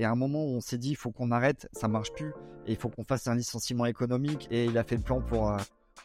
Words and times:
Et 0.00 0.04
à 0.04 0.10
un 0.10 0.14
moment, 0.14 0.42
on 0.46 0.62
s'est 0.62 0.78
dit, 0.78 0.92
il 0.92 0.96
faut 0.96 1.10
qu'on 1.10 1.30
arrête, 1.30 1.68
ça 1.72 1.86
marche 1.86 2.10
plus, 2.14 2.32
et 2.66 2.72
il 2.72 2.76
faut 2.76 2.88
qu'on 2.88 3.04
fasse 3.04 3.26
un 3.26 3.34
licenciement 3.34 3.84
économique. 3.84 4.48
Et 4.50 4.64
il 4.64 4.78
a 4.78 4.82
fait 4.82 4.96
le 4.96 5.02
plan 5.02 5.20
pour, 5.20 5.54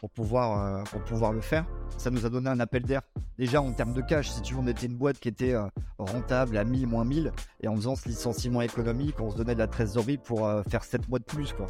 pour, 0.00 0.10
pouvoir, 0.10 0.84
pour 0.84 1.02
pouvoir 1.02 1.32
le 1.32 1.40
faire. 1.40 1.64
Ça 1.96 2.10
nous 2.10 2.26
a 2.26 2.28
donné 2.28 2.50
un 2.50 2.60
appel 2.60 2.82
d'air. 2.82 3.00
Déjà, 3.38 3.62
en 3.62 3.72
termes 3.72 3.94
de 3.94 4.02
cash, 4.02 4.28
si 4.28 4.42
tu 4.42 4.52
veux, 4.52 4.60
on 4.60 4.66
était 4.66 4.84
une 4.84 4.96
boîte 4.96 5.18
qui 5.18 5.28
était 5.28 5.54
rentable 5.96 6.58
à 6.58 6.64
1000, 6.64 6.86
moins 6.86 7.06
1000. 7.06 7.32
Et 7.62 7.68
en 7.68 7.76
faisant 7.76 7.96
ce 7.96 8.06
licenciement 8.06 8.60
économique, 8.60 9.18
on 9.18 9.30
se 9.30 9.38
donnait 9.38 9.54
de 9.54 9.60
la 9.60 9.66
trésorerie 9.66 10.18
pour 10.18 10.46
faire 10.68 10.84
7 10.84 11.08
mois 11.08 11.18
de 11.18 11.24
plus, 11.24 11.54
quoi. 11.54 11.66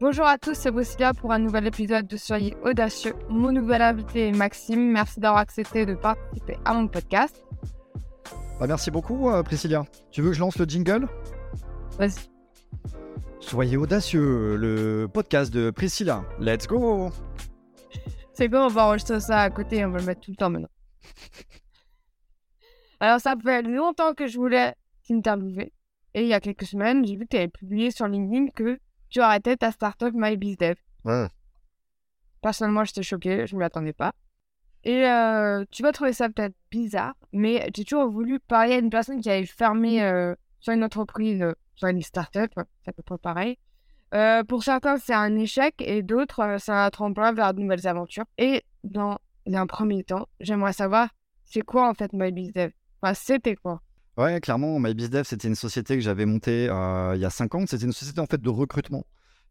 Bonjour 0.00 0.26
à 0.26 0.36
tous, 0.36 0.54
c'est 0.54 0.70
Bossia 0.70 1.12
pour 1.14 1.32
un 1.32 1.40
nouvel 1.40 1.66
épisode 1.66 2.06
de 2.06 2.16
Soyez 2.18 2.54
audacieux. 2.62 3.14
Mon 3.30 3.50
nouvel 3.50 3.80
invité 3.80 4.28
est 4.28 4.32
Maxime. 4.32 4.92
Merci 4.92 5.18
d'avoir 5.20 5.40
accepté 5.40 5.86
de 5.86 5.94
participer 5.94 6.56
à 6.66 6.74
mon 6.74 6.86
podcast. 6.86 7.42
Bah, 8.58 8.66
merci 8.66 8.90
beaucoup, 8.90 9.30
euh, 9.30 9.44
Priscilla. 9.44 9.84
Tu 10.10 10.20
veux 10.20 10.30
que 10.30 10.34
je 10.34 10.40
lance 10.40 10.58
le 10.58 10.64
jingle? 10.64 11.06
Vas-y. 11.96 12.28
Soyez 13.38 13.76
audacieux, 13.76 14.56
le 14.56 15.06
podcast 15.06 15.52
de 15.52 15.70
Priscilla. 15.70 16.24
Let's 16.40 16.66
go 16.66 17.10
C'est 18.32 18.48
bon, 18.48 18.64
on 18.64 18.68
va 18.68 18.86
enregistrer 18.86 19.20
ça 19.20 19.42
à 19.42 19.50
côté, 19.50 19.84
on 19.84 19.90
va 19.90 20.00
le 20.00 20.06
mettre 20.06 20.22
tout 20.22 20.32
le 20.32 20.36
temps 20.36 20.50
maintenant. 20.50 20.68
Alors, 23.00 23.20
ça 23.20 23.36
fait 23.40 23.62
longtemps 23.62 24.12
que 24.12 24.26
je 24.26 24.36
voulais 24.36 24.74
t'interviewer. 25.06 25.72
Et 26.14 26.22
il 26.22 26.28
y 26.28 26.34
a 26.34 26.40
quelques 26.40 26.66
semaines, 26.66 27.06
j'ai 27.06 27.14
vu 27.14 27.26
que 27.26 27.30
tu 27.30 27.36
avais 27.36 27.48
publié 27.48 27.92
sur 27.92 28.08
LinkedIn 28.08 28.48
que 28.56 28.80
tu 29.08 29.20
arrêtais 29.20 29.56
ta 29.56 29.70
startup 29.70 30.12
MyBizDev. 30.12 30.74
Ouais. 31.04 31.28
Personnellement, 32.42 32.84
j'étais 32.84 33.04
choquée, 33.04 33.46
je 33.46 33.54
ne 33.54 33.60
m'y 33.60 33.64
attendais 33.64 33.92
pas. 33.92 34.14
Et 34.84 35.06
euh, 35.06 35.64
tu 35.70 35.82
vas 35.82 35.92
trouver 35.92 36.12
ça 36.12 36.28
peut-être 36.28 36.54
bizarre, 36.70 37.14
mais 37.32 37.68
j'ai 37.74 37.84
toujours 37.84 38.08
voulu 38.08 38.38
parler 38.40 38.74
à 38.74 38.78
une 38.78 38.90
personne 38.90 39.20
qui 39.20 39.28
avait 39.28 39.46
fermé 39.46 40.02
euh, 40.02 40.34
soit 40.60 40.74
une 40.74 40.84
entreprise, 40.84 41.44
soit 41.74 41.90
une 41.90 42.02
startup, 42.02 42.52
c'est 42.54 42.90
à 42.90 42.92
peu 42.92 43.02
près 43.02 43.18
pareil. 43.18 43.58
pour 44.48 44.62
certains, 44.62 44.96
c'est 44.98 45.14
un 45.14 45.36
échec 45.36 45.74
et 45.80 46.02
d'autres, 46.02 46.56
c'est 46.58 46.72
un 46.72 46.90
tremplin 46.90 47.32
vers 47.32 47.54
de 47.54 47.60
nouvelles 47.60 47.86
aventures. 47.86 48.24
Et 48.38 48.62
dans 48.84 49.18
un 49.52 49.66
premier 49.66 50.04
temps, 50.04 50.28
j'aimerais 50.40 50.72
savoir, 50.72 51.08
c'est 51.44 51.62
quoi 51.62 51.88
en 51.88 51.94
fait 51.94 52.12
MyBizDev 52.12 52.70
Enfin, 53.00 53.14
c'était 53.14 53.56
quoi? 53.56 53.80
Ouais, 54.16 54.40
clairement, 54.40 54.80
MyBizDev, 54.80 55.24
c'était 55.24 55.48
une 55.48 55.54
société 55.54 55.94
que 55.94 56.00
j'avais 56.00 56.26
montée 56.26 56.64
il 56.64 57.20
y 57.20 57.24
a 57.24 57.30
5 57.30 57.54
ans. 57.54 57.64
C'était 57.66 57.84
une 57.84 57.92
société 57.92 58.20
en 58.20 58.26
fait 58.26 58.40
de 58.40 58.48
recrutement 58.48 59.04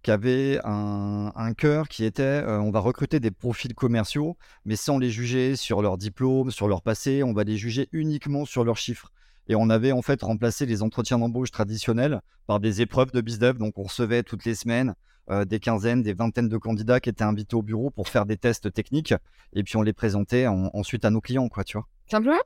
qui 0.07 0.11
avait 0.11 0.57
un, 0.63 1.33
un 1.35 1.53
cœur 1.53 1.89
qui 1.89 2.05
était 2.05 2.23
euh, 2.23 2.61
on 2.61 2.71
va 2.71 2.79
recruter 2.79 3.19
des 3.19 3.29
profils 3.29 3.75
commerciaux, 3.75 4.37
mais 4.63 4.77
sans 4.77 4.99
les 4.99 5.09
juger 5.09 5.57
sur 5.57 5.81
leur 5.81 5.97
diplôme, 5.97 6.49
sur 6.49 6.69
leur 6.69 6.81
passé, 6.81 7.23
on 7.23 7.33
va 7.33 7.43
les 7.43 7.57
juger 7.57 7.89
uniquement 7.91 8.45
sur 8.45 8.63
leurs 8.63 8.77
chiffres. 8.77 9.11
Et 9.49 9.55
on 9.55 9.69
avait 9.69 9.91
en 9.91 10.01
fait 10.01 10.21
remplacé 10.21 10.65
les 10.65 10.81
entretiens 10.81 11.19
d'embauche 11.19 11.51
traditionnels 11.51 12.21
par 12.45 12.61
des 12.61 12.79
épreuves 12.79 13.11
de 13.11 13.19
BizDev. 13.19 13.57
Donc 13.57 13.77
on 13.77 13.83
recevait 13.83 14.23
toutes 14.23 14.45
les 14.45 14.55
semaines 14.55 14.95
euh, 15.29 15.43
des 15.43 15.59
quinzaines, 15.59 16.03
des 16.03 16.13
vingtaines 16.13 16.47
de 16.47 16.57
candidats 16.57 17.01
qui 17.01 17.09
étaient 17.09 17.25
invités 17.25 17.57
au 17.57 17.61
bureau 17.61 17.89
pour 17.89 18.07
faire 18.07 18.25
des 18.25 18.37
tests 18.37 18.71
techniques. 18.71 19.13
Et 19.51 19.63
puis 19.63 19.75
on 19.75 19.81
les 19.81 19.91
présentait 19.91 20.47
ensuite 20.47 21.03
à 21.03 21.09
nos 21.09 21.19
clients, 21.19 21.49
quoi, 21.49 21.65
tu 21.65 21.75
vois. 21.75 21.85
Simplement? 22.09 22.39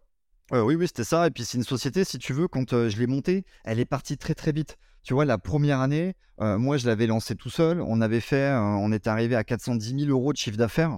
Oui, 0.52 0.73
oui, 0.73 0.88
c'était 0.88 1.04
ça. 1.04 1.28
Et 1.28 1.30
puis 1.30 1.45
c'est 1.45 1.59
une 1.59 1.64
société, 1.64 2.06
si 2.06 2.17
tu 2.17 2.34
veux, 2.34 2.48
quand 2.48 2.72
je 2.72 2.98
l'ai 2.98 3.06
montée, 3.06 3.45
elle 3.66 3.80
est 3.80 3.86
partie 3.86 4.17
très 4.17 4.34
très 4.34 4.52
vite. 4.52 4.80
Tu 5.04 5.14
vois, 5.14 5.26
la 5.26 5.38
première 5.38 5.80
année, 5.80 6.16
moi 6.40 6.78
je 6.78 6.88
l'avais 6.88 7.08
lancée 7.08 7.36
tout 7.36 7.50
seul. 7.50 7.82
On 7.82 8.02
avait 8.02 8.20
fait, 8.20 8.52
on 8.54 8.92
était 8.92 9.10
arrivé 9.10 9.36
à 9.36 9.44
410 9.44 10.06
000 10.06 10.12
euros 10.12 10.32
de 10.32 10.38
chiffre 10.38 10.58
d'affaires, 10.58 10.98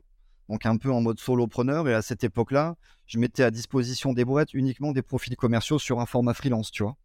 donc 0.50 0.66
un 0.66 0.78
peu 0.78 0.92
en 0.92 1.02
mode 1.02 1.20
solopreneur. 1.20 1.88
Et 1.88 1.94
à 1.94 2.02
cette 2.02 2.24
époque-là, 2.24 2.76
je 3.06 3.20
mettais 3.20 3.44
à 3.44 3.52
disposition 3.52 4.14
des 4.14 4.26
boîtes 4.26 4.54
uniquement 4.54 4.92
des 4.92 5.02
profils 5.02 5.36
commerciaux 5.36 5.80
sur 5.80 6.00
un 6.00 6.06
format 6.06 6.34
freelance, 6.34 6.72
tu 6.72 6.84
vois. 6.84 6.96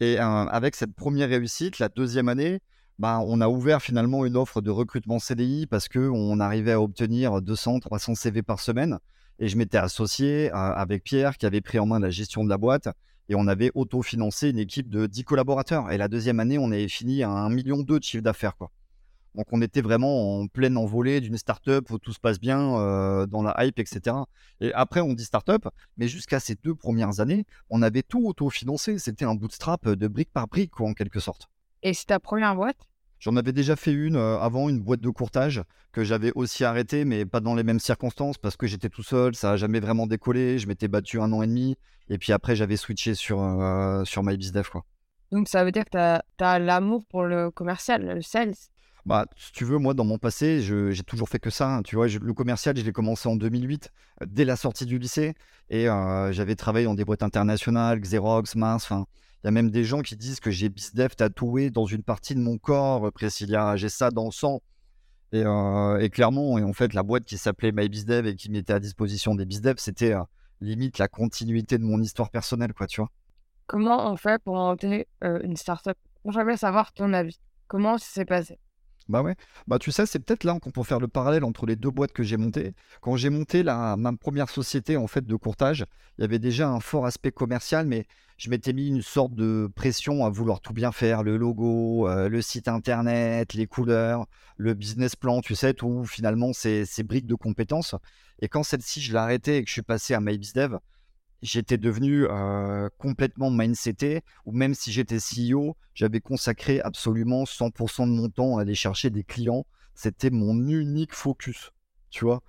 Et 0.00 0.18
avec 0.18 0.74
cette 0.74 0.94
première 0.94 1.28
réussite, 1.28 1.78
la 1.78 1.88
deuxième 1.88 2.28
année, 2.28 2.60
bah, 2.98 3.20
on 3.24 3.40
a 3.40 3.48
ouvert 3.48 3.80
finalement 3.80 4.24
une 4.24 4.36
offre 4.36 4.60
de 4.60 4.70
recrutement 4.70 5.18
CDI 5.18 5.66
parce 5.66 5.88
qu'on 5.88 6.40
arrivait 6.40 6.72
à 6.72 6.80
obtenir 6.80 7.42
200, 7.42 7.80
300 7.80 8.14
CV 8.16 8.42
par 8.42 8.60
semaine. 8.60 8.98
Et 9.38 9.48
je 9.48 9.56
m'étais 9.56 9.78
associé 9.78 10.50
avec 10.52 11.02
Pierre 11.02 11.36
qui 11.38 11.46
avait 11.46 11.60
pris 11.60 11.78
en 11.78 11.86
main 11.86 11.98
la 11.98 12.10
gestion 12.10 12.44
de 12.44 12.48
la 12.48 12.58
boîte 12.58 12.88
et 13.28 13.34
on 13.34 13.46
avait 13.46 13.70
autofinancé 13.74 14.50
une 14.50 14.58
équipe 14.58 14.88
de 14.88 15.06
10 15.06 15.24
collaborateurs. 15.24 15.90
Et 15.90 15.98
la 15.98 16.08
deuxième 16.08 16.40
année, 16.40 16.58
on 16.58 16.70
avait 16.70 16.88
fini 16.88 17.22
à 17.22 17.28
1,2 17.28 17.54
million 17.54 17.82
de 17.82 18.02
chiffre 18.02 18.22
d'affaires. 18.22 18.56
Quoi. 18.56 18.70
Donc 19.34 19.46
on 19.50 19.60
était 19.62 19.80
vraiment 19.80 20.40
en 20.40 20.46
pleine 20.46 20.76
envolée 20.76 21.20
d'une 21.20 21.36
startup 21.36 21.90
où 21.90 21.98
tout 21.98 22.12
se 22.12 22.20
passe 22.20 22.38
bien 22.38 22.76
euh, 22.76 23.26
dans 23.26 23.42
la 23.42 23.54
hype, 23.64 23.78
etc. 23.78 24.16
Et 24.60 24.72
après, 24.74 25.00
on 25.00 25.12
dit 25.12 25.24
startup, 25.24 25.68
mais 25.96 26.06
jusqu'à 26.06 26.38
ces 26.38 26.54
deux 26.54 26.74
premières 26.74 27.20
années, 27.20 27.44
on 27.70 27.82
avait 27.82 28.02
tout 28.02 28.26
autofinancé. 28.26 28.98
C'était 28.98 29.24
un 29.24 29.34
bootstrap 29.34 29.88
de 29.88 30.08
brique 30.08 30.32
par 30.32 30.46
brique, 30.46 30.80
en 30.80 30.94
quelque 30.94 31.18
sorte. 31.18 31.48
Et 31.82 31.94
c'est 31.94 32.06
ta 32.06 32.20
première 32.20 32.54
boîte? 32.54 32.88
J'en 33.24 33.36
avais 33.36 33.52
déjà 33.52 33.74
fait 33.74 33.92
une 33.92 34.16
euh, 34.16 34.38
avant, 34.38 34.68
une 34.68 34.80
boîte 34.80 35.00
de 35.00 35.08
courtage 35.08 35.62
que 35.92 36.04
j'avais 36.04 36.30
aussi 36.34 36.62
arrêtée, 36.62 37.06
mais 37.06 37.24
pas 37.24 37.40
dans 37.40 37.54
les 37.54 37.62
mêmes 37.62 37.80
circonstances 37.80 38.36
parce 38.36 38.58
que 38.58 38.66
j'étais 38.66 38.90
tout 38.90 39.02
seul, 39.02 39.34
ça 39.34 39.52
n'a 39.52 39.56
jamais 39.56 39.80
vraiment 39.80 40.06
décollé. 40.06 40.58
Je 40.58 40.68
m'étais 40.68 40.88
battu 40.88 41.18
un 41.22 41.32
an 41.32 41.40
et 41.40 41.46
demi 41.46 41.74
et 42.10 42.18
puis 42.18 42.34
après 42.34 42.54
j'avais 42.54 42.76
switché 42.76 43.14
sur, 43.14 43.40
euh, 43.40 44.04
sur 44.04 44.22
MyBizDev. 44.22 44.68
Quoi. 44.68 44.84
Donc 45.32 45.48
ça 45.48 45.64
veut 45.64 45.72
dire 45.72 45.86
que 45.86 46.18
tu 46.36 46.44
as, 46.44 46.58
l'amour 46.58 47.06
pour 47.08 47.24
le 47.24 47.50
commercial, 47.50 48.14
le 48.16 48.20
sales 48.20 48.52
bah, 49.06 49.26
si 49.36 49.52
tu 49.52 49.66
veux, 49.66 49.76
moi, 49.76 49.92
dans 49.92 50.06
mon 50.06 50.16
passé, 50.16 50.62
j'ai 50.62 51.02
toujours 51.02 51.28
fait 51.28 51.38
que 51.38 51.50
ça. 51.50 51.68
Hein. 51.68 51.82
Tu 51.82 51.94
vois, 51.94 52.08
le 52.08 52.32
commercial, 52.32 52.74
je 52.74 52.82
l'ai 52.82 52.92
commencé 52.92 53.28
en 53.28 53.36
2008, 53.36 53.92
euh, 54.22 54.26
dès 54.26 54.46
la 54.46 54.56
sortie 54.56 54.86
du 54.86 54.98
lycée. 54.98 55.34
Et 55.68 55.84
j'avais 56.30 56.54
travaillé 56.54 56.86
dans 56.86 56.94
des 56.94 57.04
boîtes 57.04 57.22
internationales, 57.22 58.00
Xerox, 58.00 58.54
Mars. 58.54 58.84
Enfin, 58.84 59.04
il 59.44 59.48
y 59.48 59.48
a 59.48 59.50
même 59.50 59.70
des 59.70 59.84
gens 59.84 60.00
qui 60.00 60.16
disent 60.16 60.40
que 60.40 60.50
j'ai 60.50 60.70
BizDev 60.70 61.10
tatoué 61.16 61.68
dans 61.68 61.84
une 61.84 62.02
partie 62.02 62.34
de 62.34 62.40
mon 62.40 62.56
corps, 62.56 63.12
Priscilla. 63.12 63.76
J'ai 63.76 63.90
ça 63.90 64.10
dans 64.10 64.24
le 64.24 64.30
sang. 64.30 64.62
Euh, 65.34 65.98
et, 65.98 66.08
clairement, 66.08 66.56
et 66.56 66.62
en 66.62 66.72
fait, 66.72 66.94
la 66.94 67.02
boîte 67.02 67.26
qui 67.26 67.36
s'appelait 67.36 67.70
MyBizDev 67.70 68.26
et 68.26 68.36
qui 68.36 68.50
mettait 68.50 68.72
à 68.72 68.80
disposition 68.80 69.34
des 69.34 69.44
BizDev, 69.44 69.74
c'était 69.76 70.14
euh, 70.14 70.22
limite 70.62 70.96
la 70.96 71.08
continuité 71.08 71.76
de 71.76 71.82
mon 71.82 72.00
histoire 72.00 72.30
personnelle, 72.30 72.72
quoi, 72.72 72.86
tu 72.86 73.02
vois. 73.02 73.10
Comment 73.66 74.10
on 74.10 74.16
fait 74.16 74.42
pour 74.42 74.54
monter 74.54 75.08
euh, 75.22 75.40
une 75.42 75.58
startup? 75.58 75.98
J'aimerais 76.26 76.56
savoir 76.56 76.94
ton 76.94 77.12
avis. 77.12 77.38
Comment 77.66 77.98
ça 77.98 78.06
s'est 78.06 78.24
passé? 78.24 78.58
Bah 79.08 79.22
ouais, 79.22 79.36
bah 79.66 79.78
tu 79.78 79.92
sais, 79.92 80.06
c'est 80.06 80.18
peut-être 80.18 80.44
là 80.44 80.58
qu'on 80.60 80.70
peut 80.70 80.82
faire 80.82 81.00
le 81.00 81.08
parallèle 81.08 81.44
entre 81.44 81.66
les 81.66 81.76
deux 81.76 81.90
boîtes 81.90 82.12
que 82.12 82.22
j'ai 82.22 82.38
montées. 82.38 82.74
Quand 83.02 83.16
j'ai 83.16 83.28
monté 83.30 83.62
la, 83.62 83.96
ma 83.96 84.12
première 84.14 84.48
société 84.48 84.96
en 84.96 85.06
fait 85.06 85.26
de 85.26 85.36
courtage, 85.36 85.84
il 86.18 86.22
y 86.22 86.24
avait 86.24 86.38
déjà 86.38 86.68
un 86.68 86.80
fort 86.80 87.04
aspect 87.04 87.30
commercial, 87.30 87.86
mais 87.86 88.06
je 88.36 88.50
m'étais 88.50 88.72
mis 88.72 88.88
une 88.88 89.02
sorte 89.02 89.34
de 89.34 89.70
pression 89.74 90.24
à 90.24 90.30
vouloir 90.30 90.60
tout 90.60 90.72
bien 90.72 90.90
faire, 90.90 91.22
le 91.22 91.36
logo, 91.36 92.08
euh, 92.08 92.28
le 92.28 92.42
site 92.42 92.68
internet, 92.68 93.54
les 93.54 93.66
couleurs, 93.66 94.26
le 94.56 94.74
business 94.74 95.16
plan, 95.16 95.40
tu 95.40 95.54
sais, 95.54 95.74
tout 95.74 96.04
finalement 96.04 96.52
ces, 96.52 96.84
briques 97.04 97.26
de 97.26 97.34
compétences. 97.34 97.94
Et 98.40 98.48
quand 98.48 98.62
celle-ci, 98.62 99.00
je 99.00 99.12
l'ai 99.12 99.18
arrêtée 99.18 99.58
et 99.58 99.62
que 99.62 99.68
je 99.68 99.74
suis 99.74 99.82
passé 99.82 100.14
à 100.14 100.20
MyBizDev, 100.20 100.78
j'étais 101.42 101.78
devenu 101.78 102.26
complètement 102.98 103.50
mindseté, 103.50 104.22
ou 104.46 104.52
même 104.52 104.74
si 104.74 104.92
j'étais 104.92 105.18
CEO, 105.18 105.76
j'avais 105.94 106.20
consacré 106.20 106.80
absolument 106.80 107.44
100% 107.44 108.06
de 108.06 108.12
mon 108.12 108.28
temps 108.28 108.58
à 108.58 108.62
aller 108.62 108.74
chercher 108.74 109.10
des 109.10 109.24
clients. 109.24 109.66
C'était 109.94 110.30
mon 110.30 110.56
unique 110.68 111.14
focus, 111.14 111.72
tu 112.10 112.24
vois? 112.24 112.42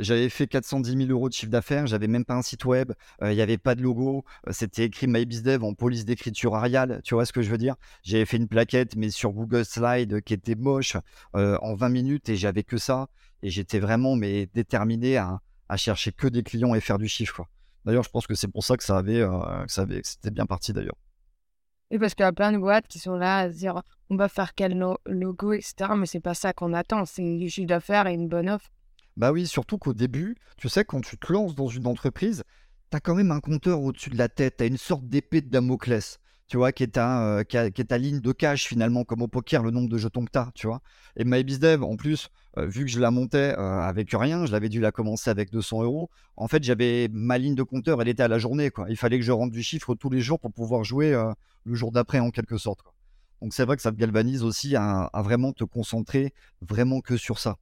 j'avais 0.00 0.28
fait 0.28 0.48
410 0.48 0.96
000 0.96 1.10
euros 1.10 1.28
de 1.28 1.34
chiffre 1.34 1.52
d'affaires, 1.52 1.86
j'avais 1.86 2.08
même 2.08 2.24
pas 2.24 2.34
un 2.34 2.42
site 2.42 2.64
web, 2.64 2.92
il 3.22 3.28
n'y 3.28 3.40
avait 3.40 3.56
pas 3.56 3.76
de 3.76 3.82
logo, 3.82 4.24
c'était 4.50 4.84
écrit 4.84 5.06
MyBizDev 5.06 5.62
en 5.62 5.74
police 5.74 6.04
d'écriture 6.04 6.56
Arial, 6.56 7.00
tu 7.04 7.14
vois 7.14 7.24
ce 7.24 7.32
que 7.32 7.40
je 7.40 7.50
veux 7.50 7.58
dire? 7.58 7.76
J'avais 8.02 8.24
fait 8.24 8.36
une 8.36 8.48
plaquette, 8.48 8.96
mais 8.96 9.10
sur 9.10 9.30
Google 9.30 9.64
Slide 9.64 10.22
qui 10.22 10.34
était 10.34 10.56
moche 10.56 10.96
en 11.34 11.74
20 11.74 11.88
minutes 11.88 12.28
et 12.28 12.36
j'avais 12.36 12.64
que 12.64 12.78
ça. 12.78 13.08
Et 13.42 13.50
j'étais 13.50 13.78
vraiment 13.78 14.16
mais, 14.16 14.46
déterminé 14.54 15.18
à, 15.18 15.40
à 15.68 15.76
chercher 15.76 16.10
que 16.10 16.26
des 16.26 16.42
clients 16.42 16.74
et 16.74 16.80
faire 16.80 16.98
du 16.98 17.06
chiffre. 17.06 17.36
Quoi. 17.36 17.48
D'ailleurs, 17.86 18.02
je 18.02 18.10
pense 18.10 18.26
que 18.26 18.34
c'est 18.34 18.48
pour 18.48 18.64
ça 18.64 18.76
que 18.76 18.82
ça 18.82 18.98
avait, 18.98 19.20
euh, 19.20 19.64
que 19.64 19.72
ça 19.72 19.82
avait, 19.82 20.00
c'était 20.02 20.32
bien 20.32 20.44
parti 20.44 20.72
d'ailleurs. 20.72 20.96
Et 21.92 22.00
parce 22.00 22.14
qu'il 22.14 22.24
y 22.24 22.26
a 22.26 22.32
plein 22.32 22.50
de 22.52 22.58
boîtes 22.58 22.88
qui 22.88 22.98
sont 22.98 23.14
là 23.14 23.38
à 23.38 23.52
se 23.52 23.56
dire 23.56 23.80
on 24.10 24.16
va 24.16 24.28
faire 24.28 24.54
quel 24.54 24.76
logo, 25.06 25.52
etc. 25.52 25.92
Mais 25.96 26.06
c'est 26.06 26.20
pas 26.20 26.34
ça 26.34 26.52
qu'on 26.52 26.72
attend, 26.72 27.04
c'est 27.04 27.38
du 27.38 27.48
chiffre 27.48 27.68
d'affaires 27.68 28.08
et 28.08 28.14
une 28.14 28.28
bonne 28.28 28.50
offre. 28.50 28.70
Bah 29.16 29.30
oui, 29.30 29.46
surtout 29.46 29.78
qu'au 29.78 29.94
début, 29.94 30.36
tu 30.56 30.68
sais, 30.68 30.84
quand 30.84 31.00
tu 31.00 31.16
te 31.16 31.32
lances 31.32 31.54
dans 31.54 31.68
une 31.68 31.86
entreprise, 31.86 32.42
tu 32.90 32.96
as 32.96 33.00
quand 33.00 33.14
même 33.14 33.30
un 33.30 33.40
compteur 33.40 33.80
au-dessus 33.80 34.10
de 34.10 34.18
la 34.18 34.28
tête, 34.28 34.56
tu 34.58 34.64
as 34.64 34.66
une 34.66 34.76
sorte 34.76 35.06
d'épée 35.06 35.40
de 35.40 35.48
Damoclès 35.48 36.18
tu 36.48 36.56
vois, 36.56 36.72
qui 36.72 36.84
est, 36.84 36.88
ta, 36.88 37.38
euh, 37.38 37.44
est 37.50 37.88
ta 37.88 37.98
ligne 37.98 38.20
de 38.20 38.32
cash 38.32 38.66
finalement, 38.66 39.04
comme 39.04 39.22
au 39.22 39.28
poker, 39.28 39.62
le 39.62 39.70
nombre 39.70 39.88
de 39.88 39.98
jetons 39.98 40.24
que 40.24 40.30
tu 40.32 40.38
as, 40.38 40.50
tu 40.54 40.66
vois. 40.66 40.80
Et 41.16 41.24
MyBizDev, 41.24 41.82
en 41.82 41.96
plus, 41.96 42.30
euh, 42.58 42.66
vu 42.66 42.84
que 42.84 42.90
je 42.90 43.00
la 43.00 43.10
montais 43.10 43.54
euh, 43.58 43.80
avec 43.80 44.10
rien, 44.12 44.46
je 44.46 44.52
l'avais 44.52 44.68
dû 44.68 44.80
la 44.80 44.92
commencer 44.92 45.30
avec 45.30 45.50
200 45.50 45.82
euros. 45.82 46.10
En 46.36 46.48
fait, 46.48 46.62
j'avais 46.62 47.08
ma 47.12 47.38
ligne 47.38 47.54
de 47.54 47.62
compteur, 47.62 48.00
elle 48.00 48.08
était 48.08 48.22
à 48.22 48.28
la 48.28 48.38
journée, 48.38 48.70
quoi. 48.70 48.86
Il 48.88 48.96
fallait 48.96 49.18
que 49.18 49.24
je 49.24 49.32
rentre 49.32 49.52
du 49.52 49.62
chiffre 49.62 49.94
tous 49.94 50.10
les 50.10 50.20
jours 50.20 50.38
pour 50.38 50.52
pouvoir 50.52 50.84
jouer 50.84 51.20
le 51.64 51.74
jour 51.74 51.90
d'après, 51.90 52.20
en 52.20 52.30
quelque 52.30 52.58
sorte. 52.58 52.80
Donc 53.42 53.52
c'est 53.52 53.64
vrai 53.64 53.76
que 53.76 53.82
ça 53.82 53.92
te 53.92 53.96
galvanise 53.96 54.42
aussi 54.42 54.76
à, 54.76 55.10
vraiment 55.16 55.52
te 55.52 55.64
concentrer 55.64 56.32
vraiment 56.62 57.00
que 57.00 57.16
sur 57.16 57.38
ça. 57.38 57.56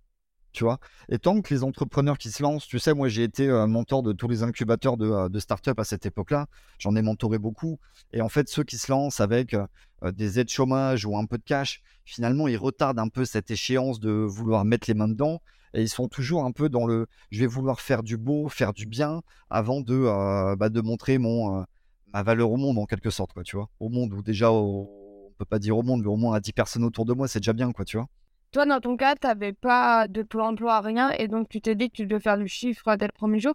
Et 1.09 1.19
tant 1.19 1.41
que 1.41 1.53
les 1.53 1.65
entrepreneurs 1.65 2.19
qui 2.19 2.31
se 2.31 2.43
lancent, 2.43 2.67
tu 2.67 2.79
sais, 2.79 2.95
moi 2.95 3.09
j'ai 3.09 3.25
été 3.25 3.49
euh, 3.49 3.67
mentor 3.67 4.03
de 4.03 4.13
tous 4.13 4.29
les 4.29 4.43
incubateurs 4.43 4.97
de, 4.97 5.11
euh, 5.11 5.29
de 5.29 5.39
start-up 5.39 5.79
à 5.79 5.85
cette 5.85 6.07
époque-là, 6.07 6.47
j'en 6.79 6.95
ai 6.97 7.03
mentoré 7.03 7.39
beaucoup. 7.39 7.79
Et 8.13 8.21
en 8.21 8.29
fait, 8.29 8.49
ceux 8.49 8.65
qui 8.65 8.79
se 8.79 8.91
lancent 8.91 9.21
avec 9.21 9.55
euh, 9.55 9.67
des 10.13 10.39
aides 10.39 10.51
chômage 10.51 11.05
ou 11.05 11.17
un 11.17 11.27
peu 11.27 11.39
de 11.39 11.43
cash, 11.43 11.83
finalement, 12.05 12.49
ils 12.49 12.57
retardent 12.57 12.99
un 12.99 13.09
peu 13.09 13.25
cette 13.25 13.51
échéance 13.51 14.01
de 14.01 14.11
vouloir 14.11 14.65
mettre 14.65 14.89
les 14.89 14.95
mains 14.95 15.09
dedans. 15.09 15.41
Et 15.77 15.83
ils 15.83 15.89
sont 15.89 16.07
toujours 16.07 16.45
un 16.45 16.53
peu 16.53 16.69
dans 16.69 16.87
le 16.87 17.07
je 17.33 17.41
vais 17.41 17.47
vouloir 17.47 17.81
faire 17.81 18.05
du 18.05 18.17
beau, 18.17 18.49
faire 18.49 18.73
du 18.73 18.87
bien, 18.87 19.23
avant 19.51 19.81
de, 19.81 20.55
bah, 20.55 20.69
de 20.69 20.81
montrer 20.81 21.19
mon, 21.19 21.65
ma 22.13 22.23
valeur 22.23 22.53
au 22.53 22.57
monde, 22.57 22.79
en 22.79 22.87
quelque 22.87 23.11
sorte, 23.11 23.33
quoi, 23.33 23.43
tu 23.43 23.57
vois. 23.57 23.69
Au 23.81 23.89
monde, 23.89 24.13
où 24.13 24.23
déjà, 24.23 24.53
on 24.53 24.89
peut 25.37 25.45
pas 25.45 25.59
dire 25.59 25.77
au 25.77 25.83
monde, 25.83 26.03
mais 26.03 26.09
au 26.09 26.17
moins 26.17 26.37
à 26.37 26.41
10 26.41 26.53
personnes 26.53 26.85
autour 26.85 27.05
de 27.07 27.13
moi, 27.13 27.27
c'est 27.27 27.41
déjà 27.41 27.53
bien, 27.53 27.73
quoi, 27.73 27.85
tu 27.85 27.97
vois. 27.97 28.07
Toi, 28.55 28.67
dans 28.67 28.79
ton 28.79 28.97
cas, 28.97 29.17
tu 29.17 29.27
n'avais 29.27 29.53
pas 29.53 30.07
de 30.07 30.23
plan 30.23 30.51
emploi, 30.51 30.81
rien, 30.81 31.11
et 31.19 31.27
donc 31.27 31.49
tu 31.49 31.61
t'es 31.61 31.75
dit 31.75 31.91
que 31.91 31.97
tu 31.97 32.07
devais 32.07 32.21
faire 32.21 32.39
du 32.39 32.47
chiffre 32.47 32.95
dès 32.95 33.07
le 33.07 33.13
premier 33.13 33.41
jour? 33.41 33.55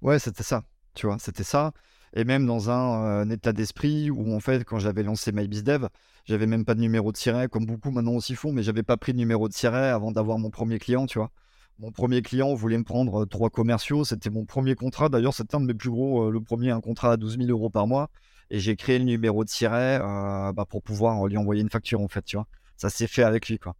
Ouais, 0.00 0.20
c'était 0.20 0.44
ça, 0.44 0.62
tu 0.94 1.06
vois, 1.06 1.16
c'était 1.18 1.42
ça. 1.42 1.72
Et 2.14 2.22
même 2.22 2.46
dans 2.46 2.70
un, 2.70 3.28
état 3.30 3.52
d'esprit 3.52 4.12
où, 4.12 4.32
en 4.32 4.38
fait, 4.38 4.62
quand 4.62 4.78
j'avais 4.78 5.02
lancé 5.02 5.32
MyBizDev, 5.32 5.88
j'avais 6.24 6.46
même 6.46 6.64
pas 6.64 6.76
de 6.76 6.80
numéro 6.80 7.10
de 7.10 7.16
siret, 7.16 7.48
comme 7.48 7.66
beaucoup 7.66 7.90
maintenant 7.90 8.12
aussi 8.12 8.36
font, 8.36 8.52
mais 8.52 8.62
j'avais 8.62 8.84
pas 8.84 8.96
pris 8.96 9.12
de 9.12 9.18
numéro 9.18 9.48
de 9.48 9.52
siret 9.52 9.88
avant 9.88 10.12
d'avoir 10.12 10.38
mon 10.38 10.50
premier 10.50 10.78
client, 10.78 11.06
tu 11.06 11.18
vois. 11.18 11.32
Mon 11.80 11.90
premier 11.90 12.22
client 12.22 12.54
voulait 12.54 12.78
me 12.78 12.84
prendre 12.84 13.24
trois 13.24 13.50
commerciaux, 13.50 14.04
c'était 14.04 14.30
mon 14.30 14.44
premier 14.44 14.76
contrat. 14.76 15.08
D'ailleurs, 15.08 15.34
c'était 15.34 15.56
un 15.56 15.60
de 15.60 15.66
mes 15.66 15.74
plus 15.74 15.90
gros, 15.90 16.30
le 16.30 16.40
premier, 16.40 16.70
un 16.70 16.80
contrat 16.80 17.10
à 17.10 17.16
12 17.16 17.38
000 17.38 17.50
euros 17.50 17.70
par 17.70 17.88
mois. 17.88 18.08
Et 18.50 18.60
j'ai 18.60 18.76
créé 18.76 19.00
le 19.00 19.04
numéro 19.04 19.42
de 19.42 19.48
siret 19.48 19.98
bah, 19.98 20.64
pour 20.68 20.80
pouvoir 20.80 21.26
lui 21.26 21.36
envoyer 21.36 21.60
une 21.60 21.70
facture, 21.70 22.00
en 22.00 22.08
fait, 22.08 22.22
tu 22.22 22.36
vois. 22.36 22.46
Ça 22.76 22.88
s'est 22.88 23.08
fait 23.08 23.24
avec 23.24 23.48
lui, 23.48 23.58
quoi. 23.58 23.74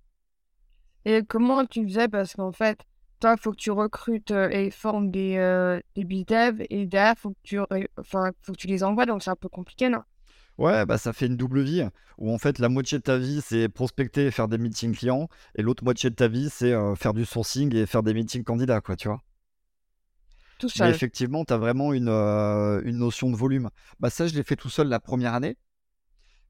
Et 1.05 1.23
comment 1.25 1.65
tu 1.67 1.85
faisais? 1.85 2.09
Parce 2.09 2.35
qu'en 2.35 2.53
fait, 2.53 2.81
toi, 3.21 3.35
il 3.37 3.41
faut 3.41 3.53
que 3.53 3.57
tu 3.57 3.71
recrutes 3.71 4.31
et 4.31 4.71
formes 4.71 5.11
des, 5.11 5.37
euh, 5.37 5.81
des 5.97 6.05
dev 6.05 6.63
et 6.71 6.87
derrière, 6.87 7.15
il 7.17 7.21
faut, 7.21 7.31
que 7.31 7.37
tu 7.43 7.59
enfin, 7.99 8.31
faut 8.43 8.53
que 8.53 8.59
tu 8.59 8.67
les 8.67 8.85
envoies, 8.85 9.07
donc 9.07 9.23
c'est 9.23 9.31
un 9.31 9.37
peu 9.37 9.49
compliqué, 9.49 9.89
non? 9.89 10.03
Ouais, 10.59 10.85
bah 10.87 10.99
ça 10.99 11.13
fait 11.13 11.27
une 11.27 11.37
double 11.37 11.63
vie 11.63 11.85
où 12.19 12.33
en 12.33 12.39
fait 12.39 12.59
la 12.59 12.69
moitié 12.69 12.99
de 12.99 13.03
ta 13.05 13.17
vie 13.17 13.41
c'est 13.41 13.69
prospecter 13.69 14.27
et 14.27 14.31
faire 14.33 14.49
des 14.49 14.59
meetings 14.59 14.93
clients 14.93 15.29
et 15.55 15.63
l'autre 15.63 15.85
moitié 15.85 16.11
de 16.11 16.17
ta 16.17 16.27
vie 16.27 16.51
c'est 16.51 16.75
faire 16.97 17.15
du 17.15 17.25
sourcing 17.25 17.73
et 17.77 17.87
faire 17.87 18.03
des 18.03 18.13
meetings 18.13 18.43
candidats, 18.43 18.81
quoi, 18.81 18.97
tu 18.97 19.07
vois? 19.07 19.23
Tout 20.59 20.69
Mais 20.81 20.91
effectivement, 20.91 21.45
tu 21.45 21.53
as 21.53 21.57
vraiment 21.59 21.93
une, 21.93 22.09
une 22.09 22.99
notion 22.99 23.31
de 23.31 23.37
volume. 23.37 23.71
Bah 24.01 24.11
ça, 24.11 24.27
je 24.27 24.35
l'ai 24.35 24.43
fait 24.43 24.57
tout 24.57 24.69
seul 24.69 24.89
la 24.89 24.99
première 24.99 25.35
année. 25.35 25.57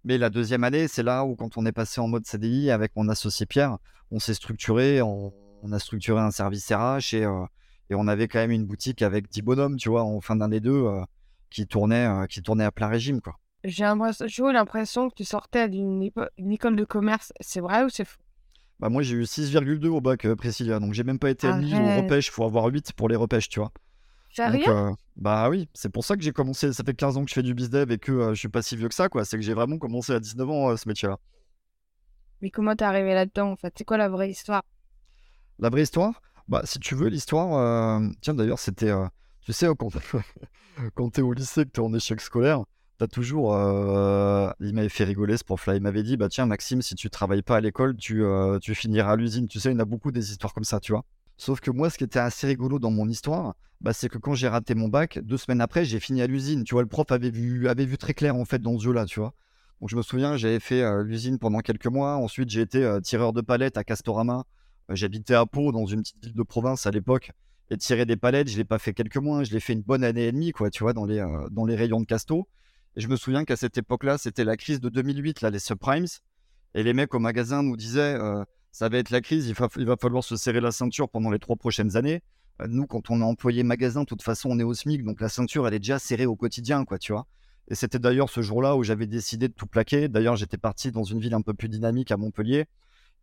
Mais 0.05 0.19
la 0.19 0.31
deuxième 0.31 0.65
année, 0.65 0.89
c'est 0.89 1.03
là 1.03 1.25
où, 1.25 1.35
quand 1.37 1.57
on 1.57 1.67
est 1.67 1.73
passé 1.73 2.01
en 2.01 2.09
mode 2.09 2.25
CDI 2.27 2.71
avec 2.71 2.95
mon 2.97 3.09
associé 3.09 3.47
Pierre, 3.47 3.79
on 4.11 4.19
s'est 4.19 4.35
structuré, 4.35 5.03
on, 5.03 5.33
a 5.71 5.79
structuré 5.79 6.21
un 6.21 6.31
service 6.31 6.71
RH 6.73 7.15
et, 7.15 7.25
euh, 7.25 7.45
et, 7.91 7.95
on 7.95 8.07
avait 8.07 8.29
quand 8.29 8.39
même 8.39 8.51
une 8.51 8.65
boutique 8.65 9.03
avec 9.03 9.29
10 9.29 9.43
bonhommes, 9.43 9.77
tu 9.77 9.89
vois, 9.89 10.05
en 10.05 10.21
fin 10.21 10.37
d'année 10.37 10.61
2 10.61 10.71
euh, 10.71 11.03
qui, 11.51 11.67
tournait, 11.67 12.07
euh, 12.07 12.27
qui 12.27 12.43
tournait 12.43 12.65
à 12.65 12.73
plein 12.73 12.89
régime, 12.89 13.21
quoi. 13.21 13.37
J'ai 13.65 13.85
l'impression 13.85 15.11
que 15.11 15.15
tu 15.17 15.25
sortais 15.25 15.69
d'une 15.69 16.03
école 16.03 16.77
de 16.77 16.85
commerce. 16.85 17.33
C'est 17.41 17.61
vrai 17.61 17.85
ou 17.85 17.89
c'est 17.89 18.05
faux 18.05 18.21
bah 18.81 18.89
moi 18.89 19.03
j'ai 19.03 19.17
eu 19.17 19.25
6,2 19.25 19.89
au 19.89 20.01
bac 20.01 20.33
Priscilla, 20.35 20.79
donc 20.79 20.93
j'ai 20.93 21.03
même 21.03 21.19
pas 21.19 21.31
été 21.31 21.49
admis 21.49 21.75
au 21.75 21.97
repêche, 22.01 22.29
il 22.29 22.31
faut 22.31 22.45
avoir 22.45 22.67
8 22.67 22.93
pour 22.93 23.09
les 23.09 23.17
repêches, 23.17 23.49
tu 23.49 23.59
vois. 23.59 23.73
Sérieux 24.31 24.63
Bah 25.17 25.49
oui, 25.49 25.69
c'est 25.75 25.89
pour 25.89 26.05
ça 26.05 26.17
que 26.17 26.23
j'ai 26.23 26.33
commencé, 26.33 26.73
ça 26.73 26.85
fait 26.85 26.95
15 26.95 27.17
ans 27.17 27.25
que 27.25 27.31
je 27.31 27.35
fais 27.35 27.43
du 27.43 27.55
bizdev 27.55 27.91
et 27.91 27.99
que 27.99 28.31
je 28.35 28.39
suis 28.39 28.49
pas 28.49 28.63
si 28.63 28.77
vieux 28.77 28.89
que 28.89 28.95
ça, 28.95 29.09
quoi. 29.09 29.25
C'est 29.25 29.37
que 29.37 29.43
j'ai 29.43 29.55
vraiment 29.55 29.79
commencé 29.79 30.13
à 30.13 30.21
19 30.21 30.49
ans 30.49 30.77
ce 30.77 30.89
métier-là. 30.89 31.19
Mais 32.41 32.51
comment 32.51 32.77
t'es 32.77 32.85
arrivé 32.85 33.15
là-dedans 33.15 33.51
en 33.51 33.57
fait? 33.57 33.75
C'est 33.77 33.85
quoi 33.85 33.97
la 33.97 34.09
vraie 34.09 34.31
histoire? 34.31 34.63
La 35.59 35.71
vraie 35.71 35.83
histoire? 35.83 36.23
Bah 36.47 36.63
si 36.65 36.79
tu 36.79 36.95
veux 36.95 37.09
l'histoire, 37.09 38.01
tiens 38.21 38.35
d'ailleurs 38.35 38.61
c'était, 38.61 38.93
tu 39.41 39.53
sais 39.53 39.67
quand, 39.77 39.91
quand 40.95 41.11
t'es 41.11 41.23
au 41.23 41.33
lycée 41.33 41.65
que 41.65 41.71
t'es 41.71 41.81
en 41.81 41.93
échec 41.93 42.21
scolaire, 42.21 42.63
t'as 42.99 43.09
toujours, 43.09 43.55
il 44.61 44.73
m'avait 44.73 44.89
fait 44.89 45.05
rigoler 45.05 45.37
ce 45.37 45.45
prof-là, 45.45 45.75
il 45.75 45.83
m'avait 45.83 46.05
dit 46.05 46.17
bah 46.17 46.29
tiens 46.29 46.47
Maxime 46.47 46.81
si 46.81 46.95
tu 46.95 47.11
travailles 47.11 47.43
pas 47.43 47.57
à 47.57 47.61
l'école 47.61 47.97
tu, 47.97 48.23
tu 48.63 48.75
finiras 48.75 49.13
à 49.13 49.17
l'usine, 49.17 49.49
tu 49.49 49.59
sais 49.59 49.71
il 49.71 49.73
y 49.73 49.77
en 49.77 49.81
a 49.81 49.85
beaucoup 49.85 50.13
des 50.13 50.31
histoires 50.31 50.55
comme 50.55 50.65
ça 50.65 50.79
tu 50.81 50.93
vois. 50.93 51.05
Sauf 51.39 51.61
que 51.61 51.71
moi, 51.71 51.89
ce 51.89 51.97
qui 51.97 52.05
était 52.05 52.19
assez 52.19 52.49
rigolo 52.49 52.81
dans 52.81 52.91
mon 52.91 53.09
histoire, 53.09 53.55
bah, 53.81 53.93
c'est 53.93 54.09
que 54.09 54.19
quand 54.19 54.35
j'ai 54.35 54.49
raté 54.49 54.75
mon 54.75 54.89
bac, 54.89 55.21
deux 55.21 55.37
semaines 55.37 55.61
après, 55.61 55.85
j'ai 55.85 56.01
fini 56.01 56.21
à 56.21 56.27
l'usine. 56.27 56.65
Tu 56.65 56.75
vois, 56.75 56.83
le 56.83 56.89
prof 56.89 57.11
avait 57.13 57.31
vu, 57.31 57.69
avait 57.69 57.87
vu 57.87 57.97
très 57.97 58.13
clair 58.13 58.35
en 58.35 58.45
fait 58.45 58.59
dans 58.59 58.77
ce 58.77 58.85
jeu-là, 58.85 59.07
tu 59.07 59.21
vois. 59.21 59.35
Donc 59.81 59.89
je 59.89 59.97
me 59.97 60.03
souviens, 60.03 60.37
j'avais 60.37 60.59
fait 60.59 60.83
euh, 60.83 61.05
l'usine 61.05 61.39
pendant 61.39 61.61
quelques 61.61 61.87
mois. 61.87 62.17
Ensuite, 62.17 62.51
j'ai 62.51 62.61
été 62.61 62.83
euh, 62.83 63.01
tireur 63.01 63.33
de 63.33 63.41
palettes 63.41 63.79
à 63.79 63.85
Castorama. 63.85 64.47
Euh, 64.91 64.97
j'habitais 64.97 65.35
à 65.35 65.47
Pau, 65.47 65.71
dans 65.71 65.87
une 65.87 66.03
petite 66.03 66.21
ville 66.21 66.35
de 66.35 66.43
province 66.43 66.87
à 66.87 66.91
l'époque. 66.91 67.31
Et 67.71 67.77
tirer 67.77 68.05
des 68.05 68.17
palettes, 68.17 68.49
je 68.49 68.57
l'ai 68.57 68.65
pas 68.65 68.81
fait 68.81 68.93
quelques 68.93 69.19
mois. 69.19 69.45
Je 69.45 69.53
l'ai 69.53 69.61
fait 69.61 69.75
une 69.75 69.83
bonne 69.83 70.03
année 70.03 70.27
et 70.27 70.33
demie, 70.33 70.51
quoi, 70.51 70.71
tu 70.71 70.83
vois, 70.83 70.93
dans 70.93 71.05
les, 71.05 71.25
dans 71.53 71.67
les 71.67 71.77
rayons 71.77 72.01
de 72.01 72.07
Casto. 72.07 72.49
Et 72.97 73.01
je 73.01 73.07
me 73.07 73.15
souviens 73.15 73.45
qu'à 73.45 73.55
cette 73.55 73.79
époque-là, 73.79 74.19
c'était 74.19 74.43
la 74.43 74.57
crise 74.57 74.81
de 74.81 74.89
2008, 74.89 75.43
là, 75.43 75.51
les 75.51 75.61
subprimes. 75.61 76.07
Et 76.75 76.83
les 76.83 76.95
mecs 76.95 77.15
au 77.15 77.21
magasin 77.21 77.63
nous 77.63 77.77
disaient 77.77 78.19
ça 78.73 78.89
va 78.89 78.99
être 78.99 79.11
la 79.11 79.21
crise, 79.21 79.49
il 79.49 79.55
va, 79.55 79.97
falloir 79.97 80.23
se 80.23 80.37
serrer 80.37 80.61
la 80.61 80.73
ceinture 80.73 81.09
pendant 81.09 81.31
les 81.31 81.39
trois 81.39 81.57
prochaines 81.57 81.97
années. 81.97 82.23
Euh, 82.61 82.67
nous, 82.69 82.87
quand 82.87 83.11
on 83.11 83.21
est 83.21 83.25
employé 83.25 83.63
magasin, 83.63 84.03
de 84.03 84.07
toute 84.07 84.23
façon, 84.23 84.51
on 84.51 84.59
est 84.59 84.65
au 84.65 84.75
SMIC, 84.75 85.05
donc 85.05 85.21
la 85.21 85.29
ceinture, 85.29 85.67
elle 85.67 85.75
est 85.75 85.79
déjà 85.79 85.99
serrée 85.99 86.27
au 86.27 86.37
quotidien, 86.37 86.85
quoi, 86.85 86.99
tu 86.99 87.13
vois. 87.13 87.27
Et 87.69 87.75
c'était 87.75 87.99
d'ailleurs 87.99 88.31
ce 88.31 88.41
jour-là 88.41 88.77
où 88.77 88.83
j'avais 88.83 89.07
décidé 89.07 89.49
de 89.49 89.53
tout 89.53 89.67
plaquer. 89.67 90.09
D'ailleurs, 90.09 90.37
j'étais 90.37 90.57
parti 90.57 90.91
dans 90.91 91.05
une 91.05 91.21
ville 91.21 91.35
un 91.35 91.43
peu 91.43 91.55
plus 91.55 91.69
dynamique 91.69 92.11
à 92.11 92.17
Montpellier 92.17 92.67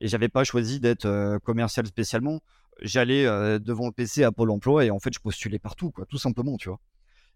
et 0.02 0.08
j'avais 0.08 0.30
pas 0.30 0.44
choisi 0.44 0.80
d'être 0.80 1.06
euh, 1.06 1.40
commercial 1.40 1.86
spécialement. 1.88 2.42
J'allais 2.82 3.26
euh, 3.26 3.60
devant 3.60 3.88
le 3.88 3.92
PC 3.92 4.24
à 4.24 4.32
Pôle 4.32 4.52
emploi 4.52 4.86
et 4.86 4.92
en 4.92 5.00
fait, 5.00 5.14
je 5.14 5.20
postulais 5.20 5.60
partout, 5.60 5.92
quoi, 5.92 6.06
tout 6.06 6.18
simplement, 6.18 6.58
tu 6.58 6.70
vois. 6.70 6.80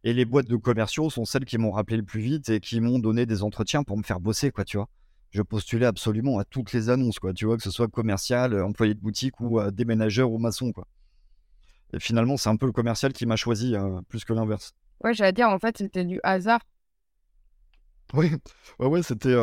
Et 0.04 0.14
les 0.14 0.26
boîtes 0.26 0.48
de 0.48 0.56
commerciaux 0.56 1.10
sont 1.10 1.26
celles 1.26 1.46
qui 1.46 1.58
m'ont 1.58 1.72
rappelé 1.72 1.98
le 1.98 2.04
plus 2.04 2.22
vite 2.22 2.50
et 2.50 2.60
qui 2.60 2.80
m'ont 2.80 3.00
donné 3.00 3.26
des 3.26 3.44
entretiens 3.44 3.84
pour 3.84 3.98
me 3.98 4.04
faire 4.04 4.20
bosser, 4.20 4.52
quoi, 4.52 4.64
tu 4.64 4.78
vois 4.78 4.90
je 5.32 5.42
postulais 5.42 5.86
absolument 5.86 6.40
à 6.40 6.44
toutes 6.44 6.74
les 6.74 6.90
annonces, 6.90 7.20
quoi. 7.20 7.34
Tu 7.34 7.46
vois, 7.46 7.58
que 7.58 7.64
ce 7.64 7.72
soit 7.72 7.88
commercial, 7.88 8.54
euh, 8.54 8.66
employé 8.66 8.94
de 8.94 9.00
boutique 9.00 9.40
ou 9.40 9.60
euh, 9.60 9.72
déménageur 9.72 10.32
ou 10.32 10.38
maçon, 10.40 10.72
quoi. 10.72 10.88
Et 11.94 12.00
finalement, 12.00 12.38
c'est 12.38 12.50
un 12.50 12.56
peu 12.56 12.66
le 12.66 12.72
commercial 12.72 13.14
qui 13.14 13.26
m'a 13.26 13.36
choisi 13.36 13.76
euh, 13.76 14.02
plus 14.10 14.26
que 14.26 14.34
l'inverse. 14.34 14.74
Ouais, 15.04 15.14
j'allais 15.14 15.34
dire, 15.34 15.50
en 15.50 15.60
fait, 15.60 15.78
c'était 15.78 16.06
du 16.06 16.20
hasard. 16.24 16.62
Oui, 18.14 18.32
ouais, 18.80 18.88
ouais, 18.88 19.04
c'était, 19.04 19.36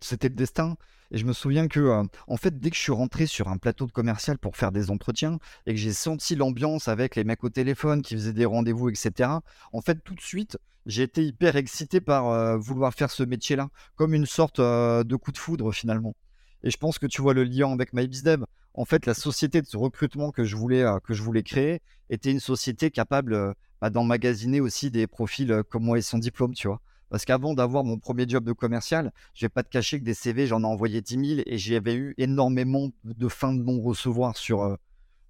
c'était, 0.00 0.28
le 0.28 0.34
destin. 0.34 0.76
Et 1.10 1.18
je 1.18 1.24
me 1.26 1.32
souviens 1.32 1.66
que, 1.66 2.04
en 2.28 2.36
fait, 2.36 2.60
dès 2.60 2.70
que 2.70 2.76
je 2.76 2.80
suis 2.80 2.92
rentré 2.92 3.26
sur 3.26 3.48
un 3.48 3.56
plateau 3.56 3.86
de 3.86 3.90
commercial 3.90 4.38
pour 4.38 4.56
faire 4.56 4.70
des 4.70 4.90
entretiens 4.90 5.38
et 5.66 5.72
que 5.72 5.80
j'ai 5.80 5.92
senti 5.92 6.36
l'ambiance 6.36 6.86
avec 6.86 7.16
les 7.16 7.24
mecs 7.24 7.42
au 7.42 7.48
téléphone 7.50 8.02
qui 8.02 8.14
faisaient 8.14 8.32
des 8.32 8.44
rendez-vous, 8.44 8.88
etc., 8.88 9.30
en 9.72 9.80
fait, 9.80 10.04
tout 10.04 10.14
de 10.14 10.20
suite, 10.20 10.58
j'ai 10.86 11.02
été 11.02 11.24
hyper 11.24 11.56
excité 11.56 12.00
par 12.00 12.56
vouloir 12.58 12.94
faire 12.94 13.10
ce 13.10 13.24
métier-là, 13.24 13.68
comme 13.96 14.14
une 14.14 14.26
sorte 14.26 14.60
de 14.60 15.16
coup 15.16 15.32
de 15.32 15.38
foudre 15.38 15.72
finalement. 15.72 16.14
Et 16.62 16.70
je 16.70 16.76
pense 16.76 17.00
que 17.00 17.06
tu 17.06 17.20
vois 17.20 17.34
le 17.34 17.42
lien 17.42 17.72
avec 17.72 17.92
MyBizDev. 17.92 18.44
En 18.74 18.84
fait, 18.84 19.06
la 19.06 19.14
société 19.14 19.60
de 19.60 19.76
recrutement 19.76 20.30
que 20.30 20.44
je 20.44 20.54
voulais, 20.54 20.84
que 21.02 21.14
je 21.14 21.22
voulais 21.24 21.42
créer 21.42 21.80
était 22.10 22.30
une 22.30 22.38
société 22.40 22.92
capable 22.92 23.54
bah, 23.80 23.90
d'emmagasiner 23.90 24.60
aussi 24.60 24.92
des 24.92 25.08
profils 25.08 25.62
comme 25.68 25.84
moi 25.84 25.98
et 25.98 26.02
son 26.02 26.18
diplôme, 26.18 26.54
tu 26.54 26.68
vois. 26.68 26.80
Parce 27.10 27.24
qu'avant 27.24 27.54
d'avoir 27.54 27.84
mon 27.84 27.98
premier 27.98 28.26
job 28.28 28.44
de 28.44 28.52
commercial, 28.52 29.12
je 29.34 29.44
vais 29.44 29.50
pas 29.50 29.62
te 29.62 29.68
cacher 29.68 29.98
que 29.98 30.04
des 30.04 30.14
CV, 30.14 30.46
j'en 30.46 30.62
ai 30.62 30.66
envoyé 30.66 31.02
10 31.02 31.26
000 31.36 31.42
et 31.44 31.58
j'avais 31.58 31.94
eu 31.94 32.14
énormément 32.16 32.90
de 33.04 33.28
fins 33.28 33.52
de 33.52 33.62
non-recevoir 33.62 34.36
sur, 34.36 34.78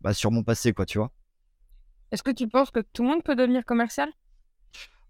bah, 0.00 0.14
sur 0.14 0.30
mon 0.30 0.42
passé, 0.42 0.72
quoi, 0.72 0.87
tu 0.87 0.99
vois. 0.99 1.10
Est-ce 2.12 2.22
que 2.22 2.30
tu 2.30 2.49
penses 2.49 2.70
que 2.70 2.80
tout 2.80 3.02
le 3.02 3.08
monde 3.08 3.22
peut 3.22 3.37
devenir 3.37 3.64
commercial? 3.64 4.10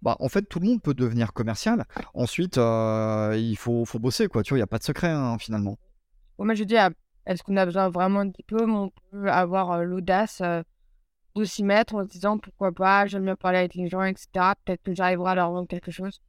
Bah, 0.03 0.17
en 0.21 0.29
fait, 0.29 0.43
tout 0.43 0.61
le 0.61 0.67
monde 0.67 0.83
peut 0.83 0.95
devenir 0.95 1.33
commercial. 1.33 1.85
Ensuite, 2.15 2.59
euh, 2.59 3.35
il 3.37 3.57
faut, 3.57 3.85
faut 3.85 3.99
bosser, 3.99 4.29
quoi. 4.29 4.43
Tu 4.43 4.51
vois, 4.51 4.59
il 4.59 4.61
n'y 4.61 4.65
a 4.65 4.67
pas 4.67 4.79
de 4.79 4.85
secret, 4.85 5.09
hein, 5.09 5.37
finalement. 5.39 5.79
moi, 6.39 6.55
je 6.55 6.65
dis, 6.65 6.77
ah, 6.77 6.91
est-ce 7.27 7.43
qu'on 7.43 7.57
a 7.57 7.67
besoin 7.67 7.91
vraiment 7.91 8.25
de 8.25 8.33
diplôme? 8.33 8.75
On 8.75 8.91
peut 9.11 9.31
avoir 9.31 9.73
euh, 9.73 9.83
l'audace 9.83 10.41
euh, 10.41 10.63
de 11.37 11.45
s'y 11.45 11.63
mettre 11.63 11.95
en 11.95 12.05
se 12.05 12.09
disant, 12.09 12.39
pourquoi 12.39 12.73
pas, 12.73 13.07
j'aime 13.07 13.25
bien 13.25 13.37
parler 13.37 13.59
avec 13.59 13.75
les 13.75 13.89
gens, 13.89 14.03
etc. 14.03 14.27
Peut-être 14.65 14.83
que 14.83 14.95
j'arriverai 14.95 15.33
à 15.33 15.35
leur 15.35 15.51
vendre 15.53 15.69
quelque 15.69 15.91
chose. 15.91 16.21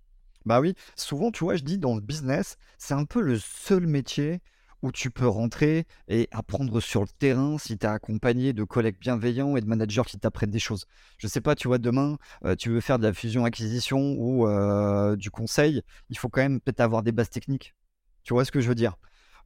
Bah 0.46 0.60
oui, 0.60 0.74
souvent, 0.96 1.32
tu 1.32 1.44
vois, 1.44 1.56
je 1.56 1.64
dis, 1.64 1.78
dans 1.78 1.96
le 1.96 2.02
business, 2.02 2.58
c'est 2.78 2.94
un 2.94 3.06
peu 3.06 3.22
le 3.22 3.38
seul 3.38 3.86
métier 3.88 4.42
où 4.82 4.92
tu 4.92 5.12
peux 5.12 5.28
rentrer 5.28 5.86
et 6.08 6.28
apprendre 6.32 6.80
sur 6.80 7.02
le 7.02 7.08
terrain 7.20 7.60
si 7.60 7.78
tu 7.78 7.86
es 7.86 7.90
accompagné 7.90 8.52
de 8.52 8.64
collègues 8.64 8.98
bienveillants 9.00 9.56
et 9.56 9.62
de 9.62 9.68
managers 9.68 10.02
qui 10.08 10.18
t'apprennent 10.18 10.50
des 10.50 10.58
choses. 10.58 10.86
Je 11.20 11.28
sais 11.28 11.42
pas, 11.42 11.54
tu 11.54 11.68
vois, 11.68 11.78
demain, 11.78 12.18
euh, 12.46 12.56
tu 12.56 12.70
veux 12.70 12.82
faire 12.82 12.98
de 12.98 13.04
la 13.04 13.14
fusion-acquisition 13.14 14.16
ou 14.18 14.48
euh, 14.48 15.16
du 15.16 15.30
conseil, 15.30 15.84
il 16.10 16.18
faut 16.18 16.30
quand 16.30 16.42
même 16.42 16.60
peut-être 16.60 16.80
avoir 16.80 17.04
des 17.04 17.12
bases 17.12 17.30
techniques. 17.30 17.76
Tu 18.24 18.34
vois 18.34 18.44
ce 18.44 18.52
que 18.52 18.60
je 18.60 18.68
veux 18.68 18.76
dire? 18.76 18.96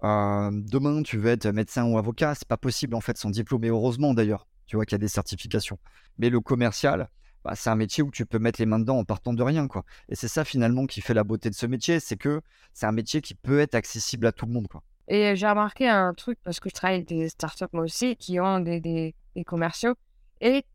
Demain, 0.01 1.01
tu 1.01 1.17
veux 1.17 1.31
être 1.31 1.47
médecin 1.47 1.85
ou 1.85 1.97
avocat, 1.97 2.35
c'est 2.35 2.47
pas 2.47 2.57
possible 2.57 2.95
en 2.95 3.01
fait 3.01 3.17
sans 3.17 3.29
diplôme, 3.29 3.63
et 3.63 3.69
heureusement 3.69 4.13
d'ailleurs, 4.13 4.47
tu 4.67 4.75
vois 4.75 4.85
qu'il 4.85 4.93
y 4.93 4.95
a 4.95 4.99
des 4.99 5.07
certifications. 5.07 5.79
Mais 6.17 6.29
le 6.29 6.39
commercial, 6.39 7.09
bah, 7.45 7.53
c'est 7.55 7.69
un 7.69 7.75
métier 7.75 8.01
où 8.01 8.09
tu 8.09 8.25
peux 8.25 8.39
mettre 8.39 8.59
les 8.59 8.65
mains 8.65 8.79
dedans 8.79 8.97
en 8.97 9.05
partant 9.05 9.31
de 9.31 9.43
rien, 9.43 9.67
quoi. 9.67 9.85
Et 10.09 10.15
c'est 10.15 10.27
ça 10.27 10.43
finalement 10.43 10.87
qui 10.87 10.99
fait 10.99 11.13
la 11.13 11.23
beauté 11.23 11.51
de 11.51 11.55
ce 11.55 11.67
métier, 11.67 11.99
c'est 11.99 12.17
que 12.17 12.41
c'est 12.73 12.87
un 12.87 12.91
métier 12.91 13.21
qui 13.21 13.35
peut 13.35 13.59
être 13.59 13.75
accessible 13.75 14.25
à 14.25 14.31
tout 14.31 14.47
le 14.47 14.51
monde, 14.51 14.67
quoi. 14.67 14.81
Et 15.07 15.35
j'ai 15.35 15.47
remarqué 15.47 15.87
un 15.87 16.15
truc, 16.15 16.39
parce 16.43 16.59
que 16.59 16.69
je 16.69 16.73
travaille 16.73 16.95
avec 16.95 17.07
des 17.07 17.29
startups 17.29 17.65
moi 17.71 17.83
aussi, 17.83 18.15
qui 18.15 18.39
ont 18.39 18.59
des, 18.59 18.79
des, 18.79 19.13
des 19.35 19.43
commerciaux. 19.43 19.93
Et 20.41 20.65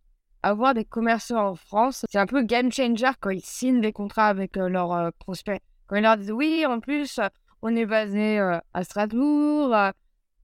avoir 0.44 0.72
des 0.72 0.84
commerciaux 0.84 1.38
en 1.38 1.56
France, 1.56 2.06
c'est 2.08 2.18
un 2.18 2.26
peu 2.26 2.42
game 2.44 2.70
changer 2.70 3.10
quand 3.18 3.30
ils 3.30 3.44
signent 3.44 3.80
des 3.80 3.92
contrats 3.92 4.28
avec 4.28 4.56
euh, 4.56 4.68
leurs 4.68 4.92
euh, 4.92 5.10
prospects. 5.18 5.60
Quand 5.88 5.96
ils 5.96 6.02
leur 6.02 6.18
disent 6.18 6.30
oui, 6.30 6.64
en 6.66 6.78
plus, 6.78 7.18
euh, 7.18 7.26
on 7.62 7.74
est 7.74 7.84
basé 7.84 8.38
à 8.38 8.84
Strasbourg, 8.84 9.74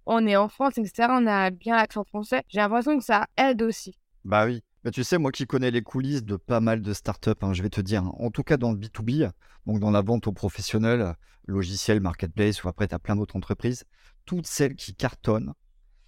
on 0.06 0.26
est 0.26 0.36
en 0.36 0.48
France, 0.48 0.76
etc. 0.76 1.08
On 1.12 1.26
a 1.28 1.50
bien 1.50 1.76
l'accent 1.76 2.02
français. 2.02 2.42
J'ai 2.48 2.58
l'impression 2.58 2.98
que 2.98 3.04
ça 3.04 3.26
aide 3.36 3.62
aussi. 3.62 3.96
Bah 4.24 4.44
oui. 4.44 4.64
Mais 4.86 4.92
tu 4.92 5.02
sais, 5.02 5.18
moi 5.18 5.32
qui 5.32 5.48
connais 5.48 5.72
les 5.72 5.82
coulisses 5.82 6.22
de 6.22 6.36
pas 6.36 6.60
mal 6.60 6.80
de 6.80 6.92
startups, 6.92 7.30
hein, 7.42 7.52
je 7.52 7.60
vais 7.60 7.70
te 7.70 7.80
dire, 7.80 8.04
hein, 8.04 8.12
en 8.20 8.30
tout 8.30 8.44
cas 8.44 8.56
dans 8.56 8.70
le 8.70 8.78
B2B, 8.78 9.28
donc 9.66 9.80
dans 9.80 9.90
la 9.90 10.00
vente 10.00 10.28
aux 10.28 10.32
professionnels, 10.32 11.16
logiciels, 11.48 11.98
marketplace 11.98 12.62
ou 12.62 12.68
après 12.68 12.86
tu 12.86 12.94
as 12.94 13.00
plein 13.00 13.16
d'autres 13.16 13.34
entreprises, 13.34 13.82
toutes 14.26 14.46
celles 14.46 14.76
qui 14.76 14.94
cartonnent 14.94 15.54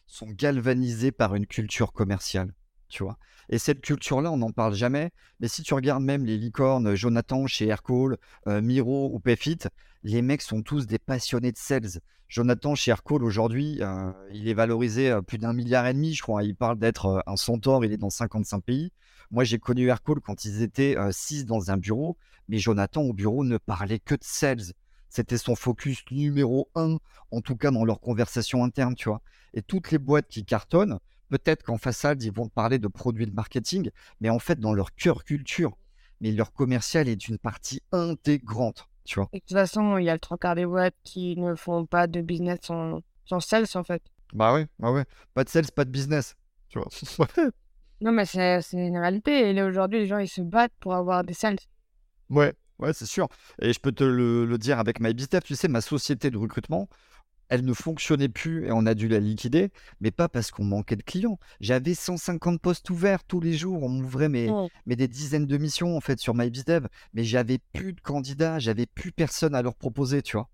sont 0.07 0.29
galvanisées 0.29 1.11
par 1.11 1.35
une 1.35 1.49
culture 1.49 1.93
commerciale, 1.93 2.55
tu 2.89 3.03
vois. 3.03 3.19
Et 3.51 3.59
cette 3.59 3.81
culture-là, 3.81 4.31
on 4.31 4.39
n'en 4.39 4.53
parle 4.53 4.75
jamais. 4.75 5.11
Mais 5.41 5.49
si 5.49 5.63
tu 5.63 5.75
regardes 5.75 6.03
même 6.03 6.25
les 6.25 6.37
licornes, 6.37 6.95
Jonathan 6.95 7.47
chez 7.47 7.67
Aircall, 7.67 8.17
euh, 8.47 8.61
Miro 8.61 9.11
ou 9.13 9.21
Payfit, 9.21 9.59
les 10.03 10.23
mecs 10.23 10.43
sont 10.43 10.63
tous 10.63 10.87
des 10.87 10.99
passionnés 10.99 11.53
de 11.53 11.57
sales. 11.57 12.01
Jonathan 12.29 12.75
chez 12.75 12.91
Aircall 12.91 13.25
aujourd'hui, 13.25 13.79
euh, 13.81 14.13
il 14.33 14.49
est 14.49 14.55
valorisé 14.55 15.11
à 15.11 15.23
plus 15.23 15.39
d'un 15.39 15.55
milliard 15.55 15.87
et 15.87 15.95
demi, 15.95 16.15
je 16.15 16.23
crois. 16.23 16.45
Il 16.45 16.57
parle 16.57 16.79
d'être 16.79 17.07
euh, 17.07 17.21
un 17.27 17.37
centaure, 17.37 17.85
il 17.85 17.93
est 17.93 17.97
dans 17.97 18.11
55 18.11 18.63
pays. 18.63 18.93
Moi, 19.31 19.45
j'ai 19.45 19.59
connu 19.59 19.89
Aircall 19.89 20.21
quand 20.21 20.45
ils 20.45 20.63
étaient 20.63 20.97
6 21.11 21.45
dans 21.45 21.71
un 21.71 21.77
bureau, 21.77 22.17
mais 22.49 22.59
Jonathan 22.59 23.03
au 23.03 23.13
bureau 23.13 23.45
ne 23.45 23.59
parlait 23.59 23.99
que 23.99 24.15
de 24.15 24.25
sales. 24.25 24.73
C'était 25.11 25.37
son 25.37 25.55
focus 25.55 26.03
numéro 26.11 26.71
un, 26.75 26.97
en 27.31 27.41
tout 27.43 27.57
cas 27.57 27.71
dans 27.71 27.85
leur 27.85 28.01
conversation 28.01 28.65
interne, 28.65 28.95
tu 28.95 29.11
vois. 29.11 29.21
Et 29.53 29.61
toutes 29.61 29.91
les 29.91 29.99
boîtes 29.99 30.29
qui 30.29 30.47
cartonnent, 30.47 30.99
Peut-être 31.29 31.63
qu'en 31.63 31.79
façade, 31.79 32.23
ils 32.23 32.33
vont 32.33 32.49
parler 32.49 32.79
de 32.79 32.89
produits 32.89 33.27
de 33.27 33.35
marketing, 33.35 33.91
mais 34.21 34.31
en 34.31 34.39
fait, 34.39 34.59
dans 34.59 34.73
leur 34.73 34.95
cœur 34.95 35.25
culture, 35.25 35.77
mais 36.21 36.33
leur 36.33 36.53
commercial 36.53 37.09
est 37.09 37.29
une 37.29 37.39
partie 37.39 37.83
intégrante, 37.93 38.89
tu 39.05 39.17
vois. 39.17 39.29
Et 39.33 39.39
de 39.39 39.45
toute 39.45 39.57
façon, 39.57 39.99
il 39.99 40.05
y 40.05 40.11
a 40.11 40.15
le 40.15 40.21
trois 40.21 40.39
quarts 40.39 40.55
des 40.55 40.67
boîtes 40.67 40.95
qui 41.05 41.37
ne 41.37 41.55
font 41.55 41.87
pas 41.87 42.07
de 42.07 42.21
business 42.21 42.59
sans, 42.63 43.01
sans 43.27 43.41
sales, 43.41 43.67
en 43.75 43.85
fait. 43.85 44.03
Bah 44.33 44.55
oui, 44.55 44.67
bah 44.79 44.91
ouais. 44.91 45.05
Pas 45.35 45.45
de 45.45 45.49
sales, 45.49 45.71
pas 45.75 45.85
de 45.85 45.91
business, 45.91 46.35
tu 46.69 46.79
vois. 46.79 46.89
non, 48.01 48.13
mais 48.13 48.25
c'est 48.25 48.61
une 48.73 48.99
réalité. 48.99 49.51
Et 49.51 49.63
aujourd'hui, 49.63 50.01
les 50.01 50.07
gens, 50.07 50.19
ils 50.19 50.29
se 50.29 50.41
battent 50.41 50.75
pour 50.81 50.95
avoir 50.95 51.25
des 51.25 51.35
sales. 51.35 51.59
Ouais, 52.31 52.55
ouais, 52.79 52.93
c'est 52.93 53.07
sûr. 53.07 53.29
Et 53.61 53.73
je 53.73 53.81
peux 53.81 53.93
te 53.93 54.05
le, 54.05 54.45
le 54.45 54.59
dire 54.59 54.79
avec 54.79 55.01
MyBizDev, 55.01 55.43
tu 55.43 55.57
sais, 55.57 55.69
ma 55.69 55.81
société 55.81 56.31
de 56.31 56.39
recrutement, 56.39 56.89
elle 57.49 57.65
ne 57.65 57.73
fonctionnait 57.73 58.29
plus 58.29 58.67
et 58.67 58.73
on 58.73 58.87
a 58.87 58.95
dû 58.95 59.09
la 59.09 59.21
liquider, 59.21 59.71
mais 60.01 60.11
pas 60.11 60.29
parce 60.29 60.51
qu'on 60.51 60.65
manquait 60.65 60.97
de 60.97 61.03
clients. 61.03 61.39
J'avais 61.61 61.95
150 61.95 62.61
postes 62.61 62.89
ouverts 62.91 63.25
tous 63.25 63.41
les 63.41 63.55
jours, 63.55 63.83
on 63.83 63.89
m'ouvrait 63.89 64.29
mes, 64.29 64.51
mmh. 64.51 64.69
mais 64.87 64.97
des 64.97 65.09
dizaines 65.09 65.47
de 65.47 65.57
missions 65.57 65.97
en 65.97 66.01
fait 66.01 66.19
sur 66.19 66.35
MyBizDev, 66.35 66.87
mais 67.15 67.25
j'avais 67.25 67.59
plus 67.73 67.93
de 67.93 68.01
candidats, 68.01 68.59
j'avais 68.59 68.87
plus 68.87 69.13
personne 69.13 69.55
à 69.55 69.63
leur 69.63 69.75
proposer, 69.75 70.23
tu 70.23 70.37
vois. 70.37 70.49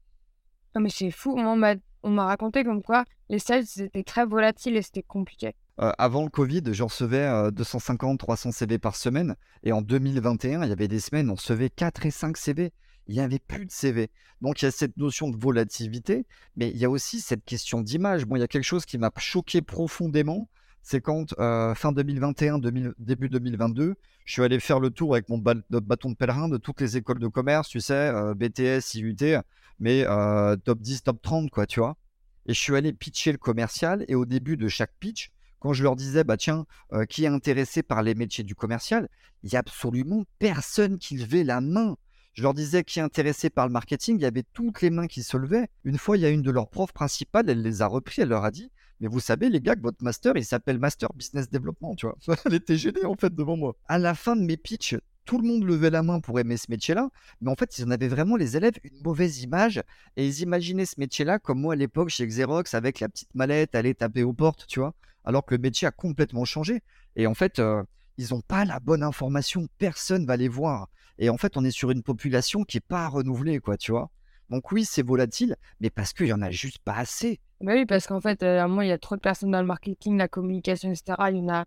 Non 0.74 0.80
mais 0.80 0.90
c'est 0.90 1.10
fou, 1.10 1.36
on 1.36 2.10
m'a 2.10 2.24
raconté 2.24 2.64
comme 2.64 2.82
quoi 2.82 3.04
les 3.28 3.38
sales 3.38 3.64
étaient 3.78 4.02
très 4.02 4.26
volatiles 4.26 4.76
et 4.76 4.82
c'était 4.82 5.02
compliqué. 5.02 5.54
Euh, 5.80 5.92
avant 5.98 6.22
le 6.22 6.28
Covid, 6.28 6.62
je 6.72 6.82
recevais 6.82 7.50
250, 7.50 8.18
300 8.18 8.52
CV 8.52 8.78
par 8.78 8.94
semaine. 8.94 9.34
Et 9.64 9.72
en 9.72 9.82
2021, 9.82 10.62
il 10.62 10.68
y 10.68 10.72
avait 10.72 10.88
des 10.88 11.00
semaines, 11.00 11.30
on 11.30 11.34
recevait 11.34 11.70
4 11.70 12.06
et 12.06 12.10
5 12.10 12.36
CV 12.36 12.72
il 13.06 13.14
n'y 13.14 13.20
avait 13.20 13.38
plus 13.38 13.66
de 13.66 13.70
CV. 13.70 14.10
Donc 14.40 14.62
il 14.62 14.66
y 14.66 14.68
a 14.68 14.70
cette 14.70 14.96
notion 14.96 15.28
de 15.28 15.36
volatilité, 15.36 16.26
mais 16.56 16.70
il 16.70 16.76
y 16.76 16.84
a 16.84 16.90
aussi 16.90 17.20
cette 17.20 17.44
question 17.44 17.80
d'image. 17.80 18.26
Bon, 18.26 18.36
il 18.36 18.40
y 18.40 18.44
a 18.44 18.48
quelque 18.48 18.64
chose 18.64 18.84
qui 18.84 18.98
m'a 18.98 19.10
choqué 19.16 19.62
profondément, 19.62 20.48
c'est 20.84 21.00
quand 21.00 21.34
euh, 21.38 21.74
fin 21.74 21.92
2021, 21.92 22.58
début 22.98 23.30
2022, 23.30 23.94
je 24.26 24.32
suis 24.32 24.42
allé 24.42 24.60
faire 24.60 24.80
le 24.80 24.90
tour 24.90 25.14
avec 25.14 25.30
mon 25.30 25.38
bâton 25.38 26.10
de 26.10 26.14
pèlerin 26.14 26.50
de 26.50 26.58
toutes 26.58 26.82
les 26.82 26.98
écoles 26.98 27.18
de 27.18 27.26
commerce, 27.26 27.70
tu 27.70 27.80
sais, 27.80 27.94
euh, 27.94 28.34
BTS, 28.34 28.94
IUT, 28.94 29.40
mais 29.80 30.04
euh, 30.06 30.56
top 30.56 30.80
10, 30.80 31.04
top 31.04 31.22
30, 31.22 31.48
quoi, 31.48 31.66
tu 31.66 31.80
vois. 31.80 31.96
Et 32.44 32.52
je 32.52 32.60
suis 32.60 32.76
allé 32.76 32.92
pitcher 32.92 33.32
le 33.32 33.38
commercial, 33.38 34.04
et 34.08 34.14
au 34.14 34.26
début 34.26 34.58
de 34.58 34.68
chaque 34.68 34.92
pitch, 35.00 35.32
quand 35.58 35.72
je 35.72 35.82
leur 35.82 35.96
disais, 35.96 36.22
bah 36.22 36.36
tiens, 36.36 36.66
qui 37.08 37.24
est 37.24 37.28
intéressé 37.28 37.82
par 37.82 38.02
les 38.02 38.14
métiers 38.14 38.44
du 38.44 38.54
commercial, 38.54 39.08
il 39.42 39.48
n'y 39.48 39.56
a 39.56 39.60
absolument 39.60 40.24
personne 40.38 40.98
qui 40.98 41.16
levait 41.16 41.44
la 41.44 41.62
main. 41.62 41.96
Je 42.34 42.42
leur 42.42 42.54
disais 42.54 42.84
qui 42.84 42.98
est 42.98 43.02
intéressé 43.02 43.48
par 43.48 43.66
le 43.66 43.72
marketing, 43.72 44.18
il 44.18 44.22
y 44.22 44.26
avait 44.26 44.44
toutes 44.52 44.82
les 44.82 44.90
mains 44.90 45.06
qui 45.06 45.22
se 45.22 45.36
levaient. 45.36 45.68
Une 45.84 45.98
fois, 45.98 46.16
il 46.16 46.20
y 46.20 46.26
a 46.26 46.30
une 46.30 46.42
de 46.42 46.50
leurs 46.50 46.68
profs 46.68 46.92
principales, 46.92 47.48
elle 47.48 47.62
les 47.62 47.80
a 47.80 47.86
repris, 47.86 48.22
elle 48.22 48.28
leur 48.28 48.44
a 48.44 48.50
dit 48.50 48.70
mais 49.00 49.08
vous 49.08 49.20
savez, 49.20 49.48
les 49.48 49.60
gars, 49.60 49.74
que 49.76 49.82
votre 49.82 50.02
master, 50.02 50.36
il 50.36 50.44
s'appelle 50.44 50.78
Master 50.78 51.10
Business 51.14 51.50
Development, 51.50 51.94
tu 51.96 52.06
vois. 52.06 52.16
Elle 52.46 52.54
était 52.54 52.76
gênée, 52.76 53.04
en 53.04 53.16
fait, 53.16 53.34
devant 53.34 53.56
moi. 53.56 53.76
À 53.86 53.98
la 53.98 54.14
fin 54.14 54.36
de 54.36 54.42
mes 54.42 54.56
pitchs, 54.56 54.96
tout 55.24 55.38
le 55.38 55.46
monde 55.46 55.64
levait 55.64 55.90
la 55.90 56.02
main 56.02 56.20
pour 56.20 56.38
aimer 56.38 56.56
ce 56.56 56.70
métier-là, 56.70 57.10
mais 57.40 57.50
en 57.50 57.54
fait, 57.54 57.78
ils 57.78 57.84
en 57.84 57.90
avaient 57.90 58.08
vraiment, 58.08 58.36
les 58.36 58.56
élèves, 58.56 58.74
une 58.84 59.02
mauvaise 59.02 59.42
image, 59.42 59.82
et 60.16 60.26
ils 60.26 60.40
imaginaient 60.40 60.86
ce 60.86 60.94
métier-là 60.98 61.38
comme 61.38 61.60
moi 61.60 61.74
à 61.74 61.76
l'époque 61.76 62.10
chez 62.10 62.26
Xerox, 62.26 62.74
avec 62.74 63.00
la 63.00 63.08
petite 63.08 63.34
mallette, 63.34 63.74
aller 63.74 63.94
taper 63.94 64.22
aux 64.22 64.32
portes, 64.32 64.66
tu 64.68 64.80
vois, 64.80 64.94
alors 65.24 65.44
que 65.44 65.54
le 65.54 65.60
métier 65.60 65.88
a 65.88 65.90
complètement 65.90 66.44
changé. 66.44 66.82
Et 67.16 67.26
en 67.26 67.34
fait, 67.34 67.58
euh, 67.58 67.82
ils 68.16 68.28
n'ont 68.30 68.40
pas 68.40 68.64
la 68.64 68.80
bonne 68.80 69.02
information, 69.02 69.66
personne 69.78 70.26
va 70.26 70.36
les 70.36 70.48
voir. 70.48 70.88
Et 71.18 71.30
en 71.30 71.36
fait, 71.36 71.56
on 71.56 71.64
est 71.64 71.70
sur 71.70 71.90
une 71.90 72.02
population 72.02 72.64
qui 72.64 72.76
n'est 72.76 72.82
pas 72.82 73.08
renouvelée, 73.08 73.60
quoi, 73.60 73.76
tu 73.76 73.92
vois. 73.92 74.10
Donc 74.50 74.72
oui, 74.72 74.84
c'est 74.84 75.04
volatile, 75.04 75.56
mais 75.80 75.90
parce 75.90 76.12
qu'il 76.12 76.26
n'y 76.26 76.32
en 76.32 76.42
a 76.42 76.50
juste 76.50 76.78
pas 76.78 76.94
assez. 76.94 77.40
Bah 77.60 77.72
oui, 77.74 77.86
parce 77.86 78.06
qu'en 78.06 78.20
fait, 78.20 78.42
euh, 78.42 78.68
moi, 78.68 78.84
il 78.84 78.88
y 78.88 78.92
a 78.92 78.98
trop 78.98 79.16
de 79.16 79.20
personnes 79.20 79.50
dans 79.50 79.60
le 79.60 79.66
marketing, 79.66 80.18
la 80.18 80.28
communication, 80.28 80.90
etc. 80.90 81.14
Il 81.30 81.36
y 81.36 81.40
en 81.40 81.48
a 81.48 81.64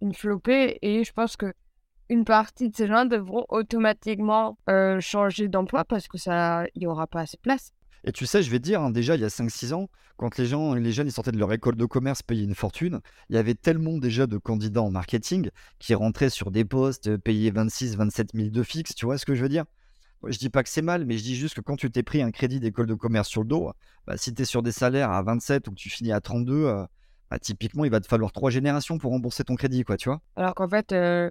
une 0.00 0.14
flopée, 0.14 0.78
et 0.82 1.04
je 1.04 1.12
pense 1.12 1.36
que 1.36 1.52
une 2.10 2.24
partie 2.24 2.70
de 2.70 2.76
ces 2.76 2.86
gens 2.86 3.04
devront 3.04 3.44
automatiquement 3.48 4.58
euh, 4.70 5.00
changer 5.00 5.48
d'emploi 5.48 5.84
parce 5.84 6.08
que 6.08 6.16
ça, 6.18 6.64
il 6.74 6.80
n'y 6.80 6.86
aura 6.86 7.06
pas 7.06 7.20
assez 7.20 7.36
de 7.36 7.42
place. 7.42 7.72
Et 8.08 8.12
tu 8.12 8.24
sais, 8.24 8.42
je 8.42 8.50
vais 8.50 8.58
te 8.58 8.64
dire, 8.64 8.80
hein, 8.80 8.88
déjà, 8.88 9.16
il 9.16 9.20
y 9.20 9.24
a 9.24 9.28
5-6 9.28 9.74
ans, 9.74 9.90
quand 10.16 10.38
les 10.38 10.46
gens, 10.46 10.72
les 10.72 10.92
jeunes, 10.92 11.08
ils 11.08 11.12
sortaient 11.12 11.30
de 11.30 11.36
leur 11.36 11.52
école 11.52 11.76
de 11.76 11.84
commerce, 11.84 12.22
payaient 12.22 12.44
une 12.44 12.54
fortune, 12.54 13.00
il 13.28 13.36
y 13.36 13.38
avait 13.38 13.54
tellement 13.54 13.98
déjà 13.98 14.26
de 14.26 14.38
candidats 14.38 14.80
en 14.80 14.90
marketing 14.90 15.50
qui 15.78 15.94
rentraient 15.94 16.30
sur 16.30 16.50
des 16.50 16.64
postes, 16.64 17.18
payés 17.18 17.50
26, 17.50 17.96
27 17.96 18.30
000 18.32 18.48
de 18.48 18.62
fixe, 18.62 18.94
tu 18.94 19.04
vois 19.04 19.18
ce 19.18 19.26
que 19.26 19.34
je 19.34 19.42
veux 19.42 19.50
dire? 19.50 19.66
Je 20.26 20.38
dis 20.38 20.48
pas 20.48 20.62
que 20.62 20.70
c'est 20.70 20.80
mal, 20.80 21.04
mais 21.04 21.18
je 21.18 21.22
dis 21.22 21.36
juste 21.36 21.54
que 21.54 21.60
quand 21.60 21.76
tu 21.76 21.90
t'es 21.90 22.02
pris 22.02 22.22
un 22.22 22.30
crédit 22.30 22.60
d'école 22.60 22.86
de 22.86 22.94
commerce 22.94 23.28
sur 23.28 23.42
le 23.42 23.48
dos, 23.48 23.72
bah, 24.06 24.16
si 24.16 24.32
tu 24.32 24.40
es 24.40 24.46
sur 24.46 24.62
des 24.62 24.72
salaires 24.72 25.10
à 25.10 25.22
27 25.22 25.68
ou 25.68 25.72
que 25.72 25.76
tu 25.76 25.90
finis 25.90 26.12
à 26.12 26.22
32, 26.22 26.64
euh, 26.64 26.86
bah, 27.30 27.38
typiquement, 27.38 27.84
il 27.84 27.90
va 27.90 28.00
te 28.00 28.06
falloir 28.06 28.32
trois 28.32 28.48
générations 28.48 28.96
pour 28.96 29.10
rembourser 29.10 29.44
ton 29.44 29.54
crédit, 29.54 29.84
quoi, 29.84 29.98
tu 29.98 30.08
vois? 30.08 30.22
Alors 30.34 30.54
qu'en 30.54 30.68
fait, 30.68 30.92
euh, 30.92 31.28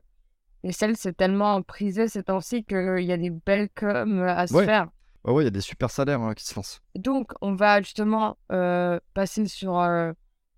les 0.63 0.73
sales, 0.73 0.95
c'est 0.95 1.17
tellement 1.17 1.63
prisé 1.63 2.07
ces 2.07 2.21
temps-ci 2.21 2.65
qu'il 2.65 3.03
y 3.03 3.11
a 3.11 3.17
des 3.17 3.31
belles 3.31 3.69
coms 3.73 4.21
à 4.21 4.45
se 4.45 4.63
faire. 4.63 4.89
Ouais, 5.27 5.33
ouais, 5.33 5.43
il 5.43 5.45
y 5.45 5.49
a 5.49 5.51
des 5.51 5.61
super 5.61 5.91
salaires 5.91 6.21
hein, 6.21 6.33
qui 6.33 6.45
se 6.45 6.55
lancent. 6.55 6.81
Donc, 6.95 7.33
on 7.41 7.53
va 7.53 7.81
justement 7.81 8.37
euh, 8.51 8.97
passer 9.13 9.45
sur. 9.47 9.77
Euh, 9.77 10.13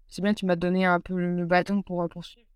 c'est 0.08 0.22
bien, 0.22 0.36
tu 0.36 0.46
m'as 0.46 0.56
donné 0.56 0.86
un 0.86 1.00
peu 1.00 1.16
le 1.16 1.46
bâton 1.46 1.82
pour 1.82 2.04
euh, 2.04 2.08
poursuivre. 2.08 2.48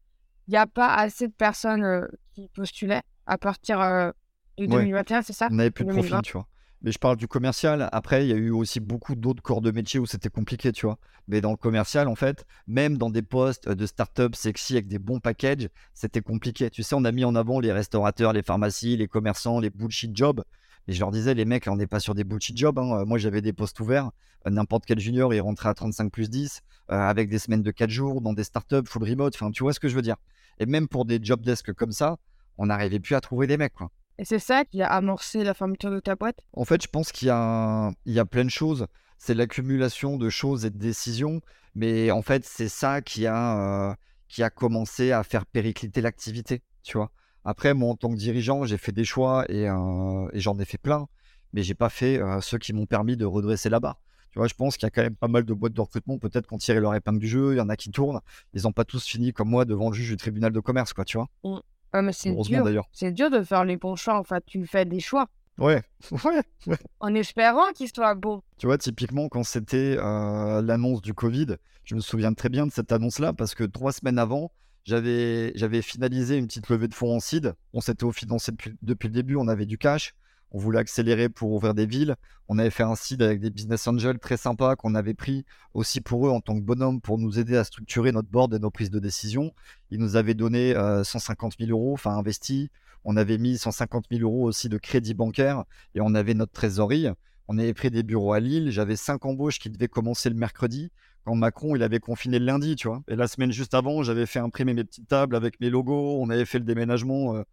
Il 0.48 0.51
n'y 0.51 0.58
a 0.58 0.67
pas 0.67 0.93
assez 0.93 1.27
de 1.27 1.34
personnes 1.34 2.08
qui 2.34 2.50
postulaient 2.50 3.01
à 3.25 3.38
partir 3.38 3.79
de 3.79 4.65
2021, 4.65 5.22
c'est 5.24 5.34
ça? 5.34 5.48
On 5.50 5.55
n'avait 5.55 5.72
plus 5.72 5.86
de 5.86 5.91
profil, 5.91 6.20
tu 6.24 6.34
vois. 6.34 6.48
Mais 6.82 6.91
je 6.91 7.00
parle 7.00 7.15
du 7.15 7.29
commercial. 7.29 7.88
Après, 7.93 8.25
il 8.25 8.29
y 8.29 8.34
a 8.34 8.36
eu 8.36 8.50
aussi 8.50 8.82
beaucoup 8.82 9.15
d'autres 9.15 9.41
corps 9.41 9.62
de 9.62 9.72
métier 9.72 10.01
où 10.01 10.05
c'était 10.05 10.29
compliqué, 10.29 10.74
tu 10.74 10.86
vois. 10.86 11.00
Mais 11.29 11.39
dans 11.39 11.51
le 11.51 11.58
commercial, 11.58 12.10
en 12.10 12.15
fait, 12.15 12.46
même 12.67 12.98
dans 12.98 13.10
des 13.10 13.22
postes 13.22 13.70
de 13.70 13.86
start-up 13.86 14.36
sexy 14.36 14.74
avec 14.74 14.88
des 14.88 15.00
bons 15.00 15.22
packages, 15.22 15.70
c'était 15.93 16.22
compliqué. 16.22 16.70
Tu 16.70 16.84
sais, 16.84 16.93
on 16.93 17.05
a 17.05 17.13
mis 17.13 17.24
en 17.24 17.36
avant 17.36 17.62
les 17.62 17.72
restaurateurs, 17.72 18.34
les 18.34 18.43
pharmacies, 18.43 18.98
les 18.98 19.08
commerçants, 19.08 19.62
les 19.62 19.70
bullshit 19.70 20.15
jobs. 20.15 20.43
Et 20.88 20.94
je 20.94 21.00
leur 21.00 21.12
disais, 21.12 21.34
les 21.34 21.46
mecs, 21.46 21.68
on 21.68 21.78
n'est 21.78 21.88
pas 21.88 22.00
sur 22.00 22.13
des 22.13 22.24
bullshit 22.24 22.58
jobs. 22.58 22.78
Hein. 22.78 23.00
Euh, 23.00 23.06
moi, 23.06 23.18
j'avais 23.18 23.42
des 23.42 23.54
postes 23.54 23.80
ouverts. 23.80 24.12
Euh, 24.46 24.50
n'importe 24.50 24.86
quel 24.86 25.00
junior, 25.00 25.34
il 25.34 25.40
rentrait 25.40 25.70
à 25.70 25.74
35 25.74 26.12
plus 26.12 26.30
10, 26.30 26.62
euh, 26.92 26.96
avec 26.96 27.30
des 27.30 27.40
semaines 27.40 27.63
de 27.63 27.72
4 27.72 27.90
jours, 27.90 28.22
dans 28.22 28.34
des 28.34 28.44
startups, 28.44 28.86
full 28.86 29.04
remote. 29.04 29.34
Enfin, 29.36 29.52
tu 29.52 29.63
vois 29.63 29.74
ce 29.74 29.80
que 29.80 29.88
je 29.88 29.96
veux 29.96 30.02
dire. 30.02 30.18
Et 30.60 30.66
même 30.66 30.88
pour 30.88 31.06
des 31.06 31.20
job 31.22 31.42
desks 31.42 31.74
comme 31.74 31.92
ça, 31.92 32.18
on 32.58 32.66
n'arrivait 32.66 33.00
plus 33.00 33.16
à 33.16 33.22
trouver 33.22 33.48
des 33.48 33.58
mecs, 33.58 33.74
quoi. 33.74 33.90
Et 34.20 34.25
c'est 34.25 34.40
ça 34.40 34.63
qui 34.63 34.82
a 34.84 34.92
amorcé 34.92 35.44
la 35.44 35.56
fermeture 35.56 35.90
de 35.90 36.00
ta 36.00 36.16
boîte? 36.16 36.38
En 36.54 36.66
fait, 36.66 36.84
je 36.84 36.88
pense 36.88 37.12
qu'il 37.12 37.30
y 37.30 37.32
a, 37.32 37.92
il 38.06 38.13
y 38.13 38.20
a 38.20 38.25
plein 38.25 38.46
de 38.46 38.50
choses. 38.50 38.86
C'est 39.18 39.34
l'accumulation 39.34 40.18
de 40.18 40.30
choses 40.30 40.66
et 40.66 40.70
de 40.70 40.78
décisions. 40.78 41.42
Mais 41.74 42.12
en 42.12 42.22
fait, 42.22 42.46
c'est 42.46 42.70
ça 42.70 43.02
qui 43.02 43.25
a, 43.25 43.96
qui 44.28 44.44
a 44.44 44.52
commencé 44.52 45.12
à 45.12 45.24
faire 45.24 45.48
péricliter 45.48 46.02
l'activité, 46.02 46.62
tu 46.84 46.98
vois. 46.98 47.12
Après, 47.45 47.73
moi, 47.73 47.91
en 47.91 47.95
tant 47.95 48.09
que 48.09 48.15
dirigeant, 48.15 48.65
j'ai 48.65 48.77
fait 48.77 48.91
des 48.91 49.03
choix 49.03 49.45
et, 49.50 49.69
euh, 49.69 50.27
j'en 50.33 50.57
ai 50.59 50.65
fait 50.65 50.77
plein, 50.77 51.07
mais 51.51 51.63
j'ai 51.63 51.73
pas 51.73 51.89
fait 51.89 52.19
euh, 52.19 52.39
ceux 52.41 52.57
qui 52.57 52.73
m'ont 52.73 52.85
permis 52.85 53.17
de 53.17 53.25
redresser 53.25 53.69
la 53.69 53.79
barre. 53.79 54.00
Tu 54.31 54.39
vois, 54.39 54.47
je 54.47 54.55
pense 54.55 54.77
qu'il 54.77 54.85
y 54.85 54.88
a 54.88 54.89
quand 54.89 55.03
même 55.03 55.15
pas 55.15 55.27
mal 55.27 55.43
de 55.43 55.53
boîtes 55.53 55.73
de 55.73 55.81
recrutement, 55.81 56.17
peut-être 56.17 56.47
qu'on 56.47 56.57
tirait 56.57 56.79
leur 56.79 56.95
épingle 56.95 57.19
du 57.19 57.27
jeu, 57.27 57.53
il 57.53 57.57
y 57.57 57.62
en 57.62 57.69
a 57.69 57.75
qui 57.75 57.91
tournent, 57.91 58.19
ils 58.53 58.63
n'ont 58.63 58.71
pas 58.71 58.85
tous 58.85 59.05
fini 59.05 59.31
comme 59.31 59.50
moi 59.50 59.65
devant 59.65 59.89
le 59.89 59.95
juge 59.95 60.09
du 60.09 60.17
tribunal 60.17 60.51
de 60.51 60.59
commerce, 60.59 60.93
quoi, 60.93 61.05
tu 61.05 61.17
vois. 61.17 61.27
Mmh. 61.43 62.01
mais 62.01 62.13
c'est 62.13 62.33
dur. 62.33 62.63
d'ailleurs. 62.63 62.88
C'est 62.91 63.12
dur 63.12 63.29
de 63.29 63.43
faire 63.43 63.63
les 63.63 63.77
bons 63.77 63.95
choix, 63.95 64.17
en 64.17 64.23
fait, 64.23 64.43
tu 64.45 64.65
fais 64.65 64.85
des 64.85 65.00
choix. 65.00 65.27
Ouais, 65.59 65.83
ouais, 66.25 66.41
ouais. 66.65 66.77
En 67.00 67.13
espérant 67.13 67.71
qu'il 67.75 67.88
soit 67.93 68.15
bon. 68.15 68.41
Tu 68.57 68.65
vois, 68.65 68.77
typiquement, 68.77 69.29
quand 69.29 69.43
c'était 69.43 69.97
euh, 70.00 70.62
l'annonce 70.63 71.01
du 71.01 71.13
Covid, 71.13 71.57
je 71.83 71.95
me 71.95 72.00
souviens 72.00 72.33
très 72.33 72.50
bien 72.50 72.65
de 72.65 72.71
cette 72.71 72.91
annonce-là 72.91 73.33
parce 73.33 73.53
que 73.53 73.63
trois 73.63 73.91
semaines 73.91 74.17
avant, 74.17 74.51
j'avais, 74.86 75.54
j'avais 75.56 75.82
finalisé 75.82 76.38
une 76.38 76.48
petite 76.48 76.70
levée 76.70 76.88
de 76.88 76.94
fonds 76.94 77.16
en 77.16 77.20
seed. 77.20 77.54
On 77.74 77.82
s'était 77.82 78.06
financé 78.12 78.52
depuis, 78.52 78.75
depuis 78.82 79.08
le 79.08 79.13
début, 79.13 79.36
on 79.36 79.48
avait 79.48 79.66
du 79.66 79.78
cash. 79.78 80.13
On 80.52 80.60
voulait 80.60 80.80
accélérer 80.80 81.30
pour 81.30 81.52
ouvrir 81.52 81.74
des 81.74 81.88
villes. 81.88 82.16
On 82.48 82.60
avait 82.60 82.70
fait 82.70 82.84
un 82.84 82.96
seed 82.96 83.22
avec 83.24 83.40
des 83.40 83.50
business 83.50 83.88
angels 83.88 84.20
très 84.20 84.38
sympas 84.38 84.75
qu'on 84.75 84.94
avait 84.94 85.16
pris 85.16 85.46
aussi 85.74 86.00
pour 86.00 86.28
eux 86.28 86.30
en 86.30 86.42
tant 86.42 86.56
que 86.56 86.62
bonhomme 86.62 87.02
pour 87.02 87.18
nous 87.18 87.40
aider 87.40 87.58
à 87.58 87.63
structurer 87.63 88.12
notre 88.12 88.30
board 88.30 88.54
et 88.54 88.60
nos 88.60 88.70
prises 88.70 88.92
de 88.92 89.00
décision. 89.00 89.52
Ils 89.90 90.00
nous 90.00 90.16
avaient 90.16 90.36
donné 90.36 90.75
150 90.75 91.56
000 91.60 91.72
euros, 91.72 91.94
enfin 91.94 92.12
investi. 92.12 92.70
On 93.04 93.18
avait 93.18 93.40
mis 93.40 93.58
150 93.58 94.06
000 94.12 94.22
euros 94.22 94.44
aussi 94.44 94.70
de 94.70 94.78
crédit 94.78 95.16
bancaire 95.16 95.63
et 95.96 96.02
on 96.02 96.13
avait 96.13 96.36
notre 96.36 96.52
trésorerie. 96.52 97.08
On 97.48 97.58
avait 97.58 97.74
pris 97.74 97.90
des 97.90 98.04
bureaux 98.04 98.34
à 98.34 98.40
Lille. 98.40 98.70
J'avais 98.70 98.96
cinq 98.96 99.25
embauches 99.25 99.60
qui 99.60 99.70
devaient 99.70 99.88
commencer 99.88 100.30
le 100.30 100.36
mercredi 100.36 100.92
quand 101.25 101.36
Macron 101.36 101.75
il 101.75 101.84
avait 101.84 102.00
confiné 102.00 102.39
le 102.39 102.46
lundi, 102.46 102.75
tu 102.75 102.88
vois. 102.88 103.01
Et 103.08 103.15
la 103.15 103.27
semaine 103.27 103.51
juste 103.51 103.74
avant, 103.74 104.03
j'avais 104.03 104.25
fait 104.25 104.39
imprimer 104.39 104.74
mes 104.74 104.84
petites 104.84 105.08
tables 105.08 105.36
avec 105.36 105.60
mes 105.60 105.70
logos. 105.70 106.22
On 106.22 106.30
avait 106.30 106.46
fait 106.46 106.60
le 106.60 106.65
déménagement 106.65 107.36
euh, 107.36 107.44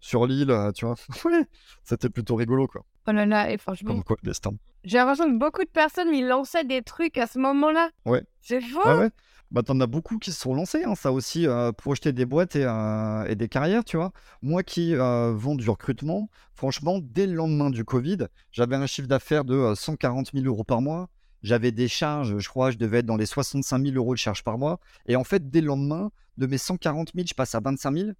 sur 0.00 0.26
l'île, 0.26 0.50
euh, 0.50 0.72
tu 0.72 0.84
vois. 0.84 0.96
c'était 1.84 2.10
plutôt 2.10 2.36
rigolo, 2.36 2.66
quoi. 2.66 2.84
Oh 3.08 3.12
là 3.12 3.26
là, 3.26 3.50
et 3.50 3.58
franchement. 3.58 3.94
Comme 3.94 4.04
quoi, 4.04 4.16
destin. 4.22 4.52
J'ai 4.84 4.98
l'impression 4.98 5.26
que 5.26 5.38
beaucoup 5.38 5.64
de 5.64 5.70
personnes 5.70 6.14
ils 6.14 6.26
lançaient 6.26 6.64
des 6.64 6.82
trucs 6.82 7.18
à 7.18 7.26
ce 7.26 7.38
moment-là. 7.38 7.90
Ouais. 8.04 8.24
C'est. 8.40 8.60
Ah 8.84 8.98
ouais. 8.98 9.10
Bah, 9.52 9.62
t'en 9.62 9.78
as 9.80 9.86
beaucoup 9.86 10.18
qui 10.18 10.32
se 10.32 10.40
sont 10.40 10.54
lancés, 10.54 10.82
hein, 10.84 10.96
ça 10.96 11.12
aussi, 11.12 11.46
euh, 11.46 11.70
pour 11.70 11.92
acheter 11.92 12.12
des 12.12 12.26
boîtes 12.26 12.56
et, 12.56 12.64
euh, 12.64 13.24
et, 13.26 13.36
des 13.36 13.48
carrières, 13.48 13.84
tu 13.84 13.96
vois. 13.96 14.10
Moi 14.42 14.64
qui 14.64 14.94
vends 14.96 15.54
du 15.54 15.70
recrutement, 15.70 16.28
franchement, 16.52 16.98
dès 17.00 17.26
le 17.26 17.34
lendemain 17.34 17.70
du 17.70 17.84
Covid, 17.84 18.26
j'avais 18.50 18.74
un 18.74 18.86
chiffre 18.86 19.06
d'affaires 19.06 19.44
de 19.44 19.72
140 19.74 20.32
000 20.34 20.46
euros 20.46 20.64
par 20.64 20.82
mois. 20.82 21.08
J'avais 21.42 21.72
des 21.72 21.88
charges, 21.88 22.38
je 22.38 22.48
crois, 22.48 22.70
je 22.70 22.78
devais 22.78 22.98
être 22.98 23.06
dans 23.06 23.16
les 23.16 23.26
65 23.26 23.82
000 23.82 23.96
euros 23.96 24.14
de 24.14 24.18
charges 24.18 24.42
par 24.42 24.58
mois. 24.58 24.80
Et 25.06 25.16
en 25.16 25.24
fait, 25.24 25.50
dès 25.50 25.60
le 25.60 25.68
lendemain, 25.68 26.10
de 26.36 26.46
mes 26.46 26.58
140 26.58 27.12
000, 27.14 27.26
je 27.28 27.34
passe 27.34 27.54
à 27.54 27.60
25 27.60 27.96
000 27.96 28.10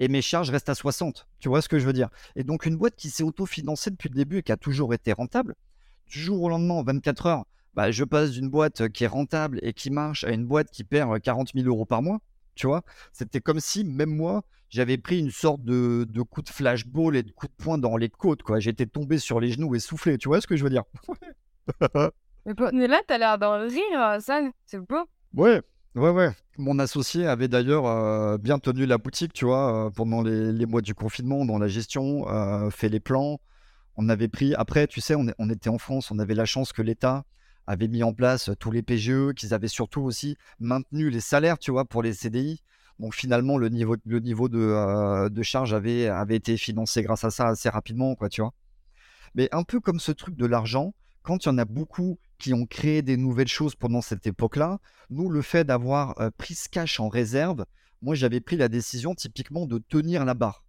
et 0.00 0.08
mes 0.08 0.22
charges 0.22 0.50
restent 0.50 0.68
à 0.68 0.74
60. 0.74 1.26
Tu 1.40 1.48
vois 1.48 1.62
ce 1.62 1.68
que 1.68 1.78
je 1.78 1.86
veux 1.86 1.92
dire? 1.92 2.08
Et 2.36 2.44
donc, 2.44 2.66
une 2.66 2.76
boîte 2.76 2.96
qui 2.96 3.10
s'est 3.10 3.22
autofinancée 3.22 3.90
depuis 3.90 4.08
le 4.08 4.14
début 4.14 4.38
et 4.38 4.42
qui 4.42 4.52
a 4.52 4.56
toujours 4.56 4.94
été 4.94 5.12
rentable, 5.12 5.54
du 6.06 6.20
jour 6.20 6.42
au 6.42 6.48
lendemain, 6.48 6.74
en 6.74 6.84
24 6.84 7.26
heures, 7.26 7.44
bah, 7.74 7.90
je 7.90 8.04
passe 8.04 8.30
d'une 8.30 8.48
boîte 8.48 8.88
qui 8.88 9.04
est 9.04 9.08
rentable 9.08 9.58
et 9.62 9.72
qui 9.72 9.90
marche 9.90 10.24
à 10.24 10.30
une 10.30 10.46
boîte 10.46 10.70
qui 10.70 10.84
perd 10.84 11.20
40 11.20 11.52
000 11.54 11.66
euros 11.66 11.84
par 11.84 12.02
mois. 12.02 12.20
Tu 12.54 12.66
vois, 12.66 12.82
c'était 13.12 13.40
comme 13.40 13.60
si, 13.60 13.84
même 13.84 14.10
moi, 14.10 14.44
j'avais 14.68 14.98
pris 14.98 15.20
une 15.20 15.30
sorte 15.30 15.62
de, 15.62 16.06
de, 16.08 16.22
coup 16.22 16.42
de 16.42 16.48
flashball 16.48 17.16
et 17.16 17.22
de 17.22 17.30
coup 17.30 17.46
de 17.46 17.52
poing 17.52 17.78
dans 17.78 17.96
les 17.96 18.08
côtes. 18.08 18.42
quoi. 18.42 18.58
J'étais 18.58 18.86
tombé 18.86 19.18
sur 19.18 19.38
les 19.38 19.52
genoux 19.52 19.74
et 19.74 19.80
soufflé. 19.80 20.18
Tu 20.18 20.28
vois 20.28 20.40
ce 20.40 20.46
que 20.46 20.56
je 20.56 20.64
veux 20.64 20.70
dire? 20.70 20.84
Mais 22.72 22.86
là, 22.86 23.00
t'as 23.06 23.18
l'air 23.18 23.38
d'en 23.38 23.60
rire, 23.60 24.18
ça. 24.20 24.40
C'est 24.66 24.78
beau. 24.78 25.04
Ouais, 25.34 25.60
ouais, 25.94 26.10
ouais. 26.10 26.30
Mon 26.56 26.78
associé 26.78 27.26
avait 27.26 27.48
d'ailleurs 27.48 27.86
euh, 27.86 28.38
bien 28.38 28.58
tenu 28.58 28.86
la 28.86 28.98
boutique, 28.98 29.32
tu 29.32 29.44
vois, 29.44 29.86
euh, 29.86 29.90
pendant 29.90 30.22
les, 30.22 30.66
mois 30.66 30.80
du 30.80 30.94
confinement, 30.94 31.44
dans 31.44 31.58
la 31.58 31.68
gestion, 31.68 32.28
euh, 32.28 32.70
fait 32.70 32.88
les 32.88 33.00
plans. 33.00 33.40
On 33.96 34.08
avait 34.08 34.28
pris. 34.28 34.54
Après, 34.54 34.86
tu 34.86 35.00
sais, 35.00 35.14
on, 35.16 35.50
était 35.50 35.68
en 35.68 35.78
France, 35.78 36.10
on 36.10 36.18
avait 36.18 36.34
la 36.34 36.44
chance 36.44 36.72
que 36.72 36.82
l'État 36.82 37.24
avaient 37.66 37.88
mis 37.88 38.02
en 38.02 38.14
place 38.14 38.50
tous 38.58 38.70
les 38.70 38.82
PGE, 38.82 39.34
qu'ils 39.34 39.52
avaient 39.52 39.68
surtout 39.68 40.02
aussi 40.02 40.36
maintenu 40.58 41.10
les 41.10 41.20
salaires, 41.20 41.58
tu 41.58 41.70
vois, 41.70 41.84
pour 41.84 42.02
les 42.02 42.14
CDI. 42.14 42.62
Donc 42.98 43.14
finalement, 43.14 43.58
le 43.58 43.68
niveau, 43.68 43.96
le 44.06 44.20
niveau 44.20 44.48
de, 44.48 45.28
de 45.28 45.42
charge 45.42 45.74
avait, 45.74 46.08
avait 46.08 46.36
été 46.36 46.56
financé 46.56 47.02
grâce 47.02 47.24
à 47.24 47.30
ça 47.30 47.48
assez 47.48 47.68
rapidement, 47.68 48.14
quoi, 48.14 48.28
tu 48.28 48.40
vois. 48.40 48.52
Mais 49.34 49.48
un 49.52 49.62
peu 49.62 49.80
comme 49.80 50.00
ce 50.00 50.12
truc 50.12 50.36
de 50.36 50.46
l'argent, 50.46 50.94
quand 51.28 51.44
il 51.44 51.48
y 51.50 51.52
en 51.52 51.58
a 51.58 51.66
beaucoup 51.66 52.18
qui 52.38 52.54
ont 52.54 52.64
créé 52.64 53.02
des 53.02 53.18
nouvelles 53.18 53.48
choses 53.48 53.74
pendant 53.74 54.00
cette 54.00 54.26
époque-là, 54.26 54.80
nous, 55.10 55.28
le 55.28 55.42
fait 55.42 55.62
d'avoir 55.62 56.14
pris 56.38 56.54
ce 56.54 56.70
cash 56.70 57.00
en 57.00 57.10
réserve, 57.10 57.66
moi, 58.00 58.14
j'avais 58.14 58.40
pris 58.40 58.56
la 58.56 58.68
décision 58.68 59.14
typiquement 59.14 59.66
de 59.66 59.76
tenir 59.76 60.24
la 60.24 60.32
barre, 60.32 60.64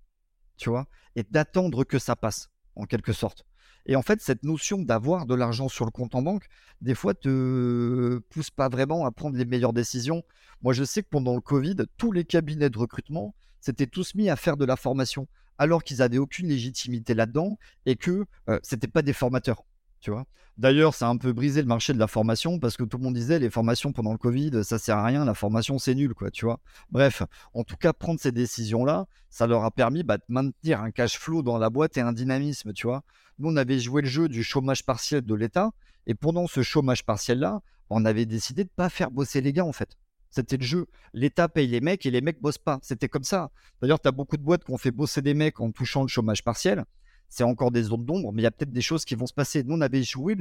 tu 0.57 0.67
vois, 0.67 0.87
et 1.15 1.23
d'attendre 1.23 1.85
que 1.85 1.97
ça 1.97 2.17
passe, 2.17 2.49
en 2.75 2.83
quelque 2.83 3.13
sorte. 3.13 3.45
Et 3.85 3.95
en 3.95 4.01
fait, 4.01 4.19
cette 4.19 4.43
notion 4.43 4.81
d'avoir 4.81 5.25
de 5.25 5.33
l'argent 5.33 5.69
sur 5.69 5.85
le 5.85 5.91
compte 5.91 6.13
en 6.13 6.21
banque, 6.21 6.47
des 6.81 6.93
fois, 6.93 7.13
te 7.13 8.17
pousse 8.29 8.49
pas 8.49 8.67
vraiment 8.67 9.05
à 9.05 9.11
prendre 9.11 9.37
les 9.37 9.45
meilleures 9.45 9.71
décisions. 9.71 10.23
Moi, 10.61 10.73
je 10.73 10.83
sais 10.83 11.03
que 11.03 11.09
pendant 11.09 11.35
le 11.35 11.41
Covid, 11.41 11.77
tous 11.95 12.11
les 12.11 12.25
cabinets 12.25 12.69
de 12.69 12.77
recrutement 12.77 13.33
s'étaient 13.61 13.87
tous 13.87 14.13
mis 14.13 14.29
à 14.29 14.35
faire 14.35 14.57
de 14.57 14.65
la 14.65 14.75
formation, 14.75 15.29
alors 15.57 15.85
qu'ils 15.85 15.99
n'avaient 15.99 16.17
aucune 16.17 16.49
légitimité 16.49 17.13
là-dedans 17.13 17.57
et 17.85 17.95
que 17.95 18.25
euh, 18.49 18.59
ce 18.61 18.75
n'étaient 18.75 18.89
pas 18.89 19.03
des 19.03 19.13
formateurs. 19.13 19.63
Tu 19.99 20.11
vois 20.11 20.25
D'ailleurs, 20.57 20.93
ça 20.93 21.07
a 21.07 21.09
un 21.09 21.15
peu 21.15 21.31
brisé 21.31 21.61
le 21.61 21.69
marché 21.69 21.93
de 21.93 21.99
la 21.99 22.07
formation 22.07 22.59
parce 22.59 22.75
que 22.75 22.83
tout 22.83 22.97
le 22.97 23.03
monde 23.03 23.13
disait 23.13 23.39
les 23.39 23.49
formations 23.49 23.93
pendant 23.93 24.11
le 24.11 24.17
Covid, 24.17 24.63
ça 24.65 24.77
sert 24.77 24.97
à 24.97 25.05
rien, 25.05 25.23
la 25.23 25.33
formation 25.33 25.79
c'est 25.79 25.95
nul, 25.95 26.13
quoi, 26.13 26.31
tu 26.31 26.43
vois. 26.43 26.59
Bref, 26.91 27.23
en 27.53 27.63
tout 27.63 27.77
cas, 27.77 27.93
prendre 27.93 28.19
ces 28.19 28.33
décisions-là, 28.33 29.07
ça 29.29 29.47
leur 29.47 29.63
a 29.63 29.71
permis 29.71 30.03
bah, 30.03 30.17
de 30.17 30.23
maintenir 30.27 30.81
un 30.81 30.91
cash 30.91 31.17
flow 31.17 31.43
dans 31.43 31.57
la 31.57 31.69
boîte 31.69 31.95
et 31.95 32.01
un 32.01 32.11
dynamisme, 32.11 32.73
tu 32.73 32.87
vois. 32.87 33.03
Nous, 33.37 33.49
on 33.49 33.55
avait 33.55 33.79
joué 33.79 34.01
le 34.01 34.09
jeu 34.09 34.27
du 34.27 34.43
chômage 34.43 34.85
partiel 34.85 35.21
de 35.21 35.33
l'État 35.33 35.71
et 36.07 36.13
pendant 36.13 36.45
ce 36.45 36.61
chômage 36.61 37.05
partiel-là, 37.05 37.61
on 37.89 38.03
avait 38.03 38.25
décidé 38.25 38.65
de 38.65 38.69
pas 38.69 38.89
faire 38.89 39.11
bosser 39.11 39.39
les 39.39 39.53
gars, 39.53 39.65
en 39.65 39.71
fait. 39.71 39.97
C'était 40.29 40.57
le 40.57 40.63
jeu. 40.63 40.87
L'État 41.13 41.47
paye 41.47 41.67
les 41.67 41.79
mecs 41.79 42.05
et 42.05 42.11
les 42.11 42.19
mecs 42.19 42.41
bossent 42.41 42.57
pas. 42.57 42.79
C'était 42.81 43.07
comme 43.07 43.23
ça. 43.23 43.49
D'ailleurs, 43.81 44.01
tu 44.01 44.09
as 44.09 44.11
beaucoup 44.11 44.35
de 44.35 44.43
boîtes 44.43 44.65
qui 44.65 44.71
ont 44.71 44.77
fait 44.77 44.91
bosser 44.91 45.21
des 45.21 45.33
mecs 45.33 45.61
en 45.61 45.71
touchant 45.71 46.01
le 46.01 46.09
chômage 46.09 46.43
partiel 46.43 46.83
c'est 47.29 47.43
encore 47.43 47.71
des 47.71 47.83
zones 47.83 48.05
d'ombre, 48.05 48.31
mais 48.33 48.41
il 48.41 48.43
y 48.43 48.47
a 48.47 48.51
peut-être 48.51 48.71
des 48.71 48.81
choses 48.81 49.05
qui 49.05 49.15
vont 49.15 49.27
se 49.27 49.33
passer. 49.33 49.63
Nous, 49.63 49.75
on 49.75 49.81
avait 49.81 50.03
joué, 50.03 50.35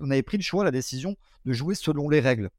on 0.00 0.10
avait 0.10 0.22
pris 0.22 0.36
le 0.36 0.42
choix, 0.42 0.64
la 0.64 0.70
décision 0.70 1.16
de 1.44 1.52
jouer 1.52 1.74
selon 1.74 2.08
les 2.08 2.20
règles, 2.20 2.50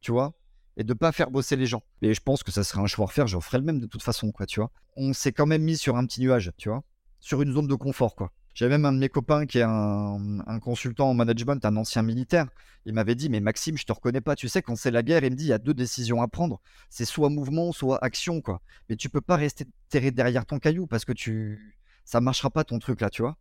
tu 0.00 0.12
vois, 0.12 0.34
et 0.76 0.84
de 0.84 0.94
pas 0.94 1.12
faire 1.12 1.30
bosser 1.30 1.56
les 1.56 1.66
gens. 1.66 1.82
Et 2.02 2.14
je 2.14 2.20
pense 2.20 2.42
que 2.42 2.50
ça 2.50 2.64
serait 2.64 2.80
un 2.80 2.86
choix 2.86 3.04
à 3.04 3.08
refaire, 3.08 3.26
j'en 3.26 3.40
ferais 3.40 3.58
le 3.58 3.64
même 3.64 3.80
de 3.80 3.86
toute 3.86 4.02
façon, 4.02 4.32
quoi, 4.32 4.46
tu 4.46 4.60
vois. 4.60 4.70
On 4.96 5.12
s'est 5.12 5.32
quand 5.32 5.46
même 5.46 5.62
mis 5.62 5.76
sur 5.76 5.96
un 5.96 6.04
petit 6.06 6.20
nuage, 6.20 6.52
tu 6.56 6.68
vois, 6.68 6.82
sur 7.20 7.40
une 7.42 7.52
zone 7.52 7.68
de 7.68 7.74
confort, 7.74 8.14
quoi. 8.14 8.32
J'avais 8.54 8.76
même 8.76 8.84
un 8.84 8.92
de 8.92 8.98
mes 8.98 9.08
copains 9.08 9.46
qui 9.46 9.58
est 9.58 9.64
un, 9.64 10.58
consultant 10.60 11.08
en 11.08 11.14
management, 11.14 11.64
un 11.64 11.76
ancien 11.76 12.02
militaire. 12.02 12.46
Il 12.84 12.94
m'avait 12.94 13.14
dit, 13.14 13.28
mais 13.28 13.40
Maxime, 13.40 13.78
je 13.78 13.84
te 13.84 13.92
reconnais 13.92 14.20
pas. 14.20 14.34
Tu 14.34 14.48
sais, 14.48 14.60
quand 14.60 14.74
c'est 14.74 14.90
la 14.90 15.02
guerre, 15.02 15.22
il 15.22 15.30
me 15.30 15.36
dit, 15.36 15.44
il 15.44 15.48
y 15.48 15.52
a 15.52 15.58
deux 15.58 15.72
décisions 15.72 16.20
à 16.20 16.28
prendre. 16.28 16.60
C'est 16.88 17.04
soit 17.04 17.30
mouvement, 17.30 17.72
soit 17.72 18.02
action, 18.04 18.40
quoi. 18.40 18.60
Mais 18.88 18.96
tu 18.96 19.08
peux 19.08 19.20
pas 19.20 19.36
rester 19.36 19.66
terré 19.88 20.10
derrière 20.10 20.46
ton 20.46 20.58
caillou 20.58 20.86
parce 20.86 21.04
que 21.04 21.12
tu, 21.12 21.79
ça 22.10 22.20
marchera 22.20 22.50
pas 22.50 22.64
ton 22.64 22.80
truc 22.80 23.00
là, 23.00 23.08
tu 23.08 23.22
vois. 23.22 23.36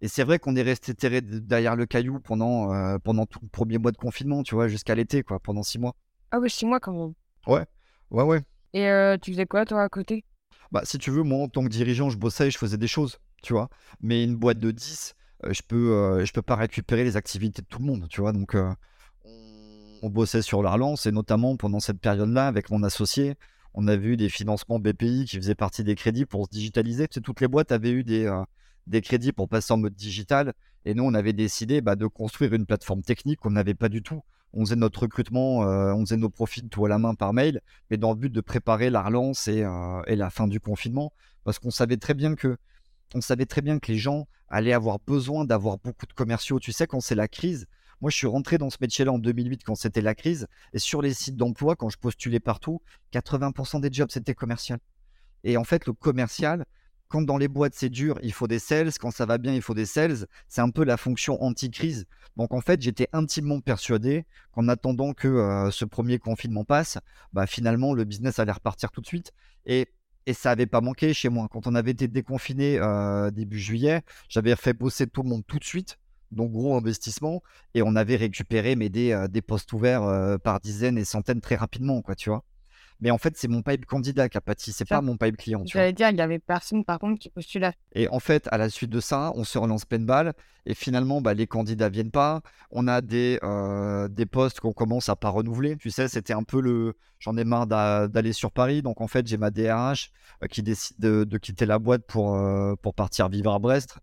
Et 0.00 0.08
c'est 0.08 0.24
vrai 0.24 0.40
qu'on 0.40 0.56
est 0.56 0.62
resté 0.62 0.94
terré 0.94 1.20
derrière 1.20 1.76
le 1.76 1.86
caillou 1.86 2.18
pendant, 2.18 2.74
euh, 2.74 2.98
pendant 2.98 3.24
tout 3.24 3.38
le 3.40 3.48
premier 3.48 3.78
mois 3.78 3.92
de 3.92 3.96
confinement, 3.96 4.42
tu 4.42 4.56
vois, 4.56 4.66
jusqu'à 4.66 4.96
l'été, 4.96 5.22
quoi, 5.22 5.38
pendant 5.38 5.62
six 5.62 5.78
mois. 5.78 5.94
Ah 6.32 6.40
oui, 6.40 6.50
six 6.50 6.66
mois 6.66 6.80
quand 6.80 6.92
même. 6.92 7.14
Ouais, 7.46 7.64
ouais, 8.10 8.24
ouais. 8.24 8.42
Et 8.72 8.88
euh, 8.88 9.16
tu 9.16 9.30
faisais 9.30 9.46
quoi, 9.46 9.64
toi, 9.64 9.84
à 9.84 9.88
côté? 9.88 10.24
Bah, 10.72 10.80
si 10.82 10.98
tu 10.98 11.12
veux, 11.12 11.22
moi, 11.22 11.44
en 11.44 11.48
tant 11.48 11.62
que 11.62 11.68
dirigeant, 11.68 12.10
je 12.10 12.18
bossais 12.18 12.48
et 12.48 12.50
je 12.50 12.58
faisais 12.58 12.78
des 12.78 12.88
choses, 12.88 13.18
tu 13.44 13.52
vois. 13.52 13.68
Mais 14.00 14.24
une 14.24 14.34
boîte 14.34 14.58
de 14.58 14.72
10, 14.72 15.14
euh, 15.44 15.52
je 15.52 15.62
peux, 15.62 16.24
je 16.24 16.32
peux 16.32 16.42
pas 16.42 16.56
récupérer 16.56 17.04
les 17.04 17.16
activités 17.16 17.62
de 17.62 17.66
tout 17.68 17.78
le 17.78 17.84
monde, 17.84 18.08
tu 18.08 18.20
vois. 18.20 18.32
Donc, 18.32 18.56
on 20.02 20.10
bossait 20.10 20.42
sur 20.42 20.64
la 20.64 20.72
relance 20.72 21.06
et 21.06 21.12
notamment 21.12 21.56
pendant 21.56 21.78
cette 21.78 22.00
période-là, 22.00 22.48
avec 22.48 22.70
mon 22.70 22.82
associé, 22.82 23.36
on 23.74 23.86
avait 23.88 24.08
eu 24.08 24.16
des 24.16 24.28
financements 24.28 24.78
BPI 24.78 25.24
qui 25.26 25.36
faisaient 25.36 25.54
partie 25.54 25.84
des 25.84 25.94
crédits 25.94 26.26
pour 26.26 26.46
se 26.46 26.50
digitaliser. 26.50 27.08
toutes 27.08 27.40
les 27.40 27.48
boîtes 27.48 27.72
avaient 27.72 27.90
eu 27.90 28.04
des, 28.04 28.26
euh, 28.26 28.42
des 28.86 29.00
crédits 29.00 29.32
pour 29.32 29.48
passer 29.48 29.72
en 29.72 29.78
mode 29.78 29.94
digital. 29.94 30.54
Et 30.84 30.94
nous, 30.94 31.04
on 31.04 31.14
avait 31.14 31.32
décidé 31.32 31.80
bah, 31.80 31.96
de 31.96 32.06
construire 32.06 32.54
une 32.54 32.66
plateforme 32.66 33.02
technique 33.02 33.40
qu'on 33.40 33.50
n'avait 33.50 33.74
pas 33.74 33.88
du 33.88 34.02
tout. 34.02 34.22
On 34.54 34.64
faisait 34.64 34.76
notre 34.76 35.02
recrutement, 35.02 35.64
euh, 35.64 35.92
on 35.92 36.06
faisait 36.06 36.16
nos 36.16 36.30
profils 36.30 36.68
tout 36.68 36.86
à 36.86 36.88
la 36.88 36.98
main 36.98 37.14
par 37.14 37.34
mail, 37.34 37.60
mais 37.90 37.98
dans 37.98 38.10
le 38.10 38.16
but 38.16 38.32
de 38.32 38.40
préparer 38.40 38.88
la 38.88 39.02
relance 39.02 39.46
et, 39.46 39.62
euh, 39.62 40.02
la 40.06 40.30
fin 40.30 40.48
du 40.48 40.58
confinement, 40.58 41.12
parce 41.44 41.58
qu'on 41.58 41.70
savait 41.70 41.98
très 41.98 42.14
bien 42.14 42.34
que 42.34 42.56
savait 43.20 43.46
très 43.46 43.62
bien 43.62 43.78
que 43.78 43.90
les 43.90 43.98
gens 43.98 44.28
allaient 44.48 44.72
avoir 44.72 44.98
besoin 45.06 45.44
d'avoir 45.44 45.78
beaucoup 45.78 46.06
de 46.06 46.12
commerciaux. 46.12 46.60
Tu 46.60 46.72
sais, 46.72 46.86
quand 46.86 47.00
c'est 47.00 47.14
la 47.14 47.28
crise, 47.28 47.66
moi, 48.00 48.10
je 48.10 48.16
suis 48.16 48.26
rentré 48.26 48.58
dans 48.58 48.70
ce 48.70 48.76
métier-là 48.80 49.12
en 49.12 49.18
2008 49.18 49.64
quand 49.64 49.74
c'était 49.74 50.00
la 50.00 50.14
crise. 50.14 50.46
Et 50.72 50.78
sur 50.78 51.02
les 51.02 51.14
sites 51.14 51.36
d'emploi, 51.36 51.74
quand 51.74 51.88
je 51.88 51.98
postulais 51.98 52.40
partout, 52.40 52.80
80% 53.12 53.80
des 53.80 53.92
jobs, 53.92 54.10
c'était 54.10 54.34
commercial. 54.34 54.78
Et 55.44 55.56
en 55.56 55.64
fait, 55.64 55.86
le 55.86 55.92
commercial, 55.92 56.64
quand 57.08 57.22
dans 57.22 57.38
les 57.38 57.48
boîtes 57.48 57.74
c'est 57.74 57.88
dur, 57.88 58.18
il 58.22 58.32
faut 58.32 58.46
des 58.46 58.58
sales. 58.58 58.92
Quand 59.00 59.10
ça 59.10 59.26
va 59.26 59.38
bien, 59.38 59.52
il 59.52 59.62
faut 59.62 59.74
des 59.74 59.86
sales. 59.86 60.26
C'est 60.46 60.60
un 60.60 60.70
peu 60.70 60.84
la 60.84 60.96
fonction 60.96 61.42
anti-crise. 61.42 62.06
Donc 62.36 62.54
en 62.54 62.60
fait, 62.60 62.80
j'étais 62.80 63.08
intimement 63.12 63.60
persuadé 63.60 64.26
qu'en 64.52 64.68
attendant 64.68 65.12
que 65.12 65.26
euh, 65.26 65.70
ce 65.72 65.84
premier 65.84 66.18
confinement 66.18 66.64
passe, 66.64 66.98
bah, 67.32 67.46
finalement, 67.46 67.94
le 67.94 68.04
business 68.04 68.38
allait 68.38 68.52
repartir 68.52 68.92
tout 68.92 69.00
de 69.00 69.06
suite. 69.06 69.32
Et, 69.66 69.88
ça 70.34 70.50
n'avait 70.50 70.66
pas 70.66 70.82
manqué 70.82 71.14
chez 71.14 71.30
moi. 71.30 71.48
Quand 71.50 71.66
on 71.66 71.74
avait 71.74 71.92
été 71.92 72.06
déconfiné 72.06 72.78
euh, 72.78 73.30
début 73.30 73.58
juillet, 73.58 74.02
j'avais 74.28 74.54
fait 74.56 74.74
bosser 74.74 75.06
tout 75.06 75.22
le 75.22 75.30
monde 75.30 75.42
tout 75.46 75.58
de 75.58 75.64
suite 75.64 75.98
donc 76.30 76.52
gros 76.52 76.76
investissement, 76.76 77.42
et 77.74 77.82
on 77.82 77.96
avait 77.96 78.16
récupéré 78.16 78.76
mais 78.76 78.88
des, 78.88 79.12
euh, 79.12 79.28
des 79.28 79.42
postes 79.42 79.72
ouverts 79.72 80.02
euh, 80.02 80.38
par 80.38 80.60
dizaines 80.60 80.98
et 80.98 81.04
centaines 81.04 81.40
très 81.40 81.56
rapidement, 81.56 82.02
quoi, 82.02 82.14
tu 82.14 82.30
vois. 82.30 82.44
Mais 83.00 83.12
en 83.12 83.18
fait, 83.18 83.36
c'est 83.36 83.46
mon 83.46 83.62
pipe 83.62 83.86
candidat 83.86 84.28
qui 84.28 84.38
a 84.38 84.40
pâti, 84.40 84.72
c'est 84.72 84.84
pas 84.84 85.00
mon 85.00 85.16
pipe 85.16 85.36
client. 85.36 85.62
Tu 85.62 85.74
vois. 85.76 85.82
J'allais 85.82 85.92
dire, 85.92 86.10
il 86.10 86.16
y 86.16 86.20
avait 86.20 86.40
personne 86.40 86.84
par 86.84 86.98
contre 86.98 87.20
qui 87.20 87.30
postulait. 87.30 87.70
Et 87.92 88.08
en 88.08 88.18
fait, 88.18 88.48
à 88.50 88.58
la 88.58 88.68
suite 88.70 88.90
de 88.90 88.98
ça, 88.98 89.30
on 89.36 89.44
se 89.44 89.56
relance 89.56 89.84
pleine 89.84 90.04
balle. 90.04 90.32
Et 90.66 90.74
finalement, 90.74 91.20
bah, 91.20 91.32
les 91.32 91.46
candidats 91.46 91.88
viennent 91.88 92.10
pas. 92.10 92.40
On 92.72 92.88
a 92.88 93.00
des, 93.00 93.38
euh, 93.44 94.08
des 94.08 94.26
postes 94.26 94.58
qu'on 94.58 94.72
commence 94.72 95.08
à 95.08 95.14
pas 95.14 95.28
renouveler. 95.28 95.76
Tu 95.76 95.90
sais, 95.92 96.08
c'était 96.08 96.32
un 96.32 96.42
peu 96.42 96.60
le. 96.60 96.96
J'en 97.20 97.36
ai 97.36 97.44
marre 97.44 97.68
d'a- 97.68 98.08
d'aller 98.08 98.32
sur 98.32 98.50
Paris. 98.50 98.82
Donc 98.82 99.00
en 99.00 99.06
fait, 99.06 99.28
j'ai 99.28 99.36
ma 99.36 99.52
DRH 99.52 100.10
qui 100.50 100.64
décide 100.64 100.98
de, 100.98 101.22
de 101.22 101.38
quitter 101.38 101.66
la 101.66 101.78
boîte 101.78 102.04
pour, 102.04 102.34
euh, 102.34 102.74
pour 102.82 102.94
partir 102.94 103.28
vivre 103.28 103.52
à 103.54 103.60
Brest. 103.60 103.96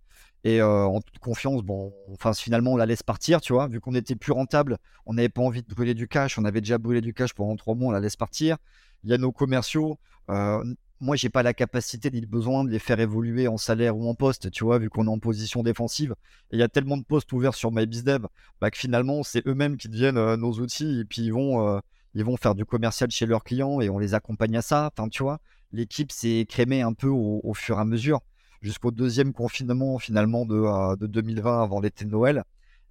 Et 0.46 0.62
euh, 0.62 0.86
en 0.86 1.02
toute 1.02 1.18
confiance, 1.18 1.64
bon, 1.64 1.92
enfin, 2.14 2.32
finalement, 2.34 2.74
on 2.74 2.78
la 2.78 2.86
laisse 2.86 3.02
partir, 3.02 3.42
tu 3.42 3.52
vois. 3.52 3.68
Vu 3.68 3.82
qu'on 3.82 3.96
était 3.96 4.16
plus 4.16 4.32
rentable, 4.32 4.78
on 5.08 5.16
n'avait 5.16 5.28
pas 5.28 5.42
envie 5.42 5.64
de 5.64 5.74
brûler 5.74 5.96
du 5.96 6.08
cash. 6.08 6.38
On 6.38 6.46
avait 6.46 6.62
déjà 6.62 6.78
brûlé 6.78 7.02
du 7.02 7.16
cash 7.16 7.34
pendant 7.34 7.56
trois 7.56 7.74
mois, 7.74 7.90
on 7.90 7.92
la 7.92 8.00
laisse 8.00 8.16
partir. 8.16 8.58
Il 9.04 9.10
y 9.10 9.14
a 9.14 9.18
nos 9.18 9.32
commerciaux. 9.32 9.98
euh, 10.30 10.64
moi, 11.02 11.16
j'ai 11.16 11.30
pas 11.30 11.42
la 11.42 11.56
capacité 11.56 12.12
ni 12.12 12.22
le 12.22 12.28
besoin 12.28 12.64
de 12.64 12.70
les 12.70 12.78
faire 12.80 13.00
évoluer 13.00 13.48
en 13.48 13.58
salaire 13.58 13.98
ou 13.98 14.08
en 14.08 14.14
poste, 14.14 14.52
tu 14.52 14.64
vois, 14.64 14.78
vu 14.78 14.90
qu'on 14.90 15.08
est 15.08 15.10
en 15.10 15.20
position 15.20 15.64
défensive. 15.64 16.16
Et 16.52 16.58
il 16.58 16.60
y 16.60 16.64
a 16.64 16.70
tellement 16.70 16.98
de 16.98 17.04
postes 17.04 17.34
ouverts 17.34 17.56
sur 17.56 17.72
MyBizDev 17.72 18.28
bah, 18.62 18.70
que 18.70 18.78
finalement, 18.78 19.24
c'est 19.24 19.46
eux-mêmes 19.48 19.78
qui 19.78 19.90
deviennent 19.90 20.18
euh, 20.18 20.38
nos 20.38 20.54
outils 20.54 21.00
et 21.00 21.06
puis 21.06 21.24
ils 21.24 21.34
vont, 21.34 21.68
euh, 21.68 21.80
ils 22.14 22.24
vont 22.24 22.38
faire 22.38 22.54
du 22.54 22.66
commercial 22.66 23.10
chez 23.10 23.26
leurs 23.26 23.44
clients 23.44 23.82
et 23.82 23.90
on 23.90 23.98
les 23.98 24.14
accompagne 24.14 24.58
à 24.58 24.62
ça. 24.62 24.92
Enfin, 24.96 25.10
tu 25.10 25.24
vois, 25.24 25.40
l'équipe 25.72 26.12
s'est 26.12 26.46
crémée 26.48 26.82
un 26.84 26.94
peu 26.94 27.08
au, 27.08 27.42
au 27.44 27.54
fur 27.56 27.78
et 27.78 27.82
à 27.82 27.86
mesure 27.86 28.22
jusqu'au 28.66 28.92
deuxième 28.92 29.32
confinement 29.32 30.00
finalement 30.00 30.46
de, 30.46 30.56
euh, 30.56 30.96
de 30.96 31.08
2020 31.08 31.62
avant 31.62 31.80
l'été 31.80 32.06
de 32.06 32.10
Noël. 32.10 32.44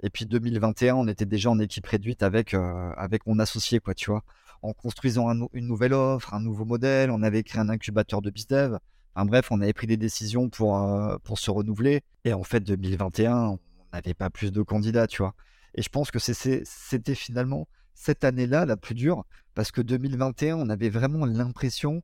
Et 0.02 0.10
puis 0.10 0.26
2021, 0.26 0.94
on 0.94 1.08
était 1.08 1.26
déjà 1.26 1.50
en 1.50 1.58
équipe 1.58 1.86
réduite 1.86 2.22
avec, 2.22 2.54
euh, 2.54 2.92
avec 2.96 3.26
mon 3.26 3.38
associé, 3.38 3.80
quoi, 3.80 3.94
tu 3.94 4.10
vois 4.10 4.22
en 4.64 4.72
construisant 4.72 5.28
une 5.52 5.66
nouvelle 5.66 5.92
offre, 5.92 6.32
un 6.32 6.40
nouveau 6.40 6.64
modèle. 6.64 7.10
On 7.10 7.22
avait 7.22 7.42
créé 7.42 7.60
un 7.60 7.68
incubateur 7.68 8.22
de 8.22 8.30
BizDev. 8.30 8.78
Enfin, 9.14 9.26
bref, 9.26 9.48
on 9.50 9.60
avait 9.60 9.74
pris 9.74 9.86
des 9.86 9.98
décisions 9.98 10.48
pour, 10.48 10.78
euh, 10.78 11.18
pour 11.22 11.38
se 11.38 11.50
renouveler. 11.50 12.00
Et 12.24 12.32
en 12.32 12.42
fait, 12.42 12.60
2021, 12.60 13.36
on 13.36 13.58
n'avait 13.92 14.14
pas 14.14 14.30
plus 14.30 14.52
de 14.52 14.62
candidats, 14.62 15.06
tu 15.06 15.18
vois. 15.18 15.34
Et 15.74 15.82
je 15.82 15.90
pense 15.90 16.10
que 16.10 16.18
c'était 16.18 17.14
finalement 17.14 17.68
cette 17.94 18.24
année-là 18.24 18.64
la 18.64 18.78
plus 18.78 18.94
dure 18.94 19.24
parce 19.54 19.70
que 19.70 19.82
2021, 19.82 20.56
on 20.56 20.70
avait 20.70 20.88
vraiment 20.88 21.26
l'impression 21.26 22.02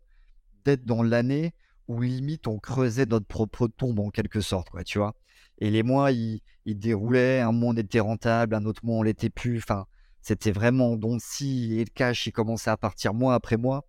d'être 0.67 0.85
dans 0.85 1.03
l'année 1.03 1.55
où 1.91 2.03
limite 2.03 2.47
on 2.47 2.59
creusait 2.59 3.07
notre 3.07 3.27
propre 3.27 3.67
tombe 3.69 3.99
en 4.01 4.11
quelque 4.11 4.41
sorte, 4.41 4.71
quoi, 4.71 4.85
tu 4.85 4.99
vois. 4.99 5.15
Et 5.59 5.71
les 5.71 5.83
mois, 5.83 6.13
ils, 6.13 6.41
ils 6.65 6.79
déroulaient. 6.79 7.41
Un 7.41 7.53
mois, 7.53 7.73
on 7.73 7.77
était 7.77 8.01
rentable, 8.01 8.55
un 8.55 8.65
autre 8.65 8.85
mois, 8.85 8.97
on 8.99 9.03
l'était 9.03 9.31
plus. 9.31 9.59
Enfin, 9.59 9.87
c'était 10.23 10.53
vraiment 10.53 10.97
donc 10.97 11.21
si 11.23 11.75
et 11.79 11.85
le 11.85 11.91
cash 11.95 12.27
il 12.27 12.33
commençait 12.33 12.71
à 12.71 12.77
partir 12.77 13.13
mois 13.15 13.35
après 13.35 13.57
mois. 13.57 13.87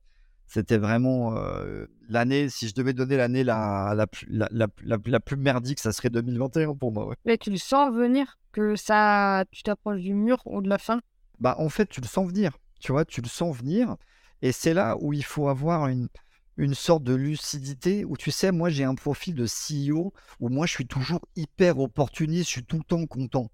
C'était 0.48 0.78
vraiment 0.78 1.38
euh, 1.38 1.86
l'année, 2.10 2.50
si 2.50 2.68
je 2.68 2.74
devais 2.74 2.92
donner 2.94 3.16
l'année 3.16 3.44
la, 3.46 3.94
la, 3.96 4.06
plus- 4.08 4.28
la, 4.30 4.50
la, 4.52 4.68
la- 4.84 4.98
la 5.06 5.20
plus 5.22 5.38
merdique, 5.38 5.80
ça 5.80 5.94
serait 5.94 6.10
2021 6.10 6.76
pour 6.76 6.92
moi. 6.92 7.08
ouais. 7.08 7.16
Mais 7.24 7.38
tu 7.38 7.52
le 7.52 7.58
sens 7.58 7.94
venir 7.94 8.38
que 8.52 8.76
ça, 8.76 9.46
tu 9.52 9.64
t'approches 9.64 10.02
du 10.02 10.14
mur 10.14 10.42
ou 10.46 10.62
de 10.62 10.68
la 10.68 10.78
fin? 10.78 11.00
Bah, 11.40 11.56
en 11.58 11.70
fait, 11.70 11.88
tu 11.88 12.02
le 12.02 12.08
sens 12.08 12.28
venir, 12.28 12.58
tu 12.82 12.92
vois, 12.92 13.06
tu 13.06 13.22
le 13.22 13.30
sens 13.30 13.56
venir. 13.56 13.96
Et 14.42 14.52
c'est 14.52 14.74
là 14.74 14.98
où 15.00 15.14
il 15.14 15.24
faut 15.24 15.48
avoir 15.48 15.88
une, 15.88 16.10
une 16.58 16.74
sorte 16.74 17.04
de 17.04 17.14
lucidité 17.14 18.06
où, 18.06 18.18
tu 18.18 18.32
sais, 18.32 18.52
moi, 18.52 18.70
j'ai 18.70 18.84
un 18.84 18.96
profil 18.96 19.36
de 19.36 19.46
CEO 19.46 20.14
où 20.40 20.50
moi, 20.50 20.66
je 20.66 20.72
suis 20.72 20.88
toujours 20.88 21.22
hyper 21.36 21.80
opportuniste, 21.80 22.46
je 22.46 22.52
suis 22.52 22.66
tout 22.66 22.78
le 22.78 22.84
temps 22.84 23.06
content. 23.06 23.50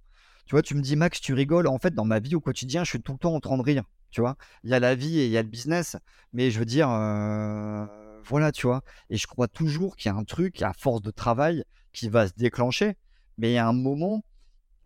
Tu 0.45 0.51
vois, 0.51 0.61
tu 0.61 0.75
me 0.75 0.81
dis, 0.81 0.95
Max, 0.95 1.19
tu 1.19 1.33
rigoles. 1.33 1.67
En 1.67 1.77
fait, 1.77 1.93
dans 1.93 2.05
ma 2.05 2.19
vie 2.19 2.35
au 2.35 2.39
quotidien, 2.39 2.83
je 2.83 2.91
suis 2.91 3.01
tout 3.01 3.11
le 3.11 3.17
temps 3.17 3.35
en 3.35 3.39
train 3.39 3.57
de 3.57 3.63
rire. 3.63 3.83
Tu 4.11 4.21
vois, 4.21 4.37
il 4.63 4.69
y 4.69 4.73
a 4.73 4.79
la 4.79 4.95
vie 4.95 5.19
et 5.19 5.25
il 5.25 5.31
y 5.31 5.37
a 5.37 5.43
le 5.43 5.49
business. 5.49 5.97
Mais 6.31 6.49
je 6.51 6.59
veux 6.59 6.65
dire, 6.65 6.89
euh, 6.89 7.85
voilà, 8.23 8.51
tu 8.51 8.65
vois. 8.65 8.81
Et 9.09 9.17
je 9.17 9.27
crois 9.27 9.47
toujours 9.47 9.97
qu'il 9.97 10.09
y 10.11 10.15
a 10.15 10.17
un 10.17 10.23
truc, 10.23 10.61
à 10.61 10.73
force 10.73 11.01
de 11.01 11.11
travail, 11.11 11.63
qui 11.91 12.09
va 12.09 12.27
se 12.27 12.33
déclencher. 12.37 12.95
Mais 13.37 13.51
il 13.51 13.53
y 13.55 13.57
a 13.57 13.67
un 13.67 13.73
moment, 13.73 14.23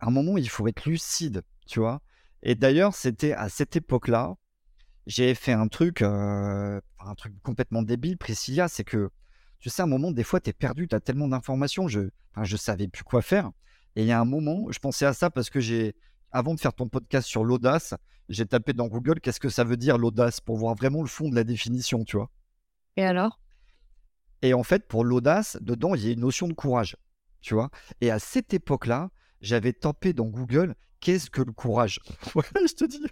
un 0.00 0.10
moment, 0.10 0.36
il 0.36 0.48
faut 0.48 0.66
être 0.66 0.84
lucide, 0.84 1.42
tu 1.66 1.78
vois. 1.78 2.00
Et 2.42 2.56
d'ailleurs, 2.56 2.94
c'était 2.94 3.32
à 3.32 3.48
cette 3.48 3.76
époque-là, 3.76 4.34
j'ai 5.06 5.34
fait 5.34 5.52
un 5.52 5.68
truc, 5.68 6.02
euh, 6.02 6.80
un 7.00 7.14
truc 7.14 7.34
complètement 7.42 7.82
débile, 7.82 8.16
Priscilla, 8.16 8.68
c'est 8.68 8.84
que, 8.84 9.10
tu 9.58 9.70
sais, 9.70 9.82
à 9.82 9.84
un 9.84 9.88
moment, 9.88 10.10
des 10.10 10.24
fois, 10.24 10.40
tu 10.40 10.50
es 10.50 10.52
perdu, 10.52 10.88
tu 10.88 10.94
as 10.94 11.00
tellement 11.00 11.28
d'informations, 11.28 11.88
je, 11.88 12.10
enfin, 12.32 12.44
je 12.44 12.56
savais 12.56 12.88
plus 12.88 13.04
quoi 13.04 13.22
faire. 13.22 13.50
Et 13.96 14.02
il 14.02 14.06
y 14.06 14.12
a 14.12 14.20
un 14.20 14.24
moment, 14.24 14.70
je 14.70 14.78
pensais 14.78 15.04
à 15.04 15.12
ça 15.12 15.30
parce 15.30 15.50
que 15.50 15.60
j'ai, 15.60 15.94
avant 16.30 16.54
de 16.54 16.60
faire 16.60 16.72
ton 16.72 16.88
podcast 16.88 17.26
sur 17.26 17.44
l'audace, 17.44 17.94
j'ai 18.28 18.46
tapé 18.46 18.72
dans 18.72 18.86
Google 18.86 19.20
qu'est-ce 19.20 19.40
que 19.40 19.48
ça 19.48 19.64
veut 19.64 19.76
dire 19.76 19.98
l'audace 19.98 20.40
pour 20.40 20.56
voir 20.56 20.74
vraiment 20.74 21.02
le 21.02 21.08
fond 21.08 21.28
de 21.28 21.34
la 21.34 21.44
définition, 21.44 22.04
tu 22.04 22.16
vois. 22.16 22.30
Et 22.96 23.04
alors? 23.04 23.40
Et 24.40 24.54
en 24.54 24.62
fait, 24.62 24.88
pour 24.88 25.04
l'audace, 25.04 25.58
dedans, 25.60 25.94
il 25.94 26.04
y 26.04 26.08
a 26.08 26.12
une 26.12 26.20
notion 26.20 26.48
de 26.48 26.52
courage, 26.52 26.96
tu 27.40 27.54
vois. 27.54 27.70
Et 28.00 28.10
à 28.10 28.18
cette 28.18 28.54
époque-là, 28.54 29.10
j'avais 29.40 29.72
tapé 29.72 30.12
dans 30.12 30.26
Google 30.26 30.74
qu'est-ce 31.02 31.28
que 31.28 31.42
le 31.42 31.52
courage? 31.52 32.00
Voilà, 32.32 32.66
je 32.66 32.72
te 32.72 32.84
dis, 32.86 33.02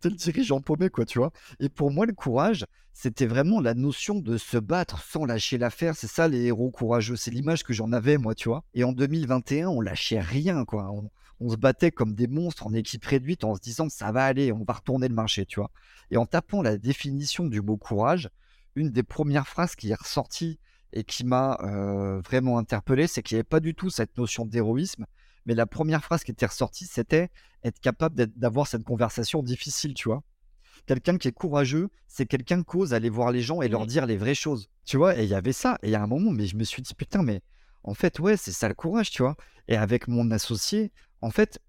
t'es 0.00 0.08
le 0.08 0.16
dirigeant 0.16 0.60
paumé, 0.60 0.88
quoi, 0.88 1.04
tu 1.04 1.18
vois? 1.18 1.30
Et 1.60 1.68
pour 1.68 1.92
moi, 1.92 2.06
le 2.06 2.12
courage, 2.12 2.64
c'était 2.92 3.26
vraiment 3.26 3.60
la 3.60 3.74
notion 3.74 4.18
de 4.18 4.36
se 4.38 4.56
battre 4.56 5.02
sans 5.04 5.24
lâcher 5.24 5.58
l'affaire. 5.58 5.94
C'est 5.94 6.08
ça, 6.08 6.26
les 6.26 6.46
héros 6.46 6.70
courageux. 6.70 7.16
C'est 7.16 7.30
l'image 7.30 7.62
que 7.62 7.72
j'en 7.72 7.92
avais, 7.92 8.16
moi, 8.16 8.34
tu 8.34 8.48
vois? 8.48 8.64
Et 8.74 8.82
en 8.82 8.92
2021, 8.92 9.68
on 9.68 9.80
lâchait 9.80 10.20
rien, 10.20 10.64
quoi. 10.64 10.90
On, 10.90 11.10
se 11.50 11.56
battait 11.56 11.90
comme 11.90 12.14
des 12.14 12.26
monstres 12.26 12.66
en 12.66 12.72
équipe 12.72 13.04
réduite 13.04 13.44
en 13.44 13.54
se 13.54 13.60
disant 13.60 13.90
ça 13.90 14.10
va 14.12 14.24
aller, 14.24 14.50
on 14.50 14.64
va 14.64 14.72
retourner 14.72 15.08
le 15.08 15.14
marché, 15.14 15.44
tu 15.44 15.60
vois? 15.60 15.70
Et 16.10 16.16
en 16.16 16.24
tapant 16.24 16.62
la 16.62 16.78
définition 16.78 17.44
du 17.44 17.60
mot 17.60 17.76
courage, 17.76 18.30
une 18.76 18.88
des 18.90 19.02
premières 19.02 19.46
phrases 19.46 19.74
qui 19.76 19.90
est 19.90 20.00
ressortie 20.00 20.58
et 20.94 21.04
qui 21.04 21.24
m'a 21.24 21.58
euh, 21.60 22.20
vraiment 22.20 22.56
interpellé, 22.56 23.06
c'est 23.06 23.22
qu'il 23.22 23.34
n'y 23.34 23.40
avait 23.40 23.44
pas 23.44 23.60
du 23.60 23.74
tout 23.74 23.90
cette 23.90 24.16
notion 24.16 24.46
d'héroïsme, 24.46 25.04
mais 25.46 25.54
la 25.54 25.66
première 25.66 26.04
phrase 26.04 26.24
qui 26.24 26.30
était 26.30 26.46
ressortie, 26.46 26.86
c'était 26.86 27.30
être 27.62 27.80
capable 27.80 28.26
d'avoir 28.36 28.66
cette 28.66 28.84
conversation 28.84 29.42
difficile, 29.42 29.94
tu 29.94 30.08
vois. 30.08 30.22
Quelqu'un 30.86 31.16
qui 31.16 31.28
est 31.28 31.32
courageux, 31.32 31.88
c'est 32.08 32.26
quelqu'un 32.26 32.62
qui 32.62 32.76
ose 32.76 32.92
aller 32.92 33.08
voir 33.08 33.32
les 33.32 33.40
gens 33.40 33.62
et 33.62 33.68
leur 33.68 33.86
dire 33.86 34.06
les 34.06 34.16
vraies 34.16 34.34
choses, 34.34 34.68
tu 34.84 34.96
vois. 34.96 35.16
Et 35.18 35.24
il 35.24 35.30
y 35.30 35.34
avait 35.34 35.52
ça, 35.52 35.78
et 35.82 35.88
il 35.88 35.90
y 35.92 35.94
a 35.94 36.02
un 36.02 36.06
moment, 36.06 36.30
mais 36.30 36.46
je 36.46 36.56
me 36.56 36.64
suis 36.64 36.82
dit, 36.82 36.94
putain, 36.94 37.22
mais 37.22 37.40
en 37.82 37.94
fait, 37.94 38.18
ouais, 38.18 38.36
c'est 38.36 38.52
ça 38.52 38.68
le 38.68 38.74
courage, 38.74 39.10
tu 39.10 39.22
vois. 39.22 39.36
Et 39.68 39.76
avec 39.76 40.08
mon 40.08 40.30
associé, 40.30 40.92
en 41.22 41.30
fait, 41.30 41.60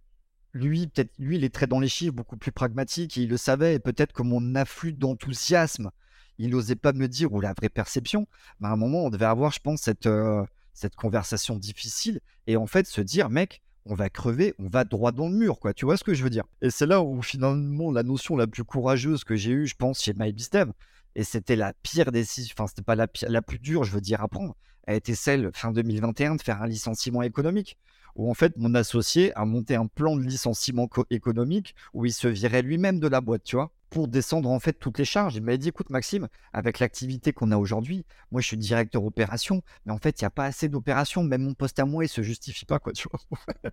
lui, 0.54 0.88
peut-être, 0.88 1.12
lui, 1.18 1.38
il 1.38 1.44
est 1.44 1.54
très 1.54 1.68
dans 1.68 1.80
les 1.80 1.88
chiffres, 1.88 2.14
beaucoup 2.14 2.38
plus 2.38 2.52
pragmatique, 2.52 3.18
et 3.18 3.24
il 3.24 3.30
le 3.30 3.38
savait, 3.38 3.76
et 3.76 3.80
peut-être 3.80 4.14
que 4.14 4.24
mon 4.24 4.56
afflux 4.56 4.94
d'enthousiasme, 4.94 5.92
il 6.38 6.50
n'osait 6.50 6.76
pas 6.76 6.94
me 6.94 7.08
dire, 7.08 7.32
ou 7.34 7.42
la 7.42 7.54
vraie 7.54 7.70
perception, 7.70 8.28
mais 8.60 8.68
à 8.68 8.72
un 8.72 8.78
moment, 8.78 9.06
on 9.06 9.10
devait 9.10 9.26
avoir, 9.26 9.52
je 9.52 9.60
pense, 9.60 9.82
cette, 9.82 10.08
euh, 10.08 10.46
cette 10.74 10.96
conversation 10.96 11.58
difficile, 11.58 12.22
et 12.48 12.58
en 12.58 12.68
fait, 12.68 12.88
se 12.88 13.02
dire, 13.02 13.30
mec, 13.30 13.62
on 13.86 13.93
va 13.95 14.10
crever, 14.10 14.54
on 14.60 14.67
va 14.67 14.84
droit 14.84 15.12
dans 15.12 15.28
le 15.28 15.36
mur, 15.36 15.60
quoi. 15.60 15.74
Tu 15.74 15.86
vois 15.86 15.98
ce 15.98 16.04
que 16.04 16.13
je 16.13 16.24
veux 16.24 16.30
dire? 16.30 16.45
Et 16.62 16.69
c'est 16.69 16.86
là 16.86 17.02
où, 17.02 17.21
finalement, 17.21 17.91
la 17.91 18.04
notion 18.04 18.36
la 18.36 18.48
plus 18.48 18.63
courageuse 18.63 19.24
que 19.24 19.36
j'ai 19.36 19.52
eue, 19.52 19.67
je 19.67 19.76
pense, 19.76 20.02
chez 20.02 20.13
MyBizDev, 20.13 20.71
et 21.15 21.24
c'était 21.24 21.56
la 21.56 21.74
pire 21.84 22.12
décision, 22.12 22.54
enfin, 22.58 22.67
c'était 22.67 22.82
pas 22.82 22.95
la, 22.95 23.08
la 23.28 23.41
plus 23.41 23.60
dure, 23.60 23.84
je 23.84 23.91
veux 23.91 24.02
dire, 24.02 24.21
à 24.21 24.28
prendre, 24.28 24.56
a 24.88 24.95
été 24.95 25.15
celle, 25.15 25.52
fin 25.54 25.71
2021, 25.71 26.36
de 26.36 26.41
faire 26.41 26.62
un 26.62 26.67
licenciement 26.67 27.21
économique 27.21 27.78
où 28.15 28.30
en 28.30 28.34
fait 28.34 28.56
mon 28.58 28.73
associé 28.75 29.34
a 29.38 29.45
monté 29.45 29.75
un 29.75 29.88
plan 29.88 30.15
de 30.15 30.23
licenciement 30.23 30.88
co- 30.88 31.06
économique 31.10 31.75
où 31.93 32.06
il 32.06 32.13
se 32.13 32.28
virait 32.28 32.62
lui-même 32.62 32.99
de 32.99 33.08
la 33.08 33.21
boîte, 33.21 33.43
tu 33.43 33.56
vois, 33.56 33.71
pour 33.89 34.08
descendre 34.08 34.49
en 34.49 34.60
fait 34.60 34.73
toutes 34.73 34.97
les 34.97 35.06
charges. 35.06 35.36
Il 35.36 35.43
m'a 35.43 35.56
dit, 35.58 35.69
écoute 35.69 35.89
Maxime, 35.89 36.28
avec 36.54 36.80
l'activité 36.80 37.34
qu'on 37.34 37.51
a 37.51 37.58
aujourd'hui, 37.58 38.06
moi 38.32 38.41
je 38.41 38.47
suis 38.47 38.58
directeur 38.58 39.04
opération, 39.06 39.62
mais 39.86 39.91
en 39.93 39.97
fait 39.97 40.19
il 40.19 40.23
n'y 40.23 40.28
a 40.28 40.32
pas 40.32 40.45
assez 40.45 40.69
d'opérations, 40.69 41.23
même 41.23 41.43
mon 41.43 41.54
poste 41.54 41.80
à 41.80 41.86
moi 41.86 42.04
il 42.06 42.10
se 42.10 42.21
justifie 42.21 42.65
pas, 42.65 42.80
quoi, 42.80 42.93
tu 42.93 43.08
vois. 43.10 43.19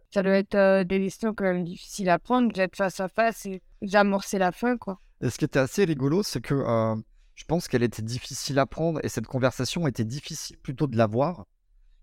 Ça 0.11 0.23
doit 0.23 0.33
être 0.35 0.55
euh, 0.55 0.85
des 0.85 0.99
décisions 0.99 1.35
quand 1.35 1.45
même 1.45 1.65
difficiles 1.65 2.09
à 2.11 2.19
prendre, 2.19 2.53
d'être 2.53 2.77
face 2.77 3.01
à 3.01 3.09
face 3.09 3.47
et 3.47 3.63
d'amorcer 3.81 4.39
la 4.39 4.53
fin, 4.53 4.77
quoi. 4.77 5.01
Et 5.23 5.31
ce 5.31 5.39
qui 5.39 5.45
était 5.45 5.59
assez 5.59 5.85
rigolo, 5.85 6.23
c'est 6.23 6.41
que 6.41 6.55
euh, 6.55 6.97
je 7.35 7.45
pense 7.45 7.67
qu'elle 7.67 7.83
était 7.83 8.03
difficile 8.03 8.59
à 8.59 8.67
prendre 8.67 9.01
et 9.05 9.09
cette 9.09 9.27
conversation 9.27 9.87
était 9.87 10.05
difficile 10.05 10.59
plutôt 10.59 10.87
de 10.87 10.97
l'avoir. 10.97 11.47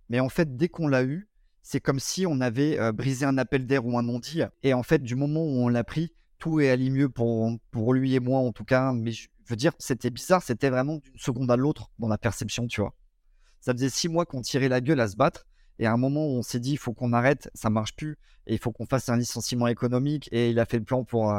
Mais 0.09 0.19
en 0.19 0.29
fait, 0.29 0.57
dès 0.57 0.69
qu'on 0.69 0.87
l'a 0.87 1.03
eu, 1.03 1.28
c'est 1.61 1.79
comme 1.79 1.99
si 1.99 2.25
on 2.25 2.41
avait 2.41 2.91
brisé 2.91 3.25
un 3.25 3.37
appel 3.37 3.65
d'air 3.67 3.85
ou 3.85 3.97
un 3.97 4.03
non-dit. 4.03 4.41
Et 4.63 4.73
en 4.73 4.83
fait, 4.83 5.03
du 5.03 5.15
moment 5.15 5.41
où 5.41 5.63
on 5.63 5.67
l'a 5.67 5.83
pris, 5.83 6.13
tout 6.39 6.59
est 6.59 6.69
allé 6.69 6.89
mieux 6.89 7.09
pour, 7.09 7.93
lui 7.93 8.15
et 8.15 8.19
moi 8.19 8.39
en 8.39 8.51
tout 8.51 8.63
cas. 8.63 8.93
Mais 8.93 9.11
je 9.11 9.27
veux 9.47 9.55
dire, 9.55 9.73
c'était 9.77 10.09
bizarre, 10.09 10.41
c'était 10.41 10.69
vraiment 10.69 10.97
d'une 10.97 11.17
seconde 11.17 11.51
à 11.51 11.57
l'autre 11.57 11.91
dans 11.99 12.07
la 12.07 12.17
perception, 12.17 12.67
tu 12.67 12.81
vois. 12.81 12.95
Ça 13.59 13.73
faisait 13.73 13.89
six 13.89 14.07
mois 14.07 14.25
qu'on 14.25 14.41
tirait 14.41 14.69
la 14.69 14.81
gueule 14.81 15.01
à 15.01 15.07
se 15.07 15.15
battre. 15.15 15.45
Et 15.79 15.85
à 15.85 15.93
un 15.93 15.97
moment 15.97 16.25
où 16.25 16.37
on 16.37 16.41
s'est 16.41 16.59
dit, 16.59 16.71
il 16.71 16.77
faut 16.77 16.93
qu'on 16.93 17.13
arrête, 17.13 17.49
ça 17.53 17.69
marche 17.69 17.95
plus. 17.95 18.17
Et 18.47 18.53
il 18.53 18.59
faut 18.59 18.71
qu'on 18.71 18.85
fasse 18.85 19.09
un 19.09 19.17
licenciement 19.17 19.67
économique. 19.67 20.27
Et 20.31 20.49
il 20.49 20.59
a 20.59 20.65
fait 20.65 20.77
le 20.77 20.83
plan 20.83 21.03
pour, 21.03 21.33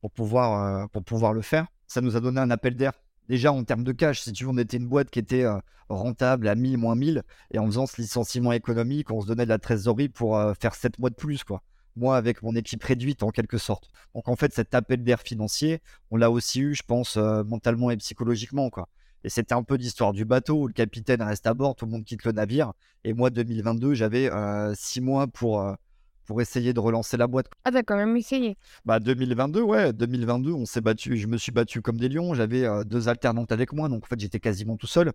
pour 0.00 0.10
pouvoir 0.10 1.32
le 1.32 1.42
faire. 1.42 1.66
Ça 1.86 2.00
nous 2.00 2.16
a 2.16 2.20
donné 2.20 2.40
un 2.40 2.50
appel 2.50 2.76
d'air. 2.76 2.92
Déjà 3.28 3.52
en 3.52 3.64
termes 3.64 3.84
de 3.84 3.92
cash, 3.92 4.20
si 4.20 4.32
tu 4.32 4.44
veux, 4.44 4.50
on 4.50 4.58
était 4.58 4.76
une 4.76 4.88
boîte 4.88 5.10
qui 5.10 5.18
était 5.18 5.44
euh, 5.44 5.58
rentable 5.88 6.48
à 6.48 6.54
1000 6.54 6.78
moins 6.78 6.94
1000. 6.94 7.22
Et 7.52 7.58
en 7.58 7.66
faisant 7.66 7.86
ce 7.86 8.00
licenciement 8.00 8.52
économique, 8.52 9.10
on 9.10 9.20
se 9.20 9.26
donnait 9.26 9.44
de 9.44 9.48
la 9.48 9.58
trésorerie 9.58 10.08
pour 10.08 10.36
euh, 10.36 10.52
faire 10.60 10.74
7 10.74 10.98
mois 10.98 11.10
de 11.10 11.14
plus, 11.14 11.44
quoi. 11.44 11.62
moi 11.96 12.16
avec 12.16 12.42
mon 12.42 12.54
équipe 12.54 12.82
réduite 12.82 13.22
en 13.22 13.30
quelque 13.30 13.58
sorte. 13.58 13.90
Donc 14.14 14.28
en 14.28 14.36
fait, 14.36 14.52
cet 14.52 14.74
appel 14.74 15.02
d'air 15.02 15.20
financier, 15.20 15.80
on 16.10 16.16
l'a 16.16 16.30
aussi 16.30 16.60
eu, 16.60 16.74
je 16.74 16.82
pense, 16.82 17.16
euh, 17.16 17.42
mentalement 17.44 17.90
et 17.90 17.96
psychologiquement. 17.96 18.70
quoi. 18.70 18.88
Et 19.24 19.30
c'était 19.30 19.54
un 19.54 19.62
peu 19.62 19.76
l'histoire 19.76 20.12
du 20.12 20.24
bateau 20.24 20.62
où 20.62 20.66
le 20.66 20.74
capitaine 20.74 21.22
reste 21.22 21.46
à 21.46 21.54
bord, 21.54 21.76
tout 21.76 21.86
le 21.86 21.92
monde 21.92 22.04
quitte 22.04 22.24
le 22.24 22.32
navire. 22.32 22.72
Et 23.04 23.14
moi, 23.14 23.30
2022, 23.30 23.94
j'avais 23.94 24.30
euh, 24.30 24.74
six 24.74 25.00
mois 25.00 25.26
pour, 25.26 25.76
pour 26.26 26.40
essayer 26.40 26.72
de 26.72 26.80
relancer 26.80 27.16
la 27.16 27.26
boîte. 27.26 27.46
Ah, 27.64 27.70
t'as 27.70 27.82
quand 27.82 27.96
même 27.96 28.16
essayé. 28.16 28.56
Bah 28.84 29.00
2022, 29.00 29.62
ouais, 29.62 29.92
2022, 29.92 30.52
on 30.52 30.66
s'est 30.66 30.80
battu, 30.80 31.16
je 31.16 31.26
me 31.26 31.36
suis 31.36 31.52
battu 31.52 31.82
comme 31.82 31.98
des 31.98 32.08
lions. 32.08 32.34
J'avais 32.34 32.66
deux 32.84 33.08
alternantes 33.08 33.52
avec 33.52 33.72
moi, 33.72 33.88
donc 33.88 34.04
en 34.04 34.06
fait 34.06 34.20
j'étais 34.20 34.40
quasiment 34.40 34.76
tout 34.76 34.86
seul. 34.86 35.12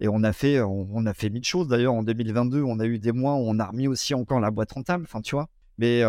Et 0.00 0.08
on 0.08 0.22
a 0.22 0.32
fait, 0.32 0.60
on, 0.60 1.06
a 1.06 1.14
fait 1.14 1.28
mille 1.28 1.44
choses. 1.44 1.68
D'ailleurs, 1.68 1.94
en 1.94 2.02
2022, 2.02 2.62
on 2.62 2.78
a 2.78 2.86
eu 2.86 2.98
des 2.98 3.12
mois 3.12 3.34
où 3.34 3.44
on 3.48 3.58
a 3.58 3.66
remis 3.66 3.88
aussi 3.88 4.14
encore 4.14 4.40
la 4.40 4.50
boîte 4.50 4.72
rentable. 4.72 5.04
Enfin, 5.04 5.20
tu 5.20 5.34
vois. 5.34 5.48
Mais, 5.76 6.02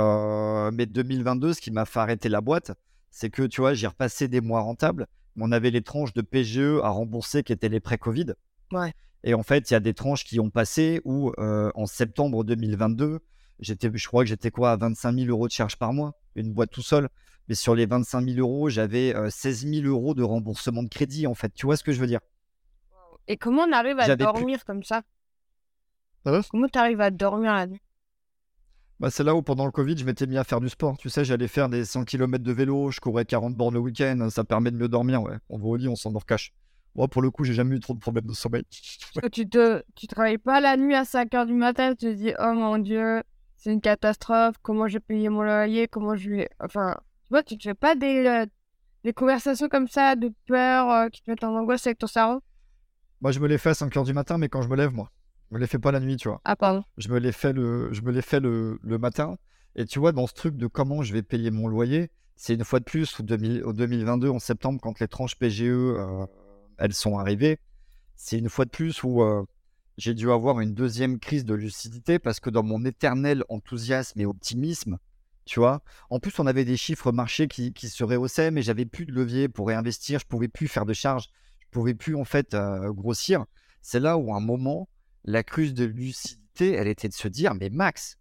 mais 0.71 0.85
2022, 0.85 1.53
ce 1.53 1.61
qui 1.61 1.71
m'a 1.71 1.85
fait 1.85 1.99
arrêter 1.99 2.29
la 2.29 2.41
boîte, 2.41 2.71
c'est 3.09 3.29
que, 3.29 3.43
tu 3.43 3.61
vois, 3.61 3.73
j'ai 3.73 3.87
repassé 3.87 4.27
des 4.27 4.41
mois 4.41 4.61
rentables. 4.61 5.07
Mais 5.35 5.43
on 5.45 5.51
avait 5.51 5.71
les 5.71 5.81
tranches 5.81 6.13
de 6.13 6.21
PGE 6.21 6.79
à 6.83 6.89
rembourser 6.89 7.43
qui 7.43 7.51
étaient 7.51 7.69
les 7.69 7.79
pré-Covid. 7.79 8.33
Ouais. 8.71 8.93
Et 9.23 9.33
en 9.33 9.43
fait, 9.43 9.69
il 9.69 9.73
y 9.73 9.75
a 9.75 9.79
des 9.79 9.93
tranches 9.95 10.23
qui 10.23 10.39
ont 10.39 10.51
passé 10.51 11.01
où, 11.03 11.31
en 11.39 11.85
septembre 11.87 12.43
2022, 12.43 13.19
j'étais, 13.59 13.89
je 13.93 14.07
crois 14.07 14.23
que 14.23 14.29
j'étais 14.29 14.51
quoi, 14.51 14.71
à 14.71 14.77
25 14.77 15.13
000 15.13 15.27
euros 15.29 15.47
de 15.47 15.51
charge 15.51 15.77
par 15.77 15.93
mois, 15.93 16.13
une 16.35 16.53
boîte 16.53 16.71
tout 16.71 16.81
seul. 16.81 17.09
Mais 17.47 17.55
sur 17.55 17.73
les 17.73 17.85
25 17.85 18.23
000 18.23 18.39
euros, 18.39 18.69
j'avais 18.69 19.13
16 19.29 19.67
000 19.67 19.87
euros 19.87 20.13
de 20.13 20.21
remboursement 20.21 20.83
de 20.83 20.89
crédit, 20.89 21.25
en 21.25 21.33
fait. 21.33 21.51
Tu 21.53 21.65
vois 21.65 21.77
ce 21.77 21.83
que 21.83 21.91
je 21.91 21.99
veux 21.99 22.07
dire? 22.07 22.19
Et 23.27 23.37
comment 23.37 23.63
on 23.63 23.71
arrive 23.71 23.99
à 23.99 24.15
dormir 24.15 24.65
comme 24.65 24.83
ça? 24.83 25.01
Comment 26.23 26.67
tu 26.67 26.77
arrives 26.77 27.01
à 27.01 27.09
dormir 27.11 27.53
la 27.53 27.67
nuit 27.67 27.81
bah, 28.99 29.09
c'est 29.09 29.23
là 29.23 29.33
où 29.33 29.41
pendant 29.41 29.65
le 29.65 29.71
Covid, 29.71 29.97
je 29.97 30.03
m'étais 30.03 30.27
mis 30.27 30.37
à 30.37 30.43
faire 30.43 30.59
du 30.59 30.67
sport. 30.67 30.97
Tu 30.97 31.09
sais, 31.09 31.23
j'allais 31.23 31.47
faire 31.47 31.69
des 31.69 31.85
100 31.85 32.03
km 32.03 32.43
de 32.43 32.51
vélo, 32.51 32.91
je 32.91 32.99
courais 32.99 33.23
40 33.23 33.55
bornes 33.55 33.75
le 33.75 33.79
week-end, 33.79 34.27
ça 34.29 34.43
permet 34.43 34.71
de 34.71 34.75
mieux 34.75 34.89
dormir. 34.89 35.21
Ouais. 35.21 35.37
On 35.47 35.57
va 35.57 35.65
au 35.67 35.75
lit, 35.77 35.87
on 35.87 35.95
s'endort 35.95 36.25
cash. 36.25 36.51
Moi, 36.95 37.07
pour 37.07 37.21
le 37.21 37.31
coup, 37.31 37.45
j'ai 37.45 37.53
jamais 37.53 37.77
eu 37.77 37.79
trop 37.79 37.93
de 37.93 37.99
problèmes 37.99 38.25
de 38.25 38.33
sommeil. 38.33 38.63
Tu 39.31 39.47
te, 39.47 39.81
tu 39.95 40.07
travailles 40.07 40.37
pas 40.37 40.59
la 40.59 40.75
nuit 40.75 40.95
à 40.95 41.05
5 41.05 41.31
h 41.31 41.45
du 41.45 41.53
matin, 41.53 41.91
tu 41.91 42.07
te 42.07 42.11
dis, 42.11 42.33
oh 42.39 42.53
mon 42.53 42.77
dieu, 42.77 43.23
c'est 43.59 43.73
une 43.73 43.81
catastrophe, 43.81 44.55
comment 44.61 44.87
j'ai 44.87 45.01
payé 45.01 45.27
mon 45.27 45.43
loyer, 45.43 45.87
comment 45.89 46.15
je 46.15 46.29
vais. 46.29 46.49
Enfin, 46.61 46.95
tu 47.23 47.29
vois, 47.29 47.43
tu 47.43 47.57
te 47.57 47.63
fais 47.63 47.73
pas 47.73 47.93
des, 47.93 48.25
euh, 48.25 48.45
des 49.03 49.11
conversations 49.11 49.67
comme 49.67 49.89
ça 49.89 50.15
de 50.15 50.31
peur 50.47 50.89
euh, 50.89 51.09
qui 51.09 51.21
te 51.21 51.29
mettent 51.29 51.43
en 51.43 51.53
angoisse 51.53 51.85
avec 51.85 51.99
ton 51.99 52.07
cerveau? 52.07 52.41
Moi, 53.19 53.33
je 53.33 53.39
me 53.41 53.47
les 53.47 53.57
fais 53.57 53.71
à 53.71 53.73
5 53.73 53.93
h 53.93 54.05
du 54.05 54.13
matin, 54.13 54.37
mais 54.37 54.47
quand 54.47 54.61
je 54.61 54.69
me 54.69 54.77
lève, 54.77 54.93
moi. 54.93 55.11
Je 55.49 55.55
me 55.55 55.59
les 55.59 55.67
fais 55.67 55.79
pas 55.79 55.91
la 55.91 55.99
nuit, 55.99 56.15
tu 56.15 56.29
vois. 56.29 56.39
Ah, 56.45 56.55
pardon. 56.55 56.83
Je 56.97 57.09
me 57.09 57.19
les 57.19 57.33
fais 57.33 57.51
le, 57.51 57.91
je 57.91 58.01
me 58.01 58.11
les 58.11 58.21
fais 58.21 58.39
le, 58.39 58.79
le 58.81 58.97
matin. 58.97 59.37
Et 59.75 59.85
tu 59.85 59.99
vois, 59.99 60.13
dans 60.13 60.25
ce 60.25 60.33
truc 60.33 60.55
de 60.55 60.67
comment 60.67 61.01
je 61.01 61.11
vais 61.11 61.21
payer 61.21 61.51
mon 61.51 61.67
loyer, 61.67 62.11
c'est 62.37 62.53
une 62.53 62.63
fois 62.63 62.79
de 62.79 62.85
plus, 62.85 63.19
au, 63.19 63.23
2022, 63.23 64.29
en 64.29 64.39
septembre, 64.39 64.79
quand 64.81 65.01
les 65.01 65.09
tranches 65.09 65.35
PGE, 65.35 65.63
euh, 65.63 66.25
elles 66.77 66.93
sont 66.93 67.17
arrivées, 67.17 67.59
c'est 68.15 68.37
une 68.37 68.47
fois 68.47 68.63
de 68.63 68.69
plus 68.69 69.03
où 69.03 69.21
euh, 69.21 69.43
j'ai 69.99 70.15
dû 70.15 70.31
avoir 70.31 70.59
une 70.59 70.73
deuxième 70.73 71.19
crise 71.19 71.45
de 71.45 71.53
lucidité 71.53 72.17
parce 72.17 72.39
que 72.39 72.49
dans 72.49 72.63
mon 72.63 72.83
éternel 72.85 73.43
enthousiasme 73.49 74.19
et 74.19 74.25
optimisme, 74.25 74.97
tu 75.45 75.59
vois, 75.59 75.83
en 76.09 76.19
plus, 76.19 76.39
on 76.39 76.47
avait 76.47 76.65
des 76.65 76.77
chiffres 76.77 77.11
marchés 77.11 77.47
qui, 77.47 77.73
qui 77.73 77.89
se 77.89 78.03
rehaussaient, 78.03 78.51
mais 78.51 78.61
j'avais 78.61 78.85
plus 78.85 79.05
de 79.05 79.11
levier 79.11 79.49
pour 79.49 79.67
réinvestir, 79.67 80.19
je 80.19 80.25
pouvais 80.25 80.47
plus 80.47 80.67
faire 80.67 80.85
de 80.85 80.93
charges 80.93 81.29
pouvait 81.69 81.93
plus 81.93 82.15
en 82.15 82.25
fait 82.25 82.55
grossir. 82.87 83.45
C'est 83.81 83.99
là 83.99 84.17
où 84.17 84.33
à 84.33 84.37
un 84.37 84.41
moment, 84.41 84.89
la 85.23 85.43
crise 85.43 85.73
de 85.73 85.85
lucidité, 85.85 86.73
elle 86.73 86.87
était 86.87 87.07
de 87.07 87.13
se 87.13 87.27
dire, 87.27 87.53
mais 87.55 87.69
Max, 87.69 88.17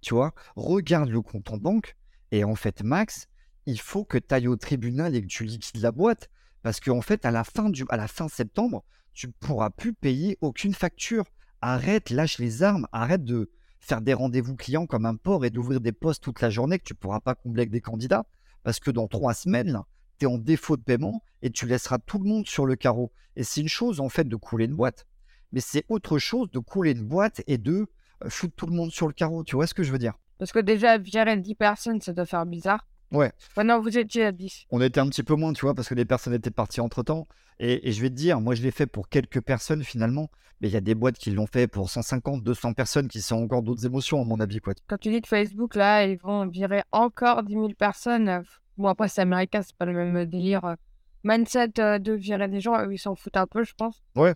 tu 0.00 0.14
vois, 0.14 0.34
regarde 0.56 1.08
le 1.08 1.22
compte 1.22 1.50
en 1.50 1.56
banque 1.56 1.96
et 2.30 2.44
en 2.44 2.54
fait, 2.54 2.82
Max, 2.82 3.28
il 3.66 3.80
faut 3.80 4.04
que 4.04 4.18
tu 4.18 4.34
ailles 4.34 4.48
au 4.48 4.56
tribunal 4.56 5.14
et 5.14 5.22
que 5.22 5.26
tu 5.26 5.44
liquides 5.44 5.80
la 5.80 5.92
boîte 5.92 6.30
parce 6.62 6.80
qu'en 6.80 7.00
fait, 7.00 7.24
à 7.24 7.30
la 7.30 7.44
fin 7.44 7.70
du, 7.70 7.84
à 7.88 7.96
la 7.96 8.08
fin 8.08 8.28
septembre, 8.28 8.84
tu 9.18 9.28
pourras 9.32 9.70
plus 9.70 9.94
payer 9.94 10.38
aucune 10.42 10.74
facture. 10.74 11.24
Arrête, 11.60 12.10
lâche 12.10 12.38
les 12.38 12.62
armes, 12.62 12.86
arrête 12.92 13.24
de 13.24 13.50
faire 13.80 14.00
des 14.00 14.14
rendez-vous 14.14 14.54
clients 14.54 14.86
comme 14.86 15.06
un 15.06 15.16
porc 15.16 15.44
et 15.44 15.50
d'ouvrir 15.50 15.80
des 15.80 15.90
postes 15.90 16.22
toute 16.22 16.40
la 16.40 16.50
journée 16.50 16.78
que 16.78 16.84
tu 16.84 16.94
pourras 16.94 17.18
pas 17.18 17.34
combler 17.34 17.62
avec 17.62 17.72
des 17.72 17.80
candidats 17.80 18.26
parce 18.62 18.78
que 18.78 18.92
dans 18.92 19.08
trois 19.08 19.34
semaines, 19.34 19.82
tu 20.20 20.26
es 20.26 20.28
en 20.28 20.38
défaut 20.38 20.76
de 20.76 20.82
paiement 20.82 21.20
et 21.42 21.50
tu 21.50 21.66
laisseras 21.66 21.98
tout 21.98 22.18
le 22.18 22.28
monde 22.28 22.46
sur 22.46 22.64
le 22.64 22.76
carreau. 22.76 23.10
Et 23.34 23.42
c'est 23.42 23.60
une 23.60 23.68
chose 23.68 23.98
en 23.98 24.08
fait 24.08 24.28
de 24.28 24.36
couler 24.36 24.66
une 24.66 24.76
boîte. 24.76 25.04
Mais 25.50 25.60
c'est 25.60 25.84
autre 25.88 26.18
chose 26.20 26.48
de 26.52 26.60
couler 26.60 26.92
une 26.92 27.04
boîte 27.04 27.42
et 27.48 27.58
de 27.58 27.88
euh, 28.24 28.30
foutre 28.30 28.54
tout 28.54 28.66
le 28.66 28.76
monde 28.76 28.92
sur 28.92 29.08
le 29.08 29.14
carreau. 29.14 29.42
Tu 29.42 29.56
vois 29.56 29.66
ce 29.66 29.74
que 29.74 29.82
je 29.82 29.90
veux 29.90 29.98
dire? 29.98 30.14
Parce 30.38 30.52
que 30.52 30.60
déjà, 30.60 31.02
gérer 31.02 31.36
10 31.36 31.56
personnes, 31.56 32.00
ça 32.00 32.12
doit 32.12 32.24
faire 32.24 32.46
bizarre. 32.46 32.86
Ouais. 33.10 33.32
Maintenant, 33.56 33.80
vous 33.80 33.96
étiez 33.96 34.24
à 34.24 34.32
10. 34.32 34.66
On 34.70 34.80
était 34.80 35.00
un 35.00 35.08
petit 35.08 35.22
peu 35.22 35.34
moins, 35.34 35.52
tu 35.52 35.62
vois, 35.62 35.74
parce 35.74 35.88
que 35.88 35.94
les 35.94 36.04
personnes 36.04 36.34
étaient 36.34 36.50
parties 36.50 36.80
entre 36.80 37.02
temps. 37.02 37.26
Et, 37.60 37.90
je 37.90 38.00
vais 38.00 38.10
te 38.10 38.14
dire, 38.14 38.40
moi, 38.40 38.54
je 38.54 38.62
l'ai 38.62 38.70
fait 38.70 38.86
pour 38.86 39.08
quelques 39.08 39.40
personnes 39.40 39.82
finalement. 39.82 40.30
Mais 40.60 40.68
il 40.68 40.74
y 40.74 40.76
a 40.76 40.80
des 40.80 40.96
boîtes 40.96 41.18
qui 41.18 41.30
l'ont 41.30 41.46
fait 41.46 41.68
pour 41.68 41.88
150, 41.88 42.42
200 42.42 42.72
personnes 42.72 43.06
qui 43.06 43.20
sont 43.20 43.36
encore 43.36 43.62
d'autres 43.62 43.86
émotions, 43.86 44.20
à 44.20 44.24
mon 44.24 44.40
avis. 44.40 44.58
Quoi. 44.58 44.74
Quand 44.88 44.98
tu 44.98 45.10
dis 45.10 45.20
de 45.20 45.26
Facebook, 45.26 45.76
là, 45.76 46.04
ils 46.04 46.18
vont 46.18 46.46
virer 46.48 46.82
encore 46.90 47.44
10 47.44 47.52
000 47.52 47.68
personnes. 47.78 48.42
Bon, 48.76 48.88
après, 48.88 49.08
c'est 49.08 49.20
américain, 49.20 49.62
c'est 49.62 49.76
pas 49.76 49.84
le 49.84 49.92
même 49.92 50.26
délire. 50.26 50.64
Euh, 50.64 50.74
mindset 51.22 51.78
euh, 51.78 51.98
de 51.98 52.12
virer 52.12 52.48
des 52.48 52.60
gens, 52.60 52.88
ils 52.90 52.98
s'en 52.98 53.14
foutent 53.14 53.36
un 53.36 53.46
peu, 53.46 53.62
je 53.62 53.74
pense. 53.74 54.02
Ouais. 54.16 54.34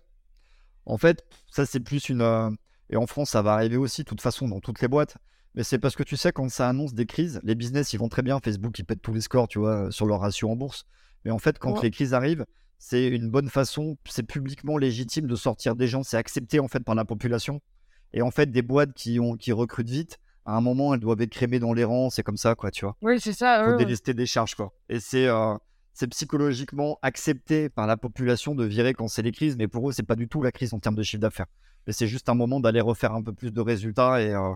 En 0.85 0.97
fait, 0.97 1.25
ça, 1.51 1.65
c'est 1.65 1.81
plus 1.81 2.07
une. 2.07 2.21
Euh, 2.21 2.49
et 2.89 2.95
en 2.95 3.07
France, 3.07 3.31
ça 3.31 3.41
va 3.41 3.53
arriver 3.53 3.77
aussi, 3.77 4.03
de 4.03 4.07
toute 4.07 4.21
façon, 4.21 4.47
dans 4.47 4.59
toutes 4.59 4.81
les 4.81 4.87
boîtes. 4.87 5.17
Mais 5.55 5.63
c'est 5.63 5.79
parce 5.79 5.95
que 5.95 6.03
tu 6.03 6.17
sais, 6.17 6.31
quand 6.31 6.49
ça 6.49 6.67
annonce 6.67 6.93
des 6.93 7.05
crises, 7.05 7.39
les 7.43 7.55
business, 7.55 7.93
ils 7.93 7.97
vont 7.97 8.09
très 8.09 8.21
bien. 8.23 8.39
Facebook, 8.39 8.77
ils 8.79 8.85
pètent 8.85 9.01
tous 9.01 9.13
les 9.13 9.21
scores, 9.21 9.47
tu 9.47 9.59
vois, 9.59 9.91
sur 9.91 10.05
leur 10.05 10.21
ratio 10.21 10.49
en 10.49 10.55
bourse. 10.55 10.85
Mais 11.25 11.31
en 11.31 11.37
fait, 11.37 11.59
quand 11.59 11.81
les 11.81 11.91
crises 11.91 12.13
arrivent, 12.13 12.45
c'est 12.79 13.07
une 13.07 13.29
bonne 13.29 13.49
façon, 13.49 13.97
c'est 14.09 14.23
publiquement 14.23 14.77
légitime 14.77 15.27
de 15.27 15.35
sortir 15.35 15.75
des 15.75 15.87
gens, 15.87 16.03
c'est 16.03 16.17
accepté 16.17 16.59
en 16.59 16.67
fait 16.67 16.81
par 16.81 16.95
la 16.95 17.05
population. 17.05 17.61
Et 18.13 18.21
en 18.21 18.31
fait, 18.31 18.51
des 18.51 18.61
boîtes 18.61 18.93
qui, 18.93 19.19
ont, 19.19 19.37
qui 19.37 19.51
recrutent 19.51 19.89
vite, 19.89 20.19
à 20.45 20.57
un 20.57 20.61
moment, 20.61 20.93
elles 20.93 20.99
doivent 20.99 21.21
être 21.21 21.31
crémées 21.31 21.59
dans 21.59 21.73
les 21.73 21.85
rangs, 21.85 22.09
c'est 22.09 22.23
comme 22.23 22.37
ça, 22.37 22.55
quoi, 22.55 22.69
tu 22.71 22.85
vois. 22.85 22.97
Oui, 23.01 23.19
c'est 23.19 23.33
ça. 23.33 23.63
Faut 23.65 23.77
délester 23.77 24.13
des 24.13 24.25
charges, 24.25 24.55
quoi. 24.55 24.73
Et 24.89 24.99
c'est 24.99 25.27
euh, 25.27 25.55
c'est 25.93 26.07
psychologiquement 26.07 26.97
accepté 27.01 27.69
par 27.69 27.87
la 27.87 27.97
population 27.97 28.55
de 28.55 28.65
virer 28.65 28.93
quand 28.93 29.07
c'est 29.07 29.21
les 29.21 29.31
crises, 29.31 29.55
mais 29.57 29.67
pour 29.67 29.87
eux, 29.87 29.93
c'est 29.93 30.03
pas 30.03 30.15
du 30.15 30.27
tout 30.27 30.41
la 30.41 30.51
crise 30.51 30.73
en 30.73 30.79
termes 30.79 30.95
de 30.95 31.03
chiffre 31.03 31.21
d'affaires. 31.21 31.45
Mais 31.87 31.93
c'est 31.93 32.07
juste 32.07 32.29
un 32.29 32.33
moment 32.33 32.59
d'aller 32.59 32.81
refaire 32.81 33.13
un 33.13 33.21
peu 33.21 33.31
plus 33.31 33.51
de 33.51 33.61
résultats 33.61 34.21
et, 34.21 34.33
euh, 34.33 34.53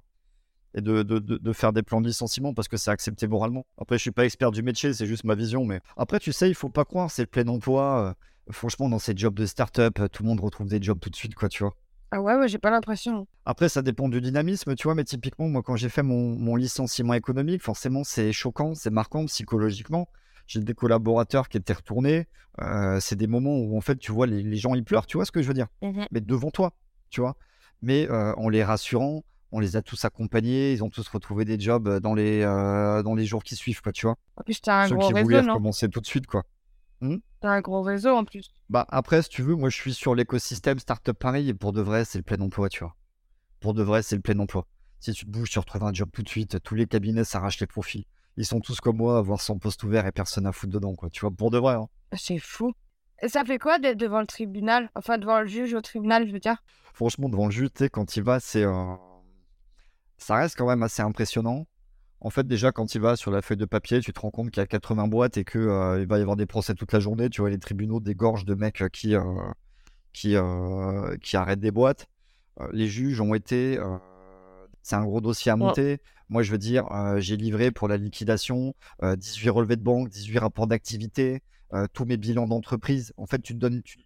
et 0.77 0.81
de, 0.81 1.01
de, 1.01 1.17
de, 1.19 1.53
faire 1.53 1.73
des 1.73 1.81
plans 1.81 2.01
de 2.01 2.07
licenciement 2.07 2.53
parce 2.53 2.67
que 2.67 2.77
c'est 2.77 2.91
accepté 2.91 3.27
moralement. 3.27 3.65
Après, 3.79 3.97
je 3.97 4.03
suis 4.03 4.11
pas 4.11 4.25
expert 4.25 4.51
du 4.51 4.61
métier, 4.61 4.93
c'est 4.93 5.07
juste 5.07 5.23
ma 5.23 5.33
vision. 5.33 5.65
Mais 5.65 5.81
après, 5.97 6.19
tu 6.19 6.31
sais, 6.31 6.49
il 6.49 6.53
faut 6.53 6.69
pas 6.69 6.85
croire, 6.85 7.09
c'est 7.09 7.23
le 7.23 7.27
plein 7.27 7.47
emploi. 7.47 8.15
Euh, 8.49 8.51
franchement, 8.53 8.87
dans 8.87 8.99
ces 8.99 9.17
jobs 9.17 9.33
de 9.33 9.47
start-up, 9.47 9.99
tout 10.11 10.21
le 10.21 10.29
monde 10.29 10.39
retrouve 10.39 10.67
des 10.67 10.79
jobs 10.79 10.99
tout 10.99 11.09
de 11.09 11.15
suite, 11.15 11.33
quoi, 11.33 11.49
tu 11.49 11.63
vois. 11.63 11.73
Ah 12.11 12.21
ouais, 12.21 12.35
ouais 12.35 12.47
j'ai 12.47 12.59
pas 12.59 12.69
l'impression. 12.69 13.27
Après, 13.45 13.69
ça 13.69 13.81
dépend 13.81 14.07
du 14.07 14.21
dynamisme, 14.21 14.75
tu 14.75 14.83
vois, 14.83 14.93
mais 14.93 15.03
typiquement, 15.03 15.47
moi, 15.49 15.63
quand 15.63 15.75
j'ai 15.75 15.89
fait 15.89 16.03
mon, 16.03 16.55
licenciement 16.55 17.15
économique, 17.15 17.63
forcément, 17.63 18.03
c'est 18.03 18.31
choquant, 18.31 18.75
c'est 18.75 18.91
marquant 18.91 19.25
psychologiquement. 19.25 20.07
J'ai 20.45 20.59
des 20.59 20.75
collaborateurs 20.75 21.49
qui 21.49 21.57
étaient 21.57 21.73
retournés. 21.73 22.27
Euh, 22.61 22.99
c'est 23.01 23.15
des 23.15 23.27
moments 23.27 23.57
où, 23.57 23.75
en 23.75 23.81
fait, 23.81 23.97
tu 23.97 24.11
vois, 24.11 24.27
les, 24.27 24.55
gens, 24.57 24.75
ils 24.75 24.83
pleurent, 24.83 25.07
tu 25.07 25.17
vois 25.17 25.25
ce 25.25 25.31
que 25.31 25.41
je 25.41 25.47
veux 25.47 25.55
dire? 25.55 25.67
Mmh 25.81 26.03
Mais 26.11 26.21
devant 26.21 26.51
toi, 26.51 26.73
tu 27.09 27.19
vois? 27.19 27.35
Mais 27.81 28.07
euh, 28.09 28.33
en 28.35 28.47
les 28.47 28.63
rassurant, 28.63 29.23
on 29.51 29.59
les 29.59 29.75
a 29.75 29.81
tous 29.81 30.03
accompagnés, 30.05 30.73
ils 30.73 30.83
ont 30.83 30.89
tous 30.89 31.07
retrouvé 31.07 31.45
des 31.45 31.59
jobs 31.59 31.99
dans 31.99 32.13
les, 32.13 32.41
euh, 32.41 33.03
dans 33.03 33.15
les 33.15 33.25
jours 33.25 33.43
qui 33.43 33.55
suivent, 33.55 33.81
quoi, 33.81 33.91
tu 33.91 34.05
vois. 34.05 34.15
En 34.35 34.43
plus, 34.43 34.59
as 34.67 34.81
un 34.81 34.87
Ceux 34.87 34.95
gros 34.95 35.07
qui 35.07 35.21
voulaient 35.21 35.41
recommencer 35.41 35.89
tout 35.89 36.01
de 36.01 36.05
suite, 36.05 36.27
quoi. 36.27 36.43
Mmh. 37.01 37.17
T'as 37.41 37.49
un 37.49 37.61
gros 37.61 37.81
réseau 37.81 38.15
en 38.15 38.25
plus. 38.25 38.51
Bah 38.69 38.85
après, 38.89 39.21
si 39.21 39.29
tu 39.29 39.43
veux, 39.43 39.55
moi 39.55 39.69
je 39.69 39.75
suis 39.75 39.93
sur 39.93 40.15
l'écosystème 40.15 40.79
Startup 40.79 41.17
Paris 41.17 41.47
et 41.49 41.53
pour 41.53 41.71
de 41.71 41.81
vrai, 41.81 42.05
c'est 42.05 42.17
le 42.17 42.23
plein 42.23 42.39
emploi, 42.41 42.69
tu 42.69 42.79
vois. 42.79 42.95
Pour 43.59 43.73
de 43.73 43.83
vrai, 43.83 44.01
c'est 44.01 44.15
le 44.15 44.21
plein 44.21 44.39
emploi. 44.39 44.65
Si 44.99 45.13
tu 45.13 45.25
te 45.25 45.29
bouges, 45.29 45.51
tu 45.51 45.59
retrouves 45.59 45.83
un 45.83 45.93
job 45.93 46.09
tout 46.11 46.23
de 46.23 46.29
suite. 46.29 46.61
Tous 46.63 46.73
les 46.73 46.87
cabinets 46.87 47.23
s'arrachent 47.23 47.59
les 47.59 47.67
profils. 47.67 48.05
Ils 48.35 48.45
sont 48.45 48.59
tous 48.59 48.79
comme 48.79 48.97
moi, 48.97 49.17
avoir 49.17 49.41
son 49.41 49.59
poste 49.59 49.83
ouvert 49.83 50.05
et 50.07 50.11
personne 50.11 50.47
à 50.47 50.51
foutre 50.51 50.73
dedans, 50.73 50.95
quoi. 50.95 51.09
Tu 51.09 51.21
vois, 51.21 51.31
pour 51.31 51.51
de 51.51 51.59
vrai. 51.59 51.75
Hein. 51.75 51.87
C'est 52.13 52.39
fou. 52.39 52.73
Et 53.21 53.29
ça 53.29 53.43
fait 53.43 53.57
quoi 53.57 53.79
d'être 53.79 53.97
devant 53.97 54.19
le 54.19 54.27
tribunal? 54.27 54.89
Enfin, 54.95 55.17
devant 55.17 55.39
le 55.41 55.47
juge 55.47 55.73
au 55.73 55.81
tribunal, 55.81 56.27
je 56.27 56.33
veux 56.33 56.39
dire? 56.39 56.57
Franchement, 56.93 57.29
devant 57.29 57.45
le 57.45 57.51
juge, 57.51 57.69
tu 57.73 57.83
sais, 57.83 57.89
quand 57.89 58.15
il 58.15 58.23
va, 58.23 58.39
c'est. 58.39 58.63
Euh, 58.63 58.95
ça 60.17 60.35
reste 60.35 60.57
quand 60.57 60.67
même 60.67 60.83
assez 60.83 61.01
impressionnant. 61.01 61.67
En 62.19 62.29
fait, 62.29 62.47
déjà, 62.47 62.71
quand 62.71 62.95
il 62.95 63.01
va 63.01 63.15
sur 63.15 63.31
la 63.31 63.41
feuille 63.41 63.57
de 63.57 63.65
papier, 63.65 63.99
tu 63.99 64.11
te 64.11 64.19
rends 64.19 64.31
compte 64.31 64.49
qu'il 64.49 64.59
y 64.59 64.63
a 64.63 64.67
80 64.67 65.07
boîtes 65.07 65.37
et 65.37 65.45
qu'il 65.45 65.61
euh, 65.61 66.03
va 66.09 66.17
y 66.17 66.21
avoir 66.21 66.35
des 66.35 66.47
procès 66.47 66.73
toute 66.73 66.91
la 66.91 66.99
journée. 66.99 67.29
Tu 67.29 67.41
vois 67.41 67.49
les 67.49 67.59
tribunaux 67.59 67.99
dégorgent 67.99 68.45
de 68.45 68.55
mecs 68.55 68.81
euh, 68.81 68.89
qui, 68.89 69.15
euh, 69.15 69.21
qui, 70.13 70.35
qui 71.21 71.37
arrêtent 71.37 71.59
des 71.59 71.71
boîtes. 71.71 72.07
les 72.71 72.87
juges 72.87 73.21
ont 73.21 73.35
été. 73.35 73.79
c'est 74.81 74.95
un 74.95 75.05
gros 75.05 75.21
dossier 75.21 75.51
à 75.51 75.55
monter. 75.55 75.99
Moi, 76.29 76.41
je 76.41 76.51
veux 76.51 76.57
dire, 76.57 76.87
j'ai 77.17 77.37
livré 77.37 77.69
pour 77.71 77.87
la 77.87 77.97
liquidation 77.97 78.73
18 79.03 79.49
relevés 79.51 79.75
de 79.75 79.83
banque, 79.83 80.09
18 80.09 80.39
rapports 80.39 80.65
d'activité, 80.65 81.43
tous 81.93 82.05
mes 82.05 82.17
bilans 82.17 82.47
d'entreprise. 82.47 83.13
En 83.17 83.27
fait, 83.27 83.39
tu 83.43 83.53
donnes, 83.53 83.83
tu, 83.83 83.99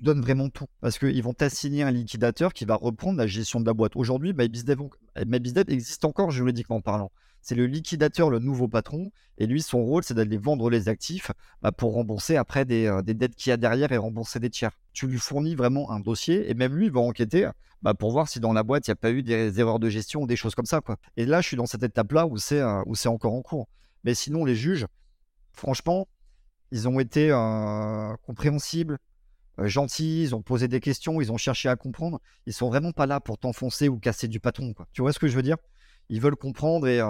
donnes 0.00 0.20
vraiment 0.20 0.48
tout. 0.48 0.66
Parce 0.80 0.98
qu'ils 0.98 1.22
vont 1.22 1.34
t'assigner 1.34 1.82
un 1.82 1.90
liquidateur 1.90 2.52
qui 2.52 2.64
va 2.64 2.76
reprendre 2.76 3.18
la 3.18 3.26
gestion 3.26 3.60
de 3.60 3.66
la 3.66 3.74
boîte. 3.74 3.96
Aujourd'hui, 3.96 4.32
MyBizDev, 4.32 4.78
MyBizDev 5.26 5.64
existe 5.68 6.04
encore 6.04 6.30
juridiquement 6.30 6.80
parlant. 6.80 7.10
C'est 7.40 7.54
le 7.54 7.66
liquidateur, 7.66 8.30
le 8.30 8.38
nouveau 8.38 8.68
patron. 8.68 9.10
Et 9.38 9.46
lui, 9.46 9.62
son 9.62 9.84
rôle, 9.84 10.02
c'est 10.02 10.14
d'aller 10.14 10.36
vendre 10.36 10.70
les 10.70 10.88
actifs 10.88 11.30
bah, 11.62 11.72
pour 11.72 11.94
rembourser 11.94 12.36
après 12.36 12.64
des, 12.64 13.00
des 13.04 13.14
dettes 13.14 13.36
qu'il 13.36 13.50
y 13.50 13.52
a 13.52 13.56
derrière 13.56 13.92
et 13.92 13.96
rembourser 13.96 14.40
des 14.40 14.50
tiers. 14.50 14.72
Tu 14.92 15.06
lui 15.06 15.18
fournis 15.18 15.54
vraiment 15.54 15.90
un 15.90 16.00
dossier 16.00 16.50
et 16.50 16.54
même 16.54 16.74
lui, 16.74 16.86
il 16.86 16.92
va 16.92 17.00
enquêter 17.00 17.48
bah, 17.82 17.94
pour 17.94 18.10
voir 18.10 18.28
si 18.28 18.40
dans 18.40 18.52
la 18.52 18.62
boîte, 18.62 18.88
il 18.88 18.90
n'y 18.90 18.92
a 18.92 18.96
pas 18.96 19.10
eu 19.10 19.22
des 19.22 19.60
erreurs 19.60 19.78
de 19.78 19.88
gestion 19.88 20.22
ou 20.22 20.26
des 20.26 20.36
choses 20.36 20.54
comme 20.54 20.66
ça. 20.66 20.80
Et 21.16 21.26
là, 21.26 21.40
je 21.40 21.46
suis 21.46 21.56
dans 21.56 21.66
cette 21.66 21.82
étape-là 21.82 22.26
où 22.26 22.36
c'est 22.36 22.60
euh, 22.60 22.82
où 22.86 22.94
c'est 22.94 23.08
encore 23.08 23.34
en 23.34 23.42
cours. 23.42 23.68
Mais 24.04 24.14
sinon, 24.14 24.44
les 24.44 24.56
juges, 24.56 24.86
franchement, 25.52 26.08
ils 26.72 26.88
ont 26.88 26.98
été 26.98 27.30
euh, 27.30 28.16
compréhensibles, 28.26 28.94
euh, 28.94 28.98
gentils, 29.64 30.22
ils 30.22 30.34
ont 30.34 30.42
posé 30.42 30.68
des 30.68 30.80
questions, 30.80 31.20
ils 31.20 31.32
ont 31.32 31.36
cherché 31.36 31.68
à 31.68 31.76
comprendre. 31.76 32.20
Ils 32.46 32.52
sont 32.52 32.68
vraiment 32.68 32.92
pas 32.92 33.06
là 33.06 33.20
pour 33.20 33.38
t'enfoncer 33.38 33.88
ou 33.88 33.98
casser 33.98 34.28
du 34.28 34.40
patron. 34.40 34.72
Quoi. 34.72 34.86
Tu 34.92 35.02
vois 35.02 35.12
ce 35.12 35.18
que 35.18 35.28
je 35.28 35.36
veux 35.36 35.42
dire? 35.42 35.56
Ils 36.08 36.20
veulent 36.20 36.36
comprendre 36.36 36.86
et, 36.86 37.02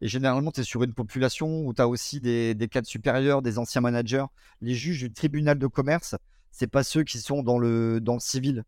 et 0.00 0.08
généralement, 0.08 0.50
tu 0.50 0.60
es 0.60 0.64
sur 0.64 0.82
une 0.82 0.94
population 0.94 1.66
où 1.66 1.74
tu 1.74 1.82
as 1.82 1.88
aussi 1.88 2.20
des, 2.20 2.56
cadres 2.70 2.86
supérieurs, 2.86 3.42
des 3.42 3.58
anciens 3.58 3.80
managers. 3.80 4.24
Les 4.60 4.74
juges 4.74 5.00
du 5.00 5.12
tribunal 5.12 5.58
de 5.58 5.66
commerce, 5.66 6.16
c'est 6.50 6.66
pas 6.66 6.82
ceux 6.82 7.04
qui 7.04 7.18
sont 7.18 7.42
dans 7.42 7.58
le, 7.58 8.00
dans 8.00 8.14
le 8.14 8.20
civil. 8.20 8.64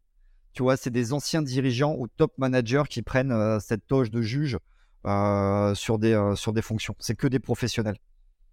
Tu 0.53 0.62
vois, 0.62 0.77
c'est 0.77 0.90
des 0.90 1.14
anciens 1.14 1.40
dirigeants 1.40 1.97
ou 1.99 2.07
top 2.07 2.37
managers 2.37 2.83
qui 2.88 3.01
prennent 3.01 3.33
euh, 3.33 3.59
cette 3.61 3.87
toge 3.87 4.11
de 4.11 4.21
juge 4.21 4.59
euh, 5.07 5.75
sur, 5.75 5.99
des, 5.99 6.12
euh, 6.12 6.37
sur 6.37 6.53
des 6.53 6.61
fonctions. 6.61 6.95
C'est 6.99 7.14
que 7.14 7.27
des 7.27 7.40
professionnels 7.40 7.97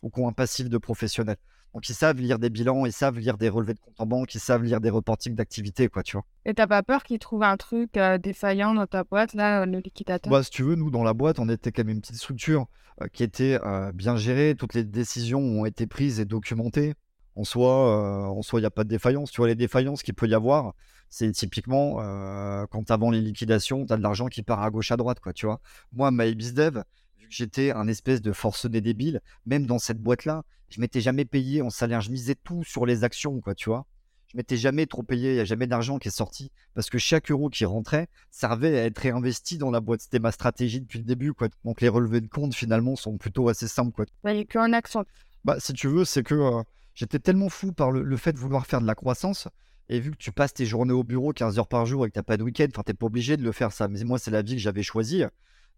ou 0.01 0.09
qui 0.09 0.21
ont 0.21 0.29
un 0.29 0.33
passif 0.33 0.69
de 0.69 0.77
professionnels. 0.77 1.37
Donc 1.73 1.87
ils 1.87 1.93
savent 1.93 2.17
lire 2.17 2.39
des 2.39 2.49
bilans, 2.49 2.85
ils 2.85 2.91
savent 2.91 3.19
lire 3.19 3.37
des 3.37 3.49
relevés 3.49 3.73
de 3.73 3.79
compte 3.79 3.95
en 3.99 4.05
banque, 4.05 4.33
ils 4.33 4.39
savent 4.39 4.63
lire 4.63 4.81
des 4.81 4.89
reportings 4.89 5.35
d'activité, 5.35 5.87
quoi, 5.87 6.03
tu 6.03 6.17
vois. 6.17 6.25
Et 6.45 6.53
t'as 6.53 6.67
pas 6.67 6.81
peur 6.83 7.03
qu'ils 7.03 7.19
trouvent 7.19 7.43
un 7.43 7.57
truc 7.57 7.99
défaillant 8.21 8.73
dans 8.73 8.87
ta 8.87 9.03
boîte, 9.03 9.33
là, 9.33 9.65
le 9.65 9.79
liquidateur? 9.79 10.31
Bah, 10.31 10.43
si 10.43 10.49
tu 10.49 10.63
veux, 10.63 10.75
nous, 10.75 10.89
dans 10.89 11.03
la 11.03 11.13
boîte, 11.13 11.39
on 11.39 11.47
était 11.49 11.71
quand 11.71 11.83
même 11.83 11.95
une 11.95 12.01
petite 12.01 12.15
structure 12.15 12.65
qui 13.13 13.23
était 13.23 13.59
bien 13.93 14.15
gérée. 14.15 14.55
Toutes 14.57 14.73
les 14.73 14.83
décisions 14.83 15.39
ont 15.39 15.65
été 15.65 15.85
prises 15.87 16.19
et 16.19 16.25
documentées. 16.25 16.95
En 17.35 17.43
soi, 17.43 18.29
en 18.29 18.41
soi, 18.41 18.59
il 18.59 18.63
n'y 18.63 18.67
a 18.67 18.71
pas 18.71 18.83
de 18.83 18.89
défaillance. 18.89 19.31
Tu 19.31 19.37
vois, 19.39 19.47
les 19.47 19.55
défaillances 19.55 20.01
qu'il 20.03 20.15
peut 20.15 20.27
y 20.27 20.33
avoir, 20.33 20.73
c'est 21.09 21.31
typiquement 21.31 21.97
euh, 21.99 22.65
quand 22.69 22.91
avant 22.91 23.09
les 23.09 23.21
liquidations, 23.21 23.85
tu 23.85 23.93
as 23.93 23.97
de 23.97 24.03
l'argent 24.03 24.27
qui 24.27 24.43
part 24.43 24.61
à 24.61 24.69
gauche 24.69 24.91
à 24.91 24.97
droite, 24.97 25.19
quoi, 25.19 25.33
tu 25.33 25.45
vois. 25.45 25.59
Moi, 25.93 26.11
MyBizDev, 26.11 26.83
j'étais 27.29 27.71
un 27.71 27.87
espèce 27.87 28.21
de 28.21 28.31
forcené 28.31 28.81
débile, 28.81 29.21
même 29.45 29.65
dans 29.65 29.79
cette 29.79 29.99
boîte-là, 29.99 30.43
je 30.69 30.81
m'étais 30.81 31.01
jamais 31.01 31.25
payé 31.25 31.61
en 31.61 31.69
salaire, 31.69 32.01
je 32.01 32.11
misais 32.11 32.35
tout 32.35 32.63
sur 32.63 32.85
les 32.85 33.03
actions, 33.03 33.39
quoi, 33.41 33.55
tu 33.55 33.69
vois. 33.69 33.85
Je 34.31 34.37
m'étais 34.37 34.57
jamais 34.57 34.85
trop 34.85 35.01
payé, 35.01 35.31
il 35.31 35.35
n'y 35.35 35.39
a 35.39 35.45
jamais 35.45 35.65
d'argent 35.65 35.97
qui 35.97 36.09
est 36.09 36.11
sorti 36.11 36.51
parce 36.75 36.91
que 36.91 36.99
chaque 36.99 37.31
euro 37.31 37.49
qui 37.49 37.65
rentrait 37.65 38.07
servait 38.29 38.79
à 38.79 38.85
être 38.85 38.99
réinvesti 38.99 39.57
dans 39.57 39.71
la 39.71 39.79
boîte. 39.79 40.01
C'était 40.01 40.19
ma 40.19 40.31
stratégie 40.31 40.81
depuis 40.81 40.99
le 40.99 41.05
début, 41.05 41.33
quoi. 41.33 41.47
Donc 41.65 41.81
les 41.81 41.87
relevés 41.87 42.21
de 42.21 42.27
compte 42.27 42.53
finalement 42.53 42.95
sont 42.95 43.17
plutôt 43.17 43.49
assez 43.49 43.67
simples, 43.67 43.91
quoi. 43.91 44.05
Il 44.25 44.35
n'y 44.35 44.41
a 44.41 44.45
qu'un 44.45 44.71
accent. 44.73 45.03
Bah, 45.45 45.55
si 45.59 45.73
tu 45.73 45.87
veux, 45.87 46.05
c'est 46.05 46.21
que 46.21 46.35
euh, 46.35 46.61
j'étais 46.93 47.17
tellement 47.17 47.49
fou 47.49 47.71
par 47.71 47.91
le, 47.91 48.17
fait 48.17 48.33
de 48.33 48.37
vouloir 48.37 48.67
faire 48.67 48.81
de 48.81 48.85
la 48.85 48.93
croissance 48.93 49.47
et 49.87 49.99
vu 49.99 50.11
que 50.11 50.17
tu 50.17 50.31
passes 50.31 50.53
tes 50.53 50.67
journées 50.67 50.93
au 50.93 51.03
bureau 51.03 51.33
15 51.33 51.57
heures 51.57 51.67
par 51.67 51.87
jour 51.87 52.05
et 52.05 52.09
que 52.09 52.13
tu 52.13 52.19
n'as 52.19 52.23
pas 52.23 52.37
de 52.37 52.43
week-end, 52.43 52.67
enfin, 52.69 52.83
tu 52.85 52.91
n'es 52.91 52.95
pas 52.95 53.07
obligé 53.07 53.35
de 53.35 53.43
le 53.43 53.51
faire 53.51 53.71
ça. 53.71 53.87
Mais 53.87 54.03
moi, 54.03 54.19
c'est 54.19 54.29
la 54.29 54.43
vie 54.43 54.53
que 54.53 54.61
j'avais 54.61 54.83
choisie. 54.83 55.23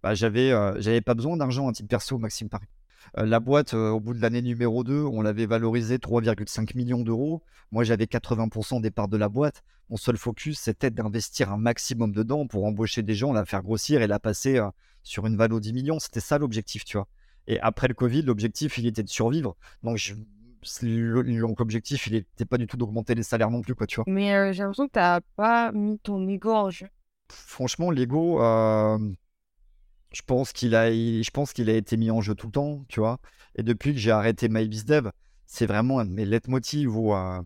Bah, 0.03 0.13
j'avais, 0.13 0.51
euh, 0.51 0.79
j'avais 0.79 1.01
pas 1.01 1.13
besoin 1.13 1.37
d'argent 1.37 1.67
à 1.67 1.73
titre 1.73 1.89
perso, 1.89 2.17
Maxime 2.17 2.49
Paris. 2.49 2.67
Euh, 3.17 3.25
la 3.25 3.39
boîte, 3.39 3.73
euh, 3.73 3.89
au 3.89 3.99
bout 3.99 4.13
de 4.13 4.21
l'année 4.21 4.41
numéro 4.41 4.83
2, 4.83 5.03
on 5.03 5.21
l'avait 5.21 5.45
valorisée 5.45 5.97
3,5 5.97 6.75
millions 6.75 7.03
d'euros. 7.03 7.43
Moi, 7.71 7.83
j'avais 7.83 8.05
80% 8.05 8.81
des 8.81 8.91
parts 8.91 9.07
de 9.07 9.17
la 9.17 9.29
boîte. 9.29 9.63
Mon 9.89 9.97
seul 9.97 10.17
focus, 10.17 10.59
c'était 10.59 10.91
d'investir 10.91 11.51
un 11.51 11.57
maximum 11.57 12.13
dedans 12.13 12.47
pour 12.47 12.65
embaucher 12.65 13.03
des 13.03 13.15
gens, 13.15 13.33
la 13.33 13.45
faire 13.45 13.61
grossir 13.61 14.01
et 14.01 14.07
la 14.07 14.19
passer 14.19 14.59
sur 15.03 15.25
une 15.27 15.35
valeur 15.35 15.59
10 15.59 15.73
millions. 15.73 15.99
C'était 15.99 16.21
ça 16.21 16.37
l'objectif, 16.37 16.85
tu 16.85 16.97
vois. 16.97 17.07
Et 17.47 17.59
après 17.59 17.87
le 17.87 17.93
Covid, 17.93 18.21
l'objectif, 18.21 18.77
il 18.77 18.87
était 18.87 19.03
de 19.03 19.09
survivre. 19.09 19.57
Donc, 19.83 19.97
je 19.97 20.13
l'objectif, 20.81 22.07
il 22.07 22.13
n'était 22.13 22.45
pas 22.45 22.57
du 22.57 22.67
tout 22.67 22.77
d'augmenter 22.77 23.15
les 23.15 23.23
salaires 23.23 23.49
non 23.49 23.61
plus, 23.61 23.75
quoi, 23.75 23.87
tu 23.87 23.95
vois. 23.95 24.05
Mais 24.07 24.33
euh, 24.33 24.51
j'ai 24.53 24.63
l'impression 24.63 24.87
que 24.87 24.93
tu 24.93 24.99
n'as 24.99 25.21
pas 25.35 25.71
mis 25.71 25.99
ton 25.99 26.27
ego 26.27 26.51
en 26.51 26.69
jeu. 26.69 26.87
Franchement, 27.29 27.91
l'ego, 27.91 28.41
euh, 28.43 28.97
je 30.11 30.21
pense 30.23 30.51
qu'il 30.51 30.75
a, 30.75 30.89
été 30.89 31.97
mis 31.97 32.11
en 32.11 32.21
jeu 32.21 32.35
tout 32.35 32.47
le 32.47 32.51
temps, 32.51 32.85
tu 32.87 32.99
vois. 32.99 33.19
Et 33.55 33.63
depuis 33.63 33.93
que 33.93 33.99
j'ai 33.99 34.11
arrêté 34.11 34.49
MyBizDev, 34.49 35.11
c'est 35.45 35.65
vraiment 35.65 35.99
un 35.99 36.05
de 36.05 36.11
mes 36.11 36.25
leitmotivs 36.25 36.95
où, 36.95 37.13
euh, 37.13 37.41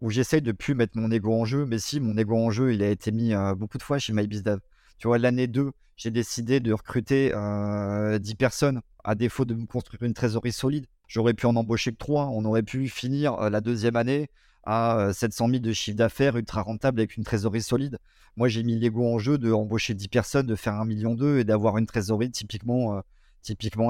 où 0.00 0.10
j'essaye 0.10 0.42
de 0.42 0.52
plus 0.52 0.74
mettre 0.74 0.96
mon 0.96 1.10
ego 1.10 1.32
en 1.32 1.44
jeu. 1.44 1.66
Mais 1.66 1.78
si, 1.78 2.00
mon 2.00 2.16
ego 2.16 2.36
en 2.36 2.50
jeu, 2.50 2.72
il 2.72 2.82
a 2.82 2.90
été 2.90 3.12
mis 3.12 3.32
beaucoup 3.56 3.78
de 3.78 3.82
fois 3.82 3.98
chez 3.98 4.12
MyBizDev. 4.12 4.58
Tu 4.98 5.08
vois, 5.08 5.18
l'année 5.18 5.46
2, 5.46 5.72
j'ai 5.96 6.10
décidé 6.10 6.60
de 6.60 6.72
recruter 6.72 7.28
10 7.28 8.34
personnes 8.36 8.80
à 9.02 9.14
défaut 9.14 9.44
de 9.44 9.54
me 9.54 9.66
construire 9.66 10.02
une 10.02 10.14
trésorerie 10.14 10.52
solide. 10.52 10.86
J'aurais 11.08 11.34
pu 11.34 11.46
en 11.46 11.56
embaucher 11.56 11.92
que 11.92 11.98
3. 11.98 12.28
On 12.28 12.44
aurait 12.44 12.62
pu 12.62 12.88
finir 12.88 13.50
la 13.50 13.60
deuxième 13.60 13.96
année 13.96 14.28
à 14.66 15.10
700 15.12 15.48
000 15.48 15.58
de 15.60 15.72
chiffre 15.72 15.96
d'affaires 15.96 16.36
ultra 16.36 16.62
rentable 16.62 17.00
avec 17.00 17.16
une 17.16 17.24
trésorerie 17.24 17.62
solide. 17.62 17.98
Moi, 18.36 18.48
j'ai 18.48 18.62
mis 18.62 18.78
l'ego 18.78 19.06
en 19.06 19.18
jeu 19.18 19.38
de 19.38 19.52
embaucher 19.52 19.94
10 19.94 20.08
personnes, 20.08 20.46
de 20.46 20.56
faire 20.56 20.74
1 20.74 20.84
million 20.84 21.14
d'eux 21.14 21.38
et 21.38 21.44
d'avoir 21.44 21.78
une 21.78 21.86
trésorerie 21.86 22.30
typiquement, 22.30 23.00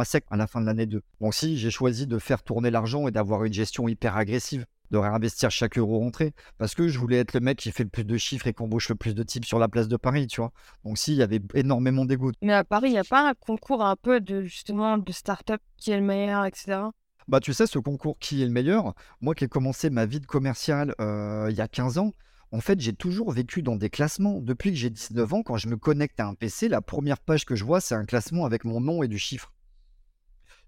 à 0.01 0.05
sec 0.05 0.25
à 0.31 0.37
la 0.37 0.47
fin 0.47 0.61
de 0.61 0.67
l'année 0.67 0.87
2. 0.87 1.03
Donc 1.21 1.35
si, 1.35 1.57
j'ai 1.57 1.71
choisi 1.71 2.07
de 2.07 2.19
faire 2.19 2.43
tourner 2.43 2.71
l'argent 2.71 3.09
et 3.09 3.11
d'avoir 3.11 3.45
une 3.45 3.53
gestion 3.53 3.89
hyper 3.89 4.17
agressive 4.17 4.67
de 4.91 4.99
réinvestir 4.99 5.51
chaque 5.51 5.79
euro 5.79 5.99
rentré 5.99 6.35
parce 6.59 6.75
que 6.75 6.89
je 6.89 6.99
voulais 6.99 7.17
être 7.17 7.33
le 7.33 7.41
mec 7.41 7.59
qui 7.59 7.73
fait 7.73 7.85
le 7.85 7.89
plus 7.89 8.05
de 8.05 8.17
chiffres 8.19 8.47
et 8.47 8.53
qui 8.53 8.63
embauche 8.63 8.91
le 8.91 8.95
plus 8.95 9.15
de 9.15 9.23
types 9.23 9.47
sur 9.47 9.59
la 9.59 9.67
place 9.67 9.89
de 9.89 9.97
Paris, 9.97 10.27
tu 10.27 10.41
vois. 10.41 10.53
Donc 10.85 10.99
si, 10.99 11.13
il 11.13 11.17
y 11.17 11.23
avait 11.23 11.41
énormément 11.55 12.05
d'égo. 12.05 12.33
Mais 12.43 12.53
à 12.53 12.65
Paris, 12.65 12.89
il 12.89 12.93
n'y 12.93 12.99
a 12.99 13.05
pas 13.05 13.29
un 13.29 13.35
concours 13.35 13.83
un 13.83 13.97
peu 13.97 14.21
de 14.21 14.43
justement 14.43 14.99
de 14.99 15.13
start-up 15.13 15.61
qui 15.79 15.91
est 15.91 15.99
le 15.99 16.05
meilleur, 16.05 16.45
etc. 16.45 16.81
Bah 17.27 17.41
tu 17.41 17.53
sais, 17.53 17.67
ce 17.67 17.79
concours 17.79 18.19
qui 18.19 18.43
est 18.43 18.47
le 18.47 18.51
meilleur, 18.51 18.95
moi 19.21 19.35
qui 19.35 19.45
ai 19.45 19.49
commencé 19.49 19.89
ma 19.91 20.07
vie 20.07 20.21
de 20.21 20.27
commercial 20.27 20.95
euh, 21.01 21.49
il 21.51 21.57
y 21.57 21.61
a 21.61 21.69
15 21.69 21.99
ans, 21.99 22.13
en 22.53 22.61
fait, 22.61 22.81
j'ai 22.81 22.93
toujours 22.93 23.33
vécu 23.33 23.63
dans 23.63 23.77
des 23.77 23.91
classements. 23.91 24.41
Depuis 24.41 24.71
que 24.71 24.77
j'ai 24.77 24.91
19 24.91 25.35
ans, 25.35 25.43
quand 25.43 25.57
je 25.57 25.69
me 25.69 25.77
connecte 25.77 26.21
à 26.21 26.27
un 26.27 26.35
PC, 26.35 26.69
la 26.69 26.81
première 26.81 27.19
page 27.19 27.45
que 27.45 27.57
je 27.57 27.65
vois, 27.65 27.81
c'est 27.81 27.95
un 27.97 28.05
classement 28.05 28.45
avec 28.45 28.65
mon 28.65 28.81
nom 28.81 29.03
et 29.03 29.09
du 29.09 29.19
chiffre 29.19 29.55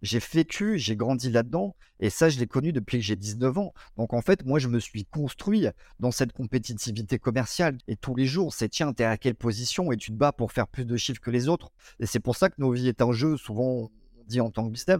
j'ai 0.02 0.18
vécu, 0.18 0.78
j'ai 0.78 0.96
grandi 0.96 1.30
là-dedans, 1.30 1.74
et 2.00 2.10
ça, 2.10 2.28
je 2.28 2.38
l'ai 2.38 2.46
connu 2.46 2.72
depuis 2.72 2.98
que 2.98 3.04
j'ai 3.04 3.16
19 3.16 3.58
ans. 3.58 3.74
Donc 3.96 4.12
en 4.12 4.20
fait, 4.20 4.44
moi, 4.44 4.58
je 4.58 4.68
me 4.68 4.78
suis 4.78 5.04
construit 5.04 5.66
dans 6.00 6.10
cette 6.10 6.32
compétitivité 6.32 7.18
commerciale, 7.18 7.78
et 7.88 7.96
tous 7.96 8.14
les 8.14 8.26
jours, 8.26 8.52
c'est 8.52 8.68
tiens, 8.68 8.92
t'es 8.92 9.04
à 9.04 9.16
quelle 9.16 9.34
position, 9.34 9.92
et 9.92 9.96
tu 9.96 10.10
te 10.10 10.16
bats 10.16 10.32
pour 10.32 10.52
faire 10.52 10.68
plus 10.68 10.84
de 10.84 10.96
chiffres 10.96 11.20
que 11.20 11.30
les 11.30 11.48
autres. 11.48 11.72
Et 12.00 12.06
c'est 12.06 12.20
pour 12.20 12.36
ça 12.36 12.50
que 12.50 12.56
nos 12.58 12.72
vies 12.72 12.88
est 12.88 13.02
un 13.02 13.12
jeu, 13.12 13.36
souvent 13.36 13.64
on 13.64 13.90
dit 14.26 14.40
en 14.40 14.50
tant 14.50 14.66
que 14.66 14.72
business. 14.72 14.98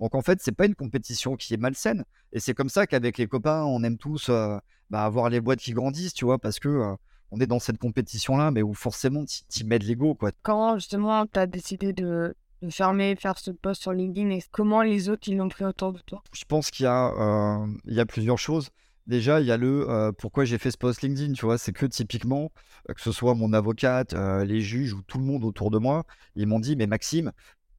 Donc 0.00 0.14
en 0.14 0.22
fait, 0.22 0.40
c'est 0.42 0.52
pas 0.52 0.66
une 0.66 0.74
compétition 0.74 1.36
qui 1.36 1.54
est 1.54 1.56
malsaine, 1.56 2.04
et 2.32 2.40
c'est 2.40 2.54
comme 2.54 2.68
ça 2.68 2.86
qu'avec 2.86 3.18
les 3.18 3.26
copains, 3.26 3.64
on 3.64 3.82
aime 3.82 3.96
tous 3.96 4.28
euh, 4.28 4.58
bah, 4.90 5.04
avoir 5.04 5.30
les 5.30 5.40
boîtes 5.40 5.60
qui 5.60 5.72
grandissent, 5.72 6.14
tu 6.14 6.24
vois, 6.24 6.38
parce 6.38 6.58
que 6.58 6.68
euh, 6.68 6.94
on 7.30 7.40
est 7.40 7.46
dans 7.46 7.58
cette 7.58 7.78
compétition-là, 7.78 8.50
mais 8.50 8.62
où 8.62 8.74
forcément, 8.74 9.24
tu 9.24 9.64
mets 9.64 9.78
de 9.78 9.84
l'ego, 9.84 10.14
quoi. 10.14 10.30
Quand 10.42 10.76
justement, 10.76 11.26
tu 11.26 11.38
as 11.38 11.46
décidé 11.46 11.92
de 11.92 12.34
de 12.62 12.70
fermer, 12.70 13.14
faire 13.16 13.38
ce 13.38 13.50
post 13.50 13.82
sur 13.82 13.92
LinkedIn 13.92 14.30
et 14.30 14.42
comment 14.50 14.80
les 14.80 15.10
autres 15.10 15.28
ils 15.28 15.36
l'ont 15.36 15.50
pris 15.50 15.64
autour 15.64 15.92
de 15.92 15.98
toi? 15.98 16.22
Je 16.32 16.44
pense 16.46 16.70
qu'il 16.70 16.84
y, 16.84 16.86
a, 16.86 17.08
euh, 17.08 17.66
il 17.84 17.92
y 17.92 18.00
a 18.00 18.06
plusieurs 18.06 18.38
choses. 18.38 18.70
Déjà, 19.06 19.40
il 19.40 19.46
y 19.46 19.52
a 19.52 19.58
le 19.58 19.88
euh, 19.88 20.10
pourquoi 20.10 20.46
j'ai 20.46 20.56
fait 20.56 20.70
ce 20.70 20.78
post 20.78 21.02
LinkedIn, 21.02 21.34
tu 21.34 21.44
vois, 21.44 21.58
c'est 21.58 21.72
que 21.72 21.84
typiquement, 21.84 22.50
que 22.88 23.00
ce 23.00 23.12
soit 23.12 23.34
mon 23.34 23.52
avocate, 23.52 24.14
les 24.14 24.62
juges 24.62 24.94
ou 24.94 25.02
tout 25.02 25.18
le 25.18 25.24
monde 25.24 25.44
autour 25.44 25.70
de 25.70 25.78
moi, 25.78 26.04
ils 26.34 26.46
m'ont 26.46 26.58
dit, 26.58 26.76
mais 26.76 26.86
Maxime, 26.86 27.30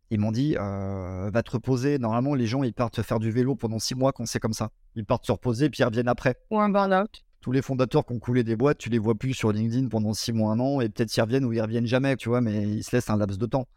ils 0.09 0.19
m'ont 0.19 0.31
dit, 0.31 0.55
va 0.55 1.43
te 1.43 1.51
reposer. 1.51 1.99
Normalement, 1.99 2.35
les 2.35 2.47
gens, 2.47 2.63
ils 2.63 2.73
partent 2.73 3.01
faire 3.01 3.19
du 3.19 3.31
vélo 3.31 3.55
pendant 3.55 3.79
six 3.79 3.95
mois 3.95 4.11
quand 4.13 4.25
c'est 4.25 4.39
comme 4.39 4.53
ça. 4.53 4.71
Ils 4.95 5.05
partent 5.05 5.25
se 5.25 5.31
reposer, 5.31 5.69
puis 5.69 5.81
ils 5.81 5.85
reviennent 5.85 6.07
après. 6.07 6.35
Ou 6.51 6.59
un 6.59 6.69
burn-out. 6.69 7.23
Tous 7.41 7.51
les 7.51 7.61
fondateurs 7.61 8.05
qui 8.05 8.13
ont 8.13 8.19
coulé 8.19 8.43
des 8.43 8.55
boîtes, 8.55 8.77
tu 8.77 8.89
les 8.89 8.99
vois 8.99 9.15
plus 9.15 9.33
sur 9.33 9.51
LinkedIn 9.51 9.87
pendant 9.89 10.13
six 10.13 10.33
mois, 10.33 10.51
un 10.51 10.59
an, 10.59 10.81
et 10.81 10.89
peut-être 10.89 11.15
ils 11.15 11.21
reviennent 11.21 11.45
ou 11.45 11.53
ils 11.53 11.61
reviennent 11.61 11.85
jamais, 11.85 12.15
tu 12.15 12.29
vois, 12.29 12.41
mais 12.41 12.63
ils 12.63 12.83
se 12.83 12.95
laissent 12.95 13.09
un 13.09 13.17
laps 13.17 13.37
de 13.37 13.45
temps 13.45 13.67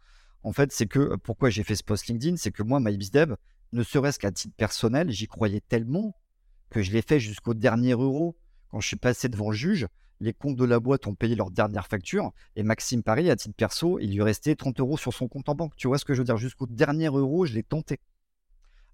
en 0.43 0.53
fait, 0.53 0.71
c'est 0.71 0.87
que 0.87 1.15
pourquoi 1.17 1.49
j'ai 1.49 1.63
fait 1.63 1.75
ce 1.75 1.83
post 1.83 2.07
LinkedIn, 2.07 2.37
c'est 2.37 2.51
que 2.51 2.63
moi, 2.63 2.79
MyBizDev, 2.79 3.35
ne 3.73 3.83
serait-ce 3.83 4.19
qu'à 4.19 4.31
titre 4.31 4.55
personnel, 4.55 5.11
j'y 5.11 5.27
croyais 5.27 5.61
tellement 5.61 6.15
que 6.69 6.81
je 6.81 6.91
l'ai 6.91 7.01
fait 7.01 7.19
jusqu'au 7.19 7.53
dernier 7.53 7.91
euro. 7.91 8.35
Quand 8.69 8.79
je 8.79 8.87
suis 8.87 8.97
passé 8.97 9.29
devant 9.29 9.51
le 9.51 9.55
juge, 9.55 9.87
les 10.21 10.33
comptes 10.33 10.55
de 10.55 10.63
la 10.65 10.79
boîte 10.79 11.07
ont 11.07 11.15
payé 11.15 11.35
leur 11.35 11.51
dernière 11.51 11.87
facture 11.87 12.31
et 12.55 12.63
Maxime 12.63 13.03
Paris, 13.03 13.29
à 13.29 13.35
titre 13.35 13.55
perso, 13.55 13.99
il 13.99 14.13
lui 14.13 14.21
restait 14.21 14.55
30 14.55 14.79
euros 14.79 14.97
sur 14.97 15.13
son 15.13 15.27
compte 15.27 15.49
en 15.49 15.55
banque. 15.55 15.75
Tu 15.75 15.87
vois 15.87 15.97
ce 15.97 16.05
que 16.05 16.13
je 16.13 16.19
veux 16.19 16.25
dire? 16.25 16.37
Jusqu'au 16.37 16.67
dernier 16.67 17.07
euro, 17.07 17.45
je 17.45 17.53
l'ai 17.53 17.63
tenté. 17.63 17.99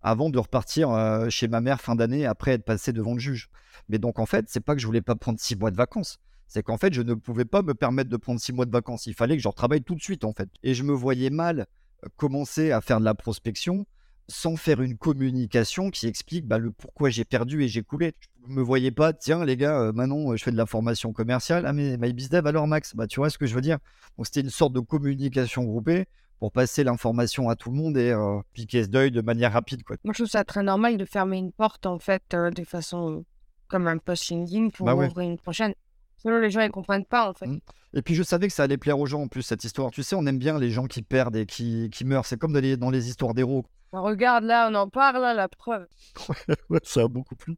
Avant 0.02 0.30
de 0.30 0.40
repartir 0.40 0.90
chez 1.30 1.48
ma 1.48 1.60
mère 1.60 1.82
fin 1.82 1.96
d'année 1.96 2.26
après 2.26 2.52
être 2.52 2.64
passé 2.64 2.94
devant 2.94 3.14
le 3.14 3.20
juge. 3.20 3.50
Mais 3.90 3.98
donc 3.98 4.20
en 4.20 4.26
fait, 4.26 4.46
c'est 4.48 4.62
pas 4.62 4.74
que 4.74 4.82
je 4.82 4.88
voulais 4.88 5.02
pas 5.02 5.16
prendre 5.16 5.40
six 5.40 5.56
mois 5.56 5.70
de 5.70 5.76
vacances 5.76 6.20
c'est 6.48 6.64
qu'en 6.64 6.78
fait, 6.78 6.94
je 6.94 7.02
ne 7.02 7.14
pouvais 7.14 7.46
pas 7.46 7.62
me 7.62 7.74
permettre 7.74 8.10
de 8.10 8.18
prendre 8.18 8.40
six 8.40 8.54
mois 8.54 8.66
de 8.66 8.72
vacances. 8.72 9.06
Il 9.06 9.14
fallait 9.14 9.36
que 9.36 9.44
je 9.44 9.48
retravaille 9.48 9.84
tout 9.84 9.96
de 9.96 10.02
suite, 10.02 10.24
en 10.24 10.34
fait. 10.34 10.50
Et 10.64 10.74
je 10.74 10.84
me 10.84 10.94
voyais 10.94 11.30
mal 11.30 11.68
euh, 12.04 12.08
commencer 12.16 12.72
à 12.72 12.82
faire 12.82 13.00
de 13.00 13.06
la 13.06 13.16
prospection 13.16 13.86
sans 14.30 14.56
faire 14.58 14.82
une 14.82 14.98
communication 14.98 15.90
qui 15.90 16.08
explique 16.08 16.46
bah, 16.46 16.58
le 16.58 16.72
pourquoi 16.72 17.10
j'ai 17.10 17.24
perdu 17.26 17.64
et 17.64 17.68
j'ai 17.68 17.82
coulé. 17.82 18.14
Je 18.46 18.52
me 18.52 18.62
voyais 18.62 18.92
pas, 18.92 19.14
tiens 19.14 19.46
les 19.46 19.58
gars, 19.58 19.80
euh, 19.80 19.92
maintenant 19.94 20.36
je 20.36 20.44
fais 20.44 20.52
de 20.52 20.58
la 20.58 20.66
formation 20.66 21.14
commerciale. 21.14 21.66
Ah 21.66 21.74
mais 21.74 21.98
MyBizDev 21.98 22.46
alors 22.46 22.68
Max, 22.68 22.96
bah 22.96 23.08
tu 23.08 23.20
vois 23.20 23.30
ce 23.30 23.38
que 23.38 23.46
je 23.46 23.56
veux 23.56 23.62
dire. 23.62 23.78
Donc 24.18 24.26
c'était 24.26 24.42
une 24.42 24.50
sorte 24.50 24.74
de 24.74 24.80
communication 24.80 25.64
groupée 25.64 26.06
pour 26.40 26.52
passer 26.52 26.84
l'information 26.84 27.50
à 27.50 27.56
tout 27.56 27.72
le 27.72 27.78
monde 27.78 27.98
et 27.98 28.12
euh, 28.12 28.40
piquer 28.54 28.84
ce 28.84 28.90
deuil 28.90 29.12
de 29.12 29.22
manière 29.22 29.54
rapide. 29.54 29.84
Quoi. 29.84 29.96
Moi 30.04 30.14
je 30.14 30.24
trouve 30.24 30.32
ça 30.32 30.44
très 30.44 30.64
normal 30.64 30.98
de 30.98 31.06
fermer 31.06 31.38
une 31.38 31.52
porte 31.52 31.86
en 31.86 32.00
fait 32.00 32.24
euh, 32.34 32.52
de 32.52 32.64
façon 32.64 33.26
comme 33.68 33.88
un 33.88 33.98
post 33.98 34.30
LinkedIn 34.30 34.70
pour 34.70 34.86
Bah 34.86 34.96
ouais. 34.96 35.08
ouvrir 35.08 35.30
une 35.30 35.38
prochaine. 35.38 35.74
Sinon 36.18 36.40
les 36.40 36.50
gens 36.50 36.62
ils 36.62 36.72
comprennent 36.72 37.06
pas 37.06 37.30
en 37.30 37.34
fait. 37.34 37.48
Mm. 37.48 37.60
Et 37.94 38.02
puis 38.02 38.16
je 38.16 38.24
savais 38.24 38.48
que 38.48 38.54
ça 38.54 38.64
allait 38.64 38.78
plaire 38.78 39.00
aux 39.00 39.06
gens 39.06 39.22
en 39.22 39.28
plus 39.28 39.42
cette 39.42 39.64
histoire. 39.64 39.92
Tu 39.92 40.04
sais, 40.04 40.16
on 40.16 40.26
aime 40.26 40.38
bien 40.38 40.60
les 40.60 40.70
gens 40.70 40.86
qui 40.86 41.02
perdent 41.02 41.36
et 41.36 41.46
qui, 41.46 41.90
qui 41.92 42.06
meurent. 42.06 42.26
C'est 42.26 42.38
comme 42.38 42.54
dans 42.54 42.60
les, 42.60 42.76
dans 42.78 42.90
les 42.90 43.08
histoires 43.10 43.34
d'héros. 43.34 43.66
Bah, 43.92 44.02
regarde 44.02 44.44
là, 44.44 44.70
on 44.72 44.76
en 44.76 44.90
parle 44.90 45.22
là, 45.22 45.34
la 45.34 45.48
preuve. 45.48 45.88
ouais, 46.70 46.80
ça 46.84 47.02
a 47.04 47.08
beaucoup 47.08 47.36
plu. 47.36 47.58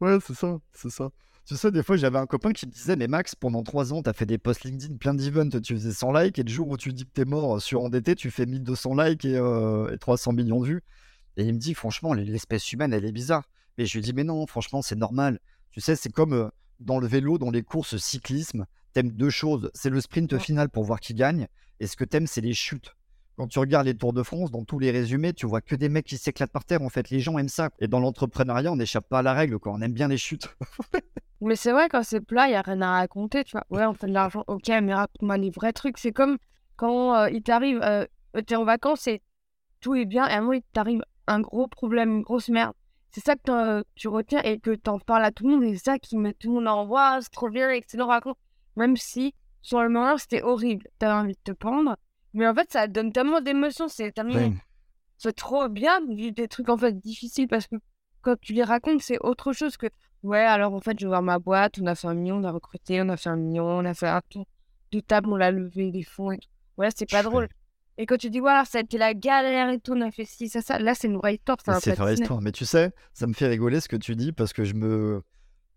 ouais, 0.00 0.18
c'est 0.24 0.34
ça, 0.34 0.58
c'est 0.72 0.90
ça. 0.90 1.10
Tu 1.48 1.56
sais, 1.56 1.72
des 1.72 1.82
fois, 1.82 1.96
j'avais 1.96 2.18
un 2.18 2.26
copain 2.26 2.52
qui 2.52 2.66
me 2.66 2.70
disait, 2.70 2.94
mais 2.94 3.08
Max, 3.08 3.34
pendant 3.34 3.62
trois 3.62 3.94
ans, 3.94 4.02
t'as 4.02 4.12
fait 4.12 4.26
des 4.26 4.36
posts 4.36 4.64
LinkedIn, 4.64 4.98
plein 4.98 5.14
d'events, 5.14 5.48
tu 5.48 5.74
faisais 5.74 5.92
100 5.92 6.12
likes, 6.12 6.38
et 6.38 6.42
le 6.42 6.50
jour 6.50 6.68
où 6.68 6.76
tu 6.76 6.92
dis 6.92 7.06
que 7.06 7.10
t'es 7.10 7.24
mort 7.24 7.60
surendetté, 7.62 8.14
tu 8.14 8.30
fais 8.30 8.44
1200 8.44 8.94
likes 8.94 9.24
et, 9.24 9.38
euh, 9.38 9.90
et 9.90 9.96
300 9.96 10.32
millions 10.32 10.60
de 10.60 10.66
vues. 10.66 10.82
Et 11.38 11.44
il 11.44 11.54
me 11.54 11.58
dit, 11.58 11.72
franchement, 11.72 12.12
l'espèce 12.12 12.70
humaine, 12.72 12.92
elle 12.92 13.06
est 13.06 13.12
bizarre. 13.12 13.48
Mais 13.78 13.86
je 13.86 13.96
lui 13.96 14.02
dis, 14.02 14.12
mais 14.12 14.24
non, 14.24 14.46
franchement, 14.46 14.82
c'est 14.82 14.96
normal. 14.96 15.40
Tu 15.70 15.80
sais, 15.80 15.96
c'est 15.96 16.12
comme 16.12 16.34
euh, 16.34 16.48
dans 16.80 16.98
le 16.98 17.06
vélo, 17.06 17.38
dans 17.38 17.50
les 17.50 17.62
courses 17.62 17.96
cyclisme, 17.96 18.66
t'aimes 18.92 19.12
deux 19.12 19.30
choses. 19.30 19.70
C'est 19.72 19.88
le 19.88 20.02
sprint 20.02 20.36
final 20.36 20.68
pour 20.68 20.84
voir 20.84 21.00
qui 21.00 21.14
gagne, 21.14 21.48
et 21.80 21.86
ce 21.86 21.96
que 21.96 22.04
t'aimes, 22.04 22.26
c'est 22.26 22.42
les 22.42 22.52
chutes. 22.52 22.94
Quand 23.38 23.46
tu 23.46 23.60
regardes 23.60 23.86
les 23.86 23.94
Tours 23.94 24.12
de 24.12 24.24
France, 24.24 24.50
dans 24.50 24.64
tous 24.64 24.80
les 24.80 24.90
résumés, 24.90 25.32
tu 25.32 25.46
vois 25.46 25.60
que 25.60 25.76
des 25.76 25.88
mecs 25.88 26.06
qui 26.06 26.18
s'éclatent 26.18 26.50
par 26.50 26.64
terre. 26.64 26.82
En 26.82 26.88
fait, 26.88 27.08
les 27.08 27.20
gens 27.20 27.38
aiment 27.38 27.48
ça. 27.48 27.70
Et 27.78 27.86
dans 27.86 28.00
l'entrepreneuriat, 28.00 28.72
on 28.72 28.74
n'échappe 28.74 29.08
pas 29.08 29.20
à 29.20 29.22
la 29.22 29.32
règle, 29.32 29.60
quoi. 29.60 29.70
On 29.72 29.80
aime 29.80 29.92
bien 29.92 30.08
les 30.08 30.18
chutes. 30.18 30.48
Mais 31.40 31.54
c'est 31.54 31.70
vrai, 31.70 31.88
quand 31.88 32.02
c'est 32.02 32.20
plat, 32.20 32.48
il 32.48 32.50
n'y 32.50 32.56
a 32.56 32.62
rien 32.62 32.82
à 32.82 32.94
raconter, 32.94 33.44
tu 33.44 33.52
vois. 33.52 33.64
Ouais, 33.70 33.86
on 33.86 33.94
fait 33.94 34.08
de 34.08 34.12
l'argent, 34.12 34.42
ok, 34.48 34.66
mais 34.82 34.92
raconte-moi 34.92 35.36
les 35.36 35.50
vrais 35.50 35.72
trucs. 35.72 35.98
C'est 35.98 36.10
comme 36.10 36.36
quand 36.74 37.14
euh, 37.14 37.30
il 37.30 37.44
t'arrive, 37.44 37.80
euh, 37.80 38.06
t'es 38.44 38.56
en 38.56 38.64
vacances 38.64 39.06
et 39.06 39.22
tout 39.80 39.94
est 39.94 40.04
bien, 40.04 40.26
et 40.26 40.32
à 40.32 40.38
un 40.38 40.40
moment, 40.40 40.54
il 40.54 40.62
t'arrive 40.72 41.02
un 41.28 41.40
gros 41.40 41.68
problème, 41.68 42.16
une 42.16 42.22
grosse 42.22 42.48
merde. 42.48 42.72
C'est 43.12 43.24
ça 43.24 43.36
que 43.36 43.84
tu 43.94 44.08
retiens 44.08 44.42
et 44.42 44.58
que 44.58 44.74
t'en 44.74 44.98
parles 44.98 45.24
à 45.24 45.30
tout 45.30 45.46
le 45.46 45.54
monde, 45.54 45.62
et 45.62 45.76
c'est 45.76 45.84
ça 45.84 45.98
qui 46.00 46.16
met 46.16 46.34
tout 46.34 46.48
le 46.48 46.54
monde 46.54 46.66
en 46.66 46.86
voix, 46.86 47.20
c'est 47.22 47.30
trop 47.30 47.50
bien, 47.50 47.70
excellent, 47.70 48.08
raconte. 48.08 48.36
Même 48.74 48.96
si, 48.96 49.32
sur 49.62 49.80
le 49.80 49.90
moment, 49.90 50.18
c'était 50.18 50.42
horrible, 50.42 50.88
t'avais 50.98 51.12
envie 51.12 51.34
de 51.34 51.52
te 51.52 51.52
pendre, 51.52 51.94
mais 52.34 52.46
en 52.46 52.54
fait, 52.54 52.70
ça 52.70 52.86
donne 52.86 53.12
tellement 53.12 53.40
d'émotions, 53.40 53.88
c'est 53.88 54.12
tellement 54.12 54.52
c'est 55.18 55.34
trop 55.34 55.68
bien 55.68 56.00
vivre 56.06 56.34
des 56.34 56.46
trucs 56.48 56.68
en 56.68 56.76
fait 56.76 56.92
difficiles 56.92 57.48
parce 57.48 57.66
que 57.66 57.76
quand 58.22 58.36
tu 58.40 58.52
les 58.52 58.62
racontes, 58.62 59.02
c'est 59.02 59.18
autre 59.20 59.52
chose 59.52 59.76
que 59.76 59.88
ouais, 60.22 60.38
alors 60.38 60.74
en 60.74 60.80
fait, 60.80 60.98
je 60.98 61.06
vais 61.06 61.08
voir 61.08 61.22
ma 61.22 61.38
boîte, 61.38 61.78
on 61.80 61.86
a 61.86 61.94
fait 61.94 62.06
un 62.06 62.14
million, 62.14 62.36
on 62.36 62.44
a 62.44 62.52
recruté, 62.52 63.00
on 63.02 63.08
a 63.08 63.16
fait 63.16 63.28
un 63.28 63.36
million, 63.36 63.64
on 63.64 63.84
a 63.84 63.94
fait 63.94 64.08
un 64.08 64.20
tour 64.28 64.46
de 64.92 65.00
table, 65.00 65.28
on 65.30 65.36
l'a 65.36 65.50
levé 65.50 65.90
des 65.90 66.04
fonds 66.04 66.30
et 66.30 66.38
tout. 66.38 66.48
Ouais, 66.76 66.88
c'est 66.94 67.10
pas 67.10 67.22
drôle. 67.22 67.48
Et 68.00 68.06
quand 68.06 68.16
tu 68.16 68.30
dis 68.30 68.38
voilà, 68.38 68.64
ça 68.64 68.78
a 68.78 68.80
été 68.82 68.96
la 68.96 69.12
galère 69.12 69.70
et 69.70 69.80
tout, 69.80 69.92
on 69.92 70.00
a 70.02 70.10
fait 70.12 70.24
ci, 70.24 70.48
ça, 70.48 70.62
ça, 70.62 70.78
là, 70.78 70.94
c'est 70.94 71.08
une 71.08 71.16
vraie 71.16 71.34
histoire, 71.34 71.58
c'est 71.64 71.72
un 71.72 71.80
C'est 71.80 71.94
plat 71.94 72.04
vraie 72.04 72.14
histoire. 72.14 72.40
Mais 72.40 72.52
tu 72.52 72.64
sais, 72.64 72.92
ça 73.12 73.26
me 73.26 73.32
fait 73.32 73.48
rigoler 73.48 73.80
ce 73.80 73.88
que 73.88 73.96
tu 73.96 74.14
dis 74.14 74.32
parce 74.32 74.52
que 74.52 74.64
je 74.64 74.74
me. 74.74 75.22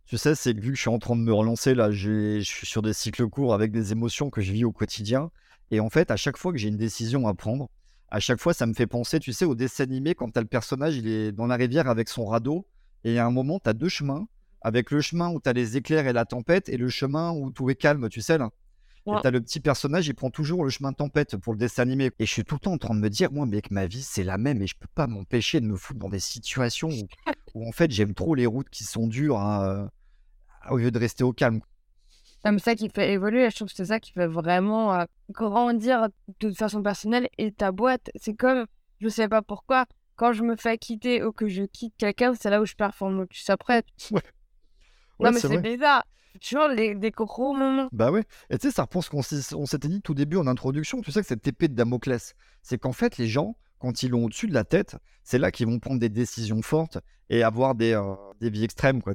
Tu 0.05 0.17
sais, 0.17 0.35
c'est 0.35 0.53
vu 0.53 0.71
que 0.71 0.75
je 0.75 0.81
suis 0.81 0.89
en 0.89 0.99
train 0.99 1.15
de 1.15 1.21
me 1.21 1.33
relancer, 1.33 1.73
là, 1.73 1.89
je 1.89 2.41
suis 2.41 2.67
sur 2.67 2.83
des 2.83 2.93
cycles 2.93 3.27
courts 3.27 3.53
avec 3.53 3.71
des 3.71 3.91
émotions 3.91 4.29
que 4.29 4.41
je 4.41 4.51
vis 4.51 4.65
au 4.65 4.71
quotidien. 4.71 5.31
Et 5.71 5.79
en 5.79 5.89
fait, 5.89 6.11
à 6.11 6.17
chaque 6.17 6.37
fois 6.37 6.51
que 6.51 6.57
j'ai 6.57 6.67
une 6.67 6.77
décision 6.77 7.27
à 7.27 7.33
prendre, 7.33 7.69
à 8.09 8.19
chaque 8.19 8.39
fois, 8.39 8.53
ça 8.53 8.65
me 8.65 8.73
fait 8.73 8.87
penser, 8.87 9.19
tu 9.19 9.31
sais, 9.31 9.45
au 9.45 9.55
dessin 9.55 9.85
animé 9.85 10.15
quand 10.15 10.29
t'as 10.29 10.41
le 10.41 10.47
personnage, 10.47 10.97
il 10.97 11.07
est 11.07 11.31
dans 11.31 11.47
la 11.47 11.55
rivière 11.55 11.87
avec 11.87 12.09
son 12.09 12.25
radeau. 12.25 12.67
Et 13.05 13.17
à 13.17 13.25
un 13.25 13.31
moment, 13.31 13.57
t'as 13.57 13.73
deux 13.73 13.89
chemins. 13.89 14.27
Avec 14.61 14.91
le 14.91 15.01
chemin 15.01 15.31
où 15.31 15.39
t'as 15.39 15.53
les 15.53 15.77
éclairs 15.77 16.05
et 16.05 16.13
la 16.13 16.25
tempête 16.25 16.69
et 16.69 16.77
le 16.77 16.89
chemin 16.89 17.31
où 17.31 17.49
tout 17.49 17.69
est 17.69 17.75
calme, 17.75 18.09
tu 18.09 18.21
sais, 18.21 18.37
là. 18.37 18.51
Et 19.07 19.11
t'as 19.23 19.31
le 19.31 19.41
petit 19.41 19.59
personnage, 19.59 20.07
il 20.07 20.13
prend 20.13 20.29
toujours 20.29 20.63
le 20.63 20.69
chemin 20.69 20.93
tempête 20.93 21.35
pour 21.37 21.53
le 21.53 21.57
dessin 21.57 21.81
animé. 21.81 22.11
Et 22.19 22.27
je 22.27 22.31
suis 22.31 22.43
tout 22.43 22.55
le 22.55 22.59
temps 22.59 22.73
en 22.73 22.77
train 22.77 22.93
de 22.93 22.99
me 22.99 23.09
dire, 23.09 23.31
moi, 23.31 23.47
mec, 23.47 23.71
ma 23.71 23.87
vie, 23.87 24.03
c'est 24.03 24.23
la 24.23 24.37
même 24.37 24.61
et 24.61 24.67
je 24.67 24.75
peux 24.77 24.89
pas 24.93 25.07
m'empêcher 25.07 25.59
de 25.59 25.65
me 25.65 25.75
foutre 25.75 25.99
dans 25.99 26.09
des 26.09 26.19
situations 26.19 26.89
où, 26.89 27.07
où, 27.55 27.67
en 27.67 27.71
fait, 27.71 27.89
j'aime 27.89 28.13
trop 28.13 28.35
les 28.35 28.45
routes 28.45 28.69
qui 28.69 28.83
sont 28.83 29.07
dures 29.07 29.39
hein, 29.39 29.63
euh, 29.63 29.87
au 30.69 30.77
lieu 30.77 30.91
de 30.91 30.99
rester 30.99 31.23
au 31.23 31.33
calme. 31.33 31.61
Comme 32.43 32.59
ça 32.59 32.75
qui 32.75 32.89
fait 32.89 33.13
évoluer, 33.13 33.49
je 33.49 33.55
trouve 33.55 33.67
que 33.67 33.75
c'est 33.75 33.85
ça 33.85 33.99
qui 33.99 34.11
fait 34.11 34.27
vraiment 34.27 34.93
euh, 34.93 35.05
grandir 35.29 36.07
de 36.39 36.51
façon 36.51 36.81
personnelle 36.81 37.29
et 37.37 37.51
ta 37.51 37.71
boîte. 37.71 38.09
C'est 38.15 38.33
comme, 38.33 38.65
je 38.99 39.09
sais 39.09 39.27
pas 39.27 39.41
pourquoi, 39.41 39.85
quand 40.15 40.33
je 40.33 40.43
me 40.43 40.55
fais 40.55 40.77
quitter 40.77 41.23
ou 41.23 41.31
que 41.31 41.47
je 41.47 41.63
quitte 41.63 41.93
quelqu'un, 41.97 42.33
c'est 42.33 42.49
là 42.49 42.61
où 42.61 42.65
je 42.65 42.75
performe 42.75 43.19
le 43.19 43.25
plus 43.27 43.47
après. 43.49 43.83
Ouais, 44.11 44.21
non, 45.19 45.31
mais 45.31 45.39
c'est 45.39 45.61
bizarre. 45.61 46.03
Toujours 46.39 46.67
les, 46.69 46.95
des 46.95 47.11
gros 47.11 47.53
moments. 47.53 47.89
Bah 47.91 48.09
ouais. 48.09 48.23
Et 48.49 48.57
tu 48.57 48.67
sais, 48.67 48.73
ça 48.73 48.83
reprend 48.83 49.01
ce 49.01 49.09
qu'on 49.09 49.21
s'était 49.21 49.87
dit 49.87 50.01
tout 50.01 50.13
début 50.13 50.37
en 50.37 50.47
introduction. 50.47 51.01
Tu 51.01 51.11
sais 51.11 51.21
que 51.21 51.27
cette 51.27 51.45
épée 51.45 51.67
de 51.67 51.75
Damoclès, 51.75 52.35
c'est 52.63 52.79
qu'en 52.79 52.93
fait, 52.93 53.17
les 53.17 53.27
gens, 53.27 53.55
quand 53.79 54.01
ils 54.01 54.09
l'ont 54.09 54.25
au-dessus 54.25 54.47
de 54.47 54.53
la 54.53 54.63
tête, 54.63 54.95
c'est 55.23 55.37
là 55.37 55.51
qu'ils 55.51 55.67
vont 55.67 55.77
prendre 55.77 55.99
des 55.99 56.09
décisions 56.09 56.61
fortes 56.61 56.97
et 57.29 57.43
avoir 57.43 57.75
des, 57.75 57.93
euh, 57.93 58.15
des 58.39 58.49
vies 58.49 58.63
extrêmes, 58.63 59.03
quoi. 59.03 59.13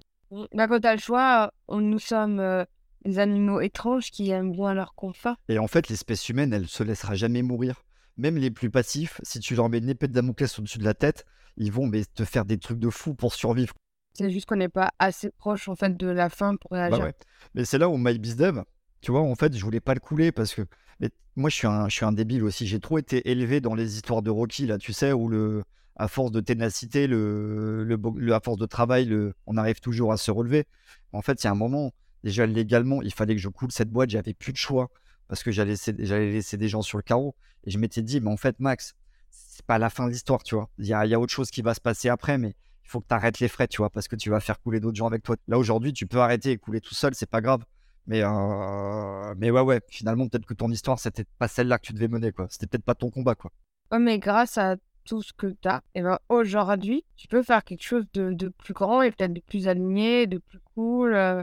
Bah, 0.53 0.69
quand 0.69 0.81
t'as 0.81 0.95
le 0.95 1.01
choix, 1.01 1.53
on, 1.69 1.81
nous 1.81 1.99
sommes 1.99 2.41
euh, 2.41 2.65
des 3.07 3.19
animaux 3.19 3.61
étranges 3.61 4.11
qui 4.11 4.31
aiment 4.31 4.53
bien 4.53 4.75
leur 4.75 4.95
confort. 4.95 5.37
Et 5.49 5.59
en 5.59 5.67
fait, 5.69 5.89
l'espèce 5.89 6.29
humaine, 6.29 6.53
elle 6.53 6.67
se 6.69 6.83
laissera 6.83 7.15
jamais 7.15 7.43
mourir. 7.43 7.83
Même 8.17 8.37
les 8.37 8.51
plus 8.51 8.71
passifs, 8.71 9.21
si 9.23 9.41
tu 9.41 9.55
leur 9.55 9.69
mets 9.69 9.79
une 9.79 9.89
épée 9.89 10.09
de 10.09 10.13
Damoclès 10.13 10.59
au-dessus 10.59 10.79
de 10.79 10.85
la 10.85 10.95
tête, 10.95 11.25
ils 11.57 11.71
vont 11.71 11.87
mais, 11.87 12.05
te 12.05 12.25
faire 12.25 12.45
des 12.45 12.59
trucs 12.59 12.79
de 12.79 12.91
fou 12.91 13.15
pour 13.15 13.35
survivre. 13.35 13.75
C'est 14.15 14.31
juste 14.31 14.47
qu'on 14.47 14.57
n'est 14.57 14.71
pas 14.71 14.91
assez 14.99 15.31
proche 15.31 15.69
en 15.69 15.77
fait 15.77 15.97
de 15.97 16.07
la 16.07 16.31
fin 16.31 16.57
pour 16.57 16.71
Bah 16.71 16.79
réagir. 16.79 17.05
ouais. 17.05 17.15
Mais 17.55 17.65
c'est 17.67 17.77
là 17.79 17.89
où 17.91 17.99
MyBizDev, 17.99 18.63
tu 19.03 19.11
vois, 19.11 19.21
en 19.21 19.35
fait, 19.35 19.55
je 19.55 19.63
voulais 19.63 19.81
pas 19.81 19.93
le 19.95 20.01
couler 20.01 20.33
parce 20.33 20.55
que 20.55 20.63
mais 21.01 21.11
moi, 21.37 21.51
je 21.51 21.57
suis 21.57 21.67
un, 21.67 21.89
je 21.91 21.95
suis 21.95 22.07
un 22.07 22.13
débile 22.13 22.43
aussi. 22.43 22.67
J'ai 22.67 22.81
trop 22.81 22.97
été 22.97 23.31
élevé 23.31 23.61
dans 23.61 23.75
les 23.75 23.97
histoires 23.97 24.23
de 24.23 24.31
Rocky, 24.31 24.67
là, 24.67 24.79
tu 24.79 24.95
sais, 24.95 25.13
où 25.13 25.29
le, 25.29 25.63
à 25.97 26.09
force 26.09 26.33
de 26.33 26.41
ténacité, 26.41 27.07
le, 27.07 27.85
le, 27.85 27.97
bo- 27.99 28.17
le- 28.17 28.33
à 28.35 28.41
force 28.41 28.57
de 28.57 28.65
travail, 28.65 29.05
le, 29.05 29.35
on 29.47 29.59
arrive 29.59 29.81
toujours 29.81 30.13
à 30.13 30.17
se 30.17 30.31
relever. 30.31 30.65
En 31.13 31.21
fait, 31.21 31.43
il 31.43 31.47
y 31.47 31.49
a 31.49 31.51
un 31.51 31.55
moment, 31.55 31.93
déjà 32.27 32.45
légalement, 32.45 33.03
il 33.03 33.15
fallait 33.15 33.37
que 33.37 33.41
je 33.41 33.49
coule 33.49 33.71
cette 33.71 33.89
boîte, 33.89 34.11
j'avais 34.11 34.35
plus 34.35 34.53
de 34.53 34.57
choix 34.57 34.91
parce 35.29 35.45
que 35.45 35.53
j'allais 35.53 35.77
laisser, 35.93 36.57
des 36.57 36.69
gens 36.69 36.83
sur 36.83 36.99
le 36.99 37.03
carreau. 37.03 37.37
Et 37.65 37.71
je 37.71 37.79
m'étais 37.79 38.03
dit, 38.03 38.21
mais 38.21 38.31
en 38.31 38.37
fait, 38.37 38.59
Max, 38.59 38.97
c'est 39.31 39.65
pas 39.65 39.79
la 39.79 39.91
fin 39.91 40.07
de 40.07 40.11
l'histoire, 40.11 40.43
tu 40.43 40.57
vois. 40.57 40.69
Il 40.79 40.87
y 40.87 40.89
y 40.89 40.93
a 40.93 41.21
autre 41.21 41.33
chose 41.33 41.51
qui 41.51 41.63
va 41.63 41.73
se 41.73 41.81
passer 41.81 42.09
après, 42.09 42.37
mais 42.37 42.57
il 42.85 42.89
faut 42.89 43.01
que 43.01 43.07
tu 43.09 43.15
arrêtes 43.15 43.39
les 43.39 43.47
frais, 43.47 43.69
tu 43.69 43.79
vois, 43.79 43.91
parce 43.91 44.09
que 44.09 44.17
tu 44.17 44.29
vas 44.31 44.41
faire 44.41 44.61
couler 44.61 44.81
d'autres 44.81 44.97
gens 44.97 45.07
avec 45.07 45.23
toi. 45.23 45.37
Là, 45.47 45.57
aujourd'hui, 45.57 45.93
tu 45.93 46.07
peux 46.07 46.19
arrêter 46.19 46.51
et 46.51 46.59
couler 46.59 46.81
tout 46.81 46.95
seul, 46.95 47.15
c'est 47.15 47.31
pas 47.31 47.41
grave. 47.41 47.65
Mais, 48.09 48.23
euh, 48.23 49.35
mais 49.37 49.51
ouais, 49.53 49.61
ouais, 49.61 49.81
finalement, 49.89 50.27
peut-être 50.29 50.47
que 50.47 50.55
ton 50.55 50.71
histoire, 50.71 50.99
c'était 50.99 51.25
pas 51.39 51.49
celle-là 51.49 51.79
que 51.79 51.87
tu 51.87 51.93
devais 51.93 52.09
mener, 52.09 52.33
quoi. 52.33 52.47
C'était 52.51 52.67
peut-être 52.67 52.85
pas 52.85 52.95
ton 52.97 53.11
combat, 53.11 53.37
quoi. 53.37 53.53
Ouais, 53.93 54.01
mais 54.01 54.19
grâce 54.19 54.59
à 54.59 54.77
tout 55.05 55.23
ce 55.23 55.33
que 55.33 55.47
tu 55.47 55.69
as, 55.69 55.83
et 55.95 56.03
ben 56.03 56.19
aujourd'hui, 56.29 57.05
tu 57.17 57.29
peux 57.29 57.45
faire 57.45 57.63
quelque 57.63 57.85
chose 57.85 58.05
de, 58.15 58.33
de 58.33 58.49
plus 58.49 58.75
grand 58.75 59.03
et 59.03 59.13
peut-être 59.13 59.33
de 59.33 59.41
plus 59.41 59.69
aligné, 59.69 60.27
de 60.27 60.39
plus 60.39 60.59
cool, 60.75 61.15
euh, 61.15 61.43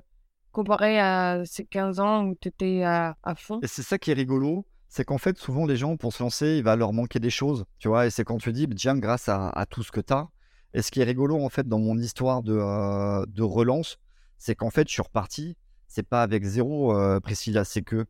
comparé 0.53 0.99
à 0.99 1.41
ces 1.45 1.65
15 1.65 1.99
ans 1.99 2.25
où 2.25 2.35
tu 2.39 2.47
étais 2.47 2.83
à, 2.83 3.17
à 3.23 3.35
fond? 3.35 3.59
Et 3.61 3.67
c'est 3.67 3.81
ça 3.81 3.97
qui 3.97 4.11
est 4.11 4.13
rigolo, 4.13 4.65
c'est 4.87 5.03
qu'en 5.03 5.17
fait, 5.17 5.37
souvent, 5.39 5.65
les 5.65 5.75
gens, 5.75 5.97
pour 5.97 6.13
se 6.13 6.21
lancer, 6.21 6.57
il 6.57 6.63
va 6.63 6.75
leur 6.75 6.93
manquer 6.93 7.19
des 7.19 7.31
choses, 7.31 7.65
tu 7.79 7.87
vois? 7.87 8.05
Et 8.05 8.11
c'est 8.11 8.23
quand 8.23 8.37
tu 8.37 8.53
dis, 8.53 8.67
bah, 8.67 8.75
tiens, 8.77 8.95
grâce 8.95 9.27
à, 9.27 9.65
tout 9.67 9.81
ce 9.81 9.91
que 9.91 9.99
tu 9.99 10.13
as. 10.13 10.29
Et 10.75 10.83
ce 10.83 10.91
qui 10.91 11.01
est 11.01 11.03
rigolo, 11.03 11.43
en 11.43 11.49
fait, 11.49 11.67
dans 11.67 11.79
mon 11.79 11.97
histoire 11.97 12.43
de, 12.43 12.55
euh, 12.55 13.25
de 13.27 13.41
relance, 13.41 13.97
c'est 14.37 14.53
qu'en 14.53 14.69
fait, 14.69 14.87
je 14.87 14.93
suis 14.93 15.01
reparti. 15.01 15.57
C'est 15.87 16.07
pas 16.07 16.21
avec 16.21 16.43
zéro, 16.43 16.95
euh, 16.95 17.19
Priscilla, 17.19 17.63
c'est 17.65 17.81
que. 17.81 18.05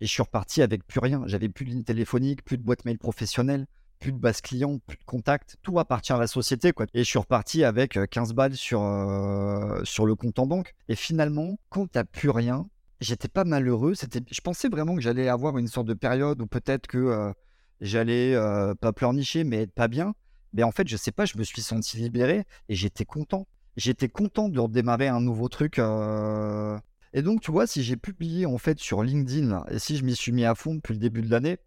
Et 0.00 0.06
je 0.06 0.12
suis 0.12 0.22
reparti 0.22 0.62
avec 0.62 0.86
plus 0.86 1.00
rien. 1.00 1.22
J'avais 1.26 1.48
plus 1.48 1.64
de 1.64 1.70
ligne 1.70 1.82
téléphonique, 1.82 2.44
plus 2.44 2.56
de 2.56 2.62
boîte 2.62 2.84
mail 2.84 2.98
professionnelle, 2.98 3.66
plus 3.98 4.12
de 4.12 4.18
base 4.18 4.40
client, 4.40 4.78
plus 4.86 4.96
de 4.96 5.04
contact. 5.04 5.56
Tout 5.62 5.78
appartient 5.78 6.12
à 6.12 6.18
la 6.18 6.26
société. 6.26 6.72
Et 6.94 6.98
je 6.98 7.04
suis 7.04 7.18
reparti 7.18 7.64
avec 7.64 7.96
euh, 7.96 8.06
15 8.06 8.32
balles 8.32 8.56
sur, 8.56 8.82
euh, 8.82 9.80
sur 9.84 10.06
le 10.06 10.14
compte 10.14 10.38
en 10.38 10.46
banque. 10.46 10.74
Et 10.88 10.96
finalement, 10.96 11.58
quand 11.68 11.90
t'as 11.90 12.04
plus 12.04 12.30
rien, 12.30 12.68
j'étais 13.00 13.28
pas 13.28 13.44
malheureux. 13.44 13.94
C'était, 13.94 14.20
je 14.30 14.40
pensais 14.40 14.68
vraiment 14.68 14.94
que 14.94 15.00
j'allais 15.00 15.28
avoir 15.28 15.58
une 15.58 15.68
sorte 15.68 15.86
de 15.86 15.94
période 15.94 16.40
où 16.40 16.46
peut-être 16.46 16.86
que 16.86 16.98
euh, 16.98 17.32
j'allais 17.80 18.34
euh, 18.34 18.74
pas 18.74 18.92
pleurnicher, 18.92 19.44
mais 19.44 19.62
être 19.62 19.72
pas 19.72 19.88
bien. 19.88 20.14
Mais 20.52 20.62
en 20.62 20.72
fait, 20.72 20.88
je 20.88 20.96
sais 20.96 21.12
pas, 21.12 21.24
je 21.24 21.36
me 21.36 21.44
suis 21.44 21.62
senti 21.62 21.98
libéré 21.98 22.44
et 22.68 22.74
j'étais 22.74 23.04
content. 23.04 23.46
J'étais 23.76 24.08
content 24.08 24.48
de 24.48 24.58
redémarrer 24.58 25.08
un 25.08 25.20
nouveau 25.20 25.48
truc. 25.48 25.78
euh. 25.78 26.78
Et 27.12 27.22
donc, 27.22 27.40
tu 27.40 27.50
vois, 27.50 27.66
si 27.66 27.82
j'ai 27.82 27.96
publié 27.96 28.44
en 28.46 28.58
fait 28.58 28.78
sur 28.78 29.02
LinkedIn 29.02 29.64
et 29.70 29.78
si 29.78 29.96
je 29.96 30.04
m'y 30.04 30.14
suis 30.14 30.32
mis 30.32 30.44
à 30.44 30.54
fond 30.54 30.74
depuis 30.74 30.94
le 30.94 31.00
début 31.00 31.22
de 31.22 31.30
l'année, 31.30 31.58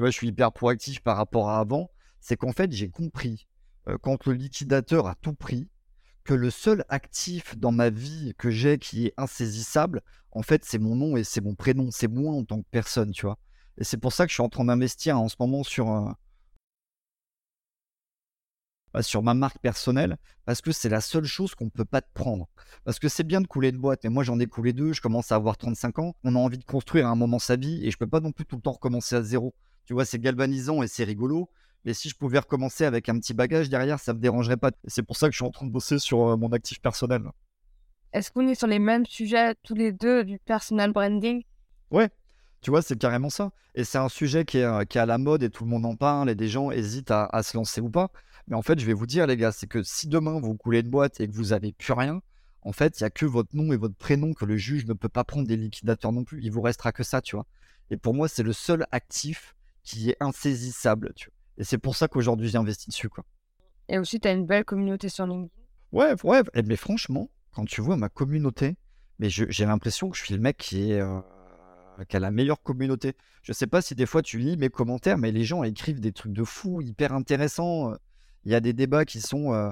tu 0.00 0.02
vois, 0.02 0.10
je 0.10 0.16
suis 0.16 0.28
hyper 0.28 0.50
proactif 0.50 1.00
par 1.00 1.18
rapport 1.18 1.50
à 1.50 1.58
avant. 1.58 1.90
C'est 2.20 2.38
qu'en 2.38 2.52
fait, 2.52 2.72
j'ai 2.72 2.88
compris 2.88 3.46
euh, 3.86 3.98
quand 4.00 4.24
le 4.24 4.32
liquidateur 4.32 5.06
a 5.06 5.14
tout 5.14 5.34
pris 5.34 5.68
que 6.24 6.32
le 6.32 6.48
seul 6.48 6.86
actif 6.88 7.58
dans 7.58 7.70
ma 7.70 7.90
vie 7.90 8.32
que 8.38 8.50
j'ai 8.50 8.78
qui 8.78 9.08
est 9.08 9.14
insaisissable, 9.18 10.00
en 10.30 10.40
fait, 10.40 10.64
c'est 10.64 10.78
mon 10.78 10.96
nom 10.96 11.18
et 11.18 11.22
c'est 11.22 11.42
mon 11.42 11.54
prénom. 11.54 11.90
C'est 11.90 12.08
moi 12.08 12.32
en 12.32 12.46
tant 12.46 12.62
que 12.62 12.68
personne, 12.70 13.12
tu 13.12 13.26
vois. 13.26 13.36
Et 13.76 13.84
c'est 13.84 13.98
pour 13.98 14.14
ça 14.14 14.24
que 14.24 14.30
je 14.30 14.36
suis 14.36 14.42
en 14.42 14.48
train 14.48 14.64
d'investir 14.64 15.20
en 15.20 15.28
ce 15.28 15.36
moment 15.38 15.62
sur, 15.64 15.92
euh, 15.92 16.10
bah, 18.94 19.02
sur 19.02 19.22
ma 19.22 19.34
marque 19.34 19.58
personnelle 19.58 20.16
parce 20.46 20.62
que 20.62 20.72
c'est 20.72 20.88
la 20.88 21.02
seule 21.02 21.26
chose 21.26 21.54
qu'on 21.54 21.66
ne 21.66 21.70
peut 21.70 21.84
pas 21.84 22.00
te 22.00 22.10
prendre. 22.14 22.48
Parce 22.84 22.98
que 22.98 23.10
c'est 23.10 23.24
bien 23.24 23.42
de 23.42 23.46
couler 23.46 23.68
une 23.68 23.76
boîte, 23.76 24.00
mais 24.04 24.10
moi 24.10 24.24
j'en 24.24 24.40
ai 24.40 24.46
coulé 24.46 24.72
deux, 24.72 24.94
je 24.94 25.02
commence 25.02 25.30
à 25.30 25.34
avoir 25.34 25.58
35 25.58 25.98
ans, 25.98 26.16
on 26.24 26.36
a 26.36 26.38
envie 26.38 26.56
de 26.56 26.64
construire 26.64 27.06
à 27.06 27.10
un 27.10 27.16
moment 27.16 27.38
sa 27.38 27.56
vie 27.56 27.84
et 27.86 27.90
je 27.90 27.98
peux 27.98 28.08
pas 28.08 28.20
non 28.20 28.32
plus 28.32 28.46
tout 28.46 28.56
le 28.56 28.62
temps 28.62 28.72
recommencer 28.72 29.14
à 29.14 29.20
zéro. 29.20 29.54
Tu 29.86 29.94
vois, 29.94 30.04
c'est 30.04 30.18
galvanisant 30.18 30.82
et 30.82 30.88
c'est 30.88 31.04
rigolo, 31.04 31.50
mais 31.84 31.94
si 31.94 32.08
je 32.08 32.16
pouvais 32.16 32.38
recommencer 32.38 32.84
avec 32.84 33.08
un 33.08 33.18
petit 33.18 33.34
bagage 33.34 33.68
derrière, 33.68 33.98
ça 33.98 34.12
me 34.12 34.18
dérangerait 34.18 34.56
pas. 34.56 34.70
C'est 34.86 35.02
pour 35.02 35.16
ça 35.16 35.26
que 35.26 35.32
je 35.32 35.38
suis 35.38 35.44
en 35.44 35.50
train 35.50 35.66
de 35.66 35.72
bosser 35.72 35.98
sur 35.98 36.28
euh, 36.28 36.36
mon 36.36 36.52
actif 36.52 36.80
personnel. 36.80 37.22
Est-ce 38.12 38.30
qu'on 38.30 38.46
est 38.46 38.54
sur 38.54 38.66
les 38.66 38.78
mêmes 38.78 39.06
sujets 39.06 39.54
tous 39.62 39.74
les 39.74 39.92
deux 39.92 40.24
du 40.24 40.38
personal 40.38 40.92
branding? 40.92 41.42
Ouais, 41.90 42.10
tu 42.60 42.70
vois, 42.70 42.82
c'est 42.82 42.98
carrément 42.98 43.30
ça. 43.30 43.52
Et 43.74 43.84
c'est 43.84 43.98
un 43.98 44.08
sujet 44.08 44.44
qui 44.44 44.58
est, 44.58 44.64
euh, 44.64 44.84
qui 44.84 44.98
est, 44.98 45.00
à 45.00 45.06
la 45.06 45.18
mode 45.18 45.42
et 45.42 45.50
tout 45.50 45.64
le 45.64 45.70
monde 45.70 45.86
en 45.86 45.96
parle 45.96 46.28
et 46.28 46.34
des 46.34 46.48
gens 46.48 46.70
hésitent 46.70 47.10
à, 47.10 47.26
à 47.26 47.42
se 47.42 47.56
lancer 47.56 47.80
ou 47.80 47.88
pas. 47.88 48.10
Mais 48.48 48.56
en 48.56 48.62
fait, 48.62 48.78
je 48.78 48.86
vais 48.86 48.92
vous 48.92 49.06
dire, 49.06 49.26
les 49.26 49.36
gars, 49.36 49.52
c'est 49.52 49.68
que 49.68 49.82
si 49.82 50.08
demain 50.08 50.40
vous 50.40 50.56
coulez 50.56 50.80
une 50.80 50.90
boîte 50.90 51.20
et 51.20 51.28
que 51.28 51.32
vous 51.32 51.46
n'avez 51.46 51.72
plus 51.72 51.92
rien, 51.92 52.20
en 52.62 52.72
fait, 52.72 53.00
il 53.00 53.04
n'y 53.04 53.06
a 53.06 53.10
que 53.10 53.26
votre 53.26 53.56
nom 53.56 53.72
et 53.72 53.76
votre 53.76 53.94
prénom 53.94 54.34
que 54.34 54.44
le 54.44 54.56
juge 54.56 54.86
ne 54.86 54.92
peut 54.92 55.08
pas 55.08 55.24
prendre 55.24 55.46
des 55.46 55.56
liquidateurs 55.56 56.12
non 56.12 56.24
plus. 56.24 56.40
Il 56.42 56.50
vous 56.50 56.60
restera 56.60 56.92
que 56.92 57.02
ça, 57.02 57.22
tu 57.22 57.36
vois. 57.36 57.46
Et 57.90 57.96
pour 57.96 58.12
moi, 58.12 58.28
c'est 58.28 58.42
le 58.42 58.52
seul 58.52 58.86
actif 58.90 59.56
qui 59.90 60.10
est 60.10 60.16
insaisissable, 60.20 61.12
tu 61.14 61.28
vois. 61.28 61.36
Et 61.58 61.64
c'est 61.64 61.78
pour 61.78 61.96
ça 61.96 62.08
qu'aujourd'hui, 62.08 62.48
j'ai 62.48 62.58
investi 62.58 62.88
dessus, 62.88 63.08
quoi. 63.08 63.24
Et 63.88 63.98
aussi, 63.98 64.20
tu 64.20 64.28
as 64.28 64.32
une 64.32 64.46
belle 64.46 64.64
communauté 64.64 65.08
sur 65.08 65.26
LinkedIn. 65.26 65.50
Ouais, 65.92 66.14
ouais. 66.24 66.42
Mais 66.64 66.76
franchement, 66.76 67.30
quand 67.52 67.64
tu 67.64 67.80
vois 67.80 67.96
ma 67.96 68.08
communauté, 68.08 68.76
mais 69.18 69.28
j'ai 69.28 69.66
l'impression 69.66 70.08
que 70.10 70.16
je 70.16 70.24
suis 70.24 70.34
le 70.34 70.40
mec 70.40 70.56
qui 70.56 70.92
est. 70.92 71.00
Euh, 71.00 71.20
qui 72.08 72.16
a 72.16 72.20
la 72.20 72.30
meilleure 72.30 72.62
communauté. 72.62 73.14
Je 73.42 73.52
sais 73.52 73.66
pas 73.66 73.82
si 73.82 73.94
des 73.94 74.06
fois 74.06 74.22
tu 74.22 74.38
lis 74.38 74.56
mes 74.56 74.70
commentaires, 74.70 75.18
mais 75.18 75.32
les 75.32 75.44
gens 75.44 75.62
écrivent 75.64 76.00
des 76.00 76.12
trucs 76.12 76.32
de 76.32 76.44
fou, 76.44 76.80
hyper 76.80 77.12
intéressants. 77.12 77.90
Euh. 77.90 77.96
Il 78.44 78.52
y 78.52 78.54
a 78.54 78.60
des 78.60 78.72
débats 78.72 79.04
qui 79.04 79.20
sont. 79.20 79.52
Euh, 79.52 79.68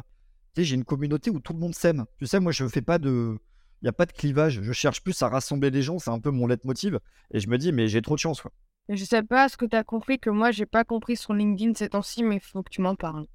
tu 0.54 0.60
sais, 0.60 0.64
j'ai 0.64 0.74
une 0.74 0.84
communauté 0.84 1.30
où 1.30 1.40
tout 1.40 1.54
le 1.54 1.58
monde 1.58 1.74
s'aime. 1.74 2.04
Tu 2.18 2.26
sais, 2.26 2.40
moi, 2.40 2.52
je 2.52 2.66
fais 2.68 2.82
pas 2.82 2.98
de. 2.98 3.38
Il 3.80 3.84
n'y 3.84 3.88
a 3.88 3.92
pas 3.92 4.04
de 4.04 4.12
clivage. 4.12 4.60
Je 4.62 4.72
cherche 4.72 5.02
plus 5.02 5.22
à 5.22 5.28
rassembler 5.28 5.70
les 5.70 5.82
gens. 5.82 5.98
C'est 5.98 6.10
un 6.10 6.18
peu 6.18 6.30
mon 6.30 6.46
leitmotiv. 6.46 6.98
Et 7.30 7.40
je 7.40 7.48
me 7.48 7.56
dis, 7.56 7.72
mais 7.72 7.88
j'ai 7.88 8.02
trop 8.02 8.16
de 8.16 8.20
chance. 8.20 8.42
Quoi. 8.42 8.52
Je 8.88 9.04
sais 9.04 9.22
pas 9.22 9.48
ce 9.48 9.56
que 9.56 9.66
tu 9.66 9.76
as 9.76 9.84
compris 9.84 10.18
que 10.18 10.30
moi, 10.30 10.50
j'ai 10.50 10.66
pas 10.66 10.84
compris 10.84 11.16
sur 11.16 11.34
LinkedIn 11.34 11.74
ces 11.74 11.90
temps-ci, 11.90 12.22
mais 12.22 12.36
il 12.36 12.40
faut 12.40 12.62
que 12.62 12.70
tu 12.70 12.80
m'en 12.80 12.94
parles. 12.94 13.26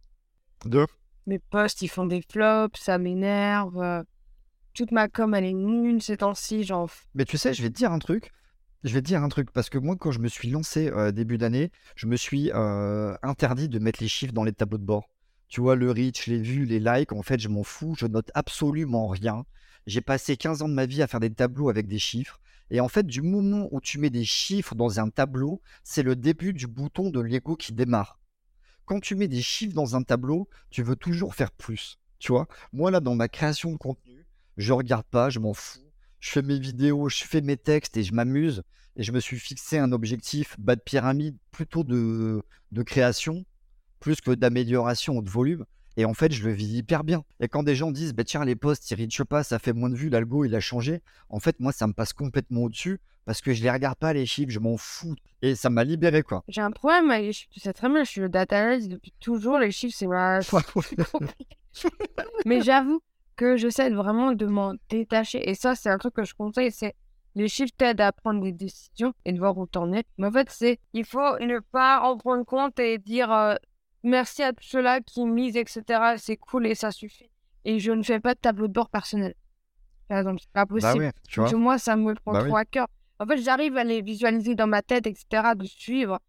De? 0.65 0.87
Mes 1.27 1.39
posts, 1.39 1.81
ils 1.83 1.89
font 1.89 2.07
des 2.07 2.21
flops, 2.21 2.79
ça 2.79 2.97
m'énerve. 2.97 3.79
Euh, 3.79 4.03
toute 4.73 4.91
ma 4.91 5.07
com, 5.07 5.35
elle 5.35 5.45
est 5.45 5.53
nulle 5.53 6.01
ces 6.01 6.17
temps-ci. 6.17 6.63
Genre... 6.63 6.89
Mais 7.13 7.25
tu 7.25 7.37
sais, 7.37 7.53
je 7.53 7.61
vais 7.61 7.69
te 7.69 7.75
dire 7.75 7.91
un 7.91 7.99
truc. 7.99 8.31
Je 8.83 8.93
vais 8.93 9.01
te 9.01 9.07
dire 9.07 9.23
un 9.23 9.29
truc, 9.29 9.51
parce 9.51 9.69
que 9.69 9.77
moi, 9.77 9.95
quand 9.95 10.11
je 10.11 10.19
me 10.19 10.27
suis 10.27 10.49
lancé 10.49 10.89
euh, 10.89 11.11
début 11.11 11.37
d'année, 11.37 11.71
je 11.95 12.07
me 12.07 12.17
suis 12.17 12.51
euh, 12.53 13.15
interdit 13.21 13.69
de 13.69 13.79
mettre 13.79 14.01
les 14.01 14.09
chiffres 14.09 14.33
dans 14.33 14.43
les 14.43 14.51
tableaux 14.51 14.77
de 14.77 14.83
bord. 14.83 15.07
Tu 15.47 15.61
vois, 15.61 15.75
le 15.75 15.91
reach, 15.91 16.27
les 16.27 16.39
vues, 16.39 16.65
les 16.65 16.79
likes, 16.79 17.13
en 17.13 17.21
fait, 17.21 17.39
je 17.39 17.47
m'en 17.47 17.63
fous, 17.63 17.95
je 17.97 18.07
note 18.07 18.31
absolument 18.33 19.07
rien. 19.07 19.45
J'ai 19.85 20.01
passé 20.01 20.35
15 20.35 20.63
ans 20.63 20.69
de 20.69 20.73
ma 20.73 20.85
vie 20.85 21.01
à 21.01 21.07
faire 21.07 21.19
des 21.19 21.31
tableaux 21.31 21.69
avec 21.69 21.87
des 21.87 21.99
chiffres. 21.99 22.39
Et 22.73 22.79
en 22.79 22.87
fait, 22.87 23.05
du 23.05 23.21
moment 23.21 23.69
où 23.71 23.79
tu 23.79 23.99
mets 23.99 24.09
des 24.09 24.25
chiffres 24.25 24.73
dans 24.73 24.99
un 24.99 25.11
tableau, 25.11 25.61
c'est 25.83 26.01
le 26.01 26.15
début 26.15 26.53
du 26.53 26.65
bouton 26.65 27.11
de 27.11 27.19
Lego 27.19 27.55
qui 27.55 27.71
démarre. 27.71 28.19
Quand 28.85 28.99
tu 28.99 29.13
mets 29.13 29.27
des 29.27 29.43
chiffres 29.43 29.75
dans 29.75 29.95
un 29.95 30.01
tableau, 30.01 30.49
tu 30.71 30.81
veux 30.81 30.95
toujours 30.95 31.35
faire 31.35 31.51
plus. 31.51 31.99
Tu 32.17 32.31
vois, 32.31 32.47
moi 32.71 32.89
là, 32.89 32.99
dans 32.99 33.13
ma 33.13 33.27
création 33.27 33.71
de 33.71 33.77
contenu, 33.77 34.25
je 34.57 34.73
regarde 34.73 35.05
pas, 35.05 35.29
je 35.29 35.37
m'en 35.37 35.53
fous. 35.53 35.81
Je 36.19 36.31
fais 36.31 36.41
mes 36.41 36.57
vidéos, 36.57 37.09
je 37.09 37.23
fais 37.23 37.41
mes 37.41 37.57
textes 37.57 37.95
et 37.95 38.01
je 38.01 38.11
m'amuse. 38.11 38.63
Et 38.95 39.03
je 39.03 39.11
me 39.11 39.19
suis 39.19 39.37
fixé 39.37 39.77
un 39.77 39.91
objectif 39.91 40.59
bas 40.59 40.75
de 40.75 40.81
pyramide 40.81 41.37
plutôt 41.51 41.83
de, 41.83 42.41
de 42.71 42.81
création, 42.81 43.45
plus 43.99 44.19
que 44.19 44.31
d'amélioration 44.31 45.17
ou 45.17 45.21
de 45.21 45.29
volume. 45.29 45.65
Et 45.97 46.05
en 46.05 46.13
fait, 46.13 46.31
je 46.31 46.43
le 46.43 46.51
vis 46.51 46.77
hyper 46.77 47.03
bien. 47.03 47.23
Et 47.39 47.47
quand 47.47 47.63
des 47.63 47.75
gens 47.75 47.91
disent, 47.91 48.13
bah, 48.13 48.23
tiens, 48.23 48.45
les 48.45 48.55
posts, 48.55 48.89
ils 48.91 48.95
reachent 48.95 49.23
pas, 49.23 49.43
ça 49.43 49.59
fait 49.59 49.73
moins 49.73 49.89
de 49.89 49.95
vues, 49.95 50.09
l'algo, 50.09 50.45
il 50.45 50.55
a 50.55 50.59
changé. 50.59 51.01
En 51.29 51.39
fait, 51.39 51.59
moi, 51.59 51.71
ça 51.71 51.87
me 51.87 51.93
passe 51.93 52.13
complètement 52.13 52.63
au-dessus 52.63 52.99
parce 53.25 53.41
que 53.41 53.53
je 53.53 53.63
les 53.63 53.71
regarde 53.71 53.97
pas, 53.97 54.13
les 54.13 54.25
chiffres, 54.25 54.51
je 54.51 54.59
m'en 54.59 54.77
fous. 54.77 55.15
Et 55.41 55.55
ça 55.55 55.69
m'a 55.69 55.83
libéré, 55.83 56.23
quoi. 56.23 56.43
J'ai 56.47 56.61
un 56.61 56.71
problème 56.71 57.09
avec 57.09 57.25
les 57.25 57.33
chiffres, 57.33 57.51
tu 57.53 57.59
sais 57.59 57.73
très 57.73 57.89
bien, 57.89 58.03
je 58.03 58.09
suis 58.09 58.21
le 58.21 58.29
data 58.29 58.59
analyst 58.59 58.89
depuis 58.89 59.13
toujours, 59.19 59.59
les 59.59 59.71
chiffres, 59.71 59.95
c'est 59.97 60.07
ma... 60.07 60.39
Mais 62.45 62.61
j'avoue 62.61 63.01
que 63.35 63.55
j'essaie 63.57 63.89
vraiment 63.89 64.33
de 64.33 64.45
m'en 64.45 64.73
détacher. 64.89 65.49
Et 65.49 65.55
ça, 65.55 65.75
c'est 65.75 65.89
un 65.89 65.97
truc 65.97 66.13
que 66.13 66.23
je 66.23 66.33
conseille, 66.33 66.71
c'est 66.71 66.95
les 67.35 67.47
chiffres 67.47 67.73
t'aident 67.75 68.01
à 68.01 68.11
prendre 68.11 68.43
des 68.43 68.51
décisions 68.51 69.13
et 69.25 69.33
de 69.33 69.39
voir 69.39 69.57
où 69.57 69.65
t'en 69.65 69.91
es. 69.93 70.03
Mais 70.17 70.27
en 70.27 70.31
fait, 70.31 70.49
c'est 70.51 70.79
il 70.93 71.05
faut 71.05 71.39
ne 71.39 71.59
pas 71.59 72.01
en 72.01 72.17
prendre 72.17 72.45
compte 72.45 72.79
et 72.79 72.99
dire 72.99 73.31
euh, 73.31 73.55
merci 74.03 74.43
à 74.43 74.53
tous 74.53 74.63
ceux-là 74.63 75.01
qui 75.01 75.25
misent, 75.25 75.57
etc. 75.57 76.15
C'est 76.17 76.37
cool 76.37 76.67
et 76.67 76.75
ça 76.75 76.91
suffit. 76.91 77.29
Et 77.65 77.79
je 77.79 77.91
ne 77.91 78.03
fais 78.03 78.19
pas 78.19 78.33
de 78.33 78.39
tableau 78.39 78.67
de 78.67 78.73
bord 78.73 78.89
personnel. 78.89 79.33
Par 80.07 80.19
exemple, 80.19 80.39
c'est 80.41 80.51
pas 80.51 80.65
bah 80.65 80.75
possible. 80.75 81.11
Bah 81.37 81.43
ouais, 81.43 81.53
moi, 81.53 81.77
ça 81.77 81.95
me 81.95 82.13
prend 82.13 82.33
bah 82.33 82.43
trop 82.43 82.57
à 82.57 82.65
cœur. 82.65 82.87
En 83.19 83.25
fait, 83.25 83.37
j'arrive 83.37 83.77
à 83.77 83.83
les 83.83 84.01
visualiser 84.01 84.55
dans 84.55 84.67
ma 84.67 84.81
tête, 84.81 85.07
etc., 85.07 85.53
de 85.55 85.65
suivre. 85.65 86.19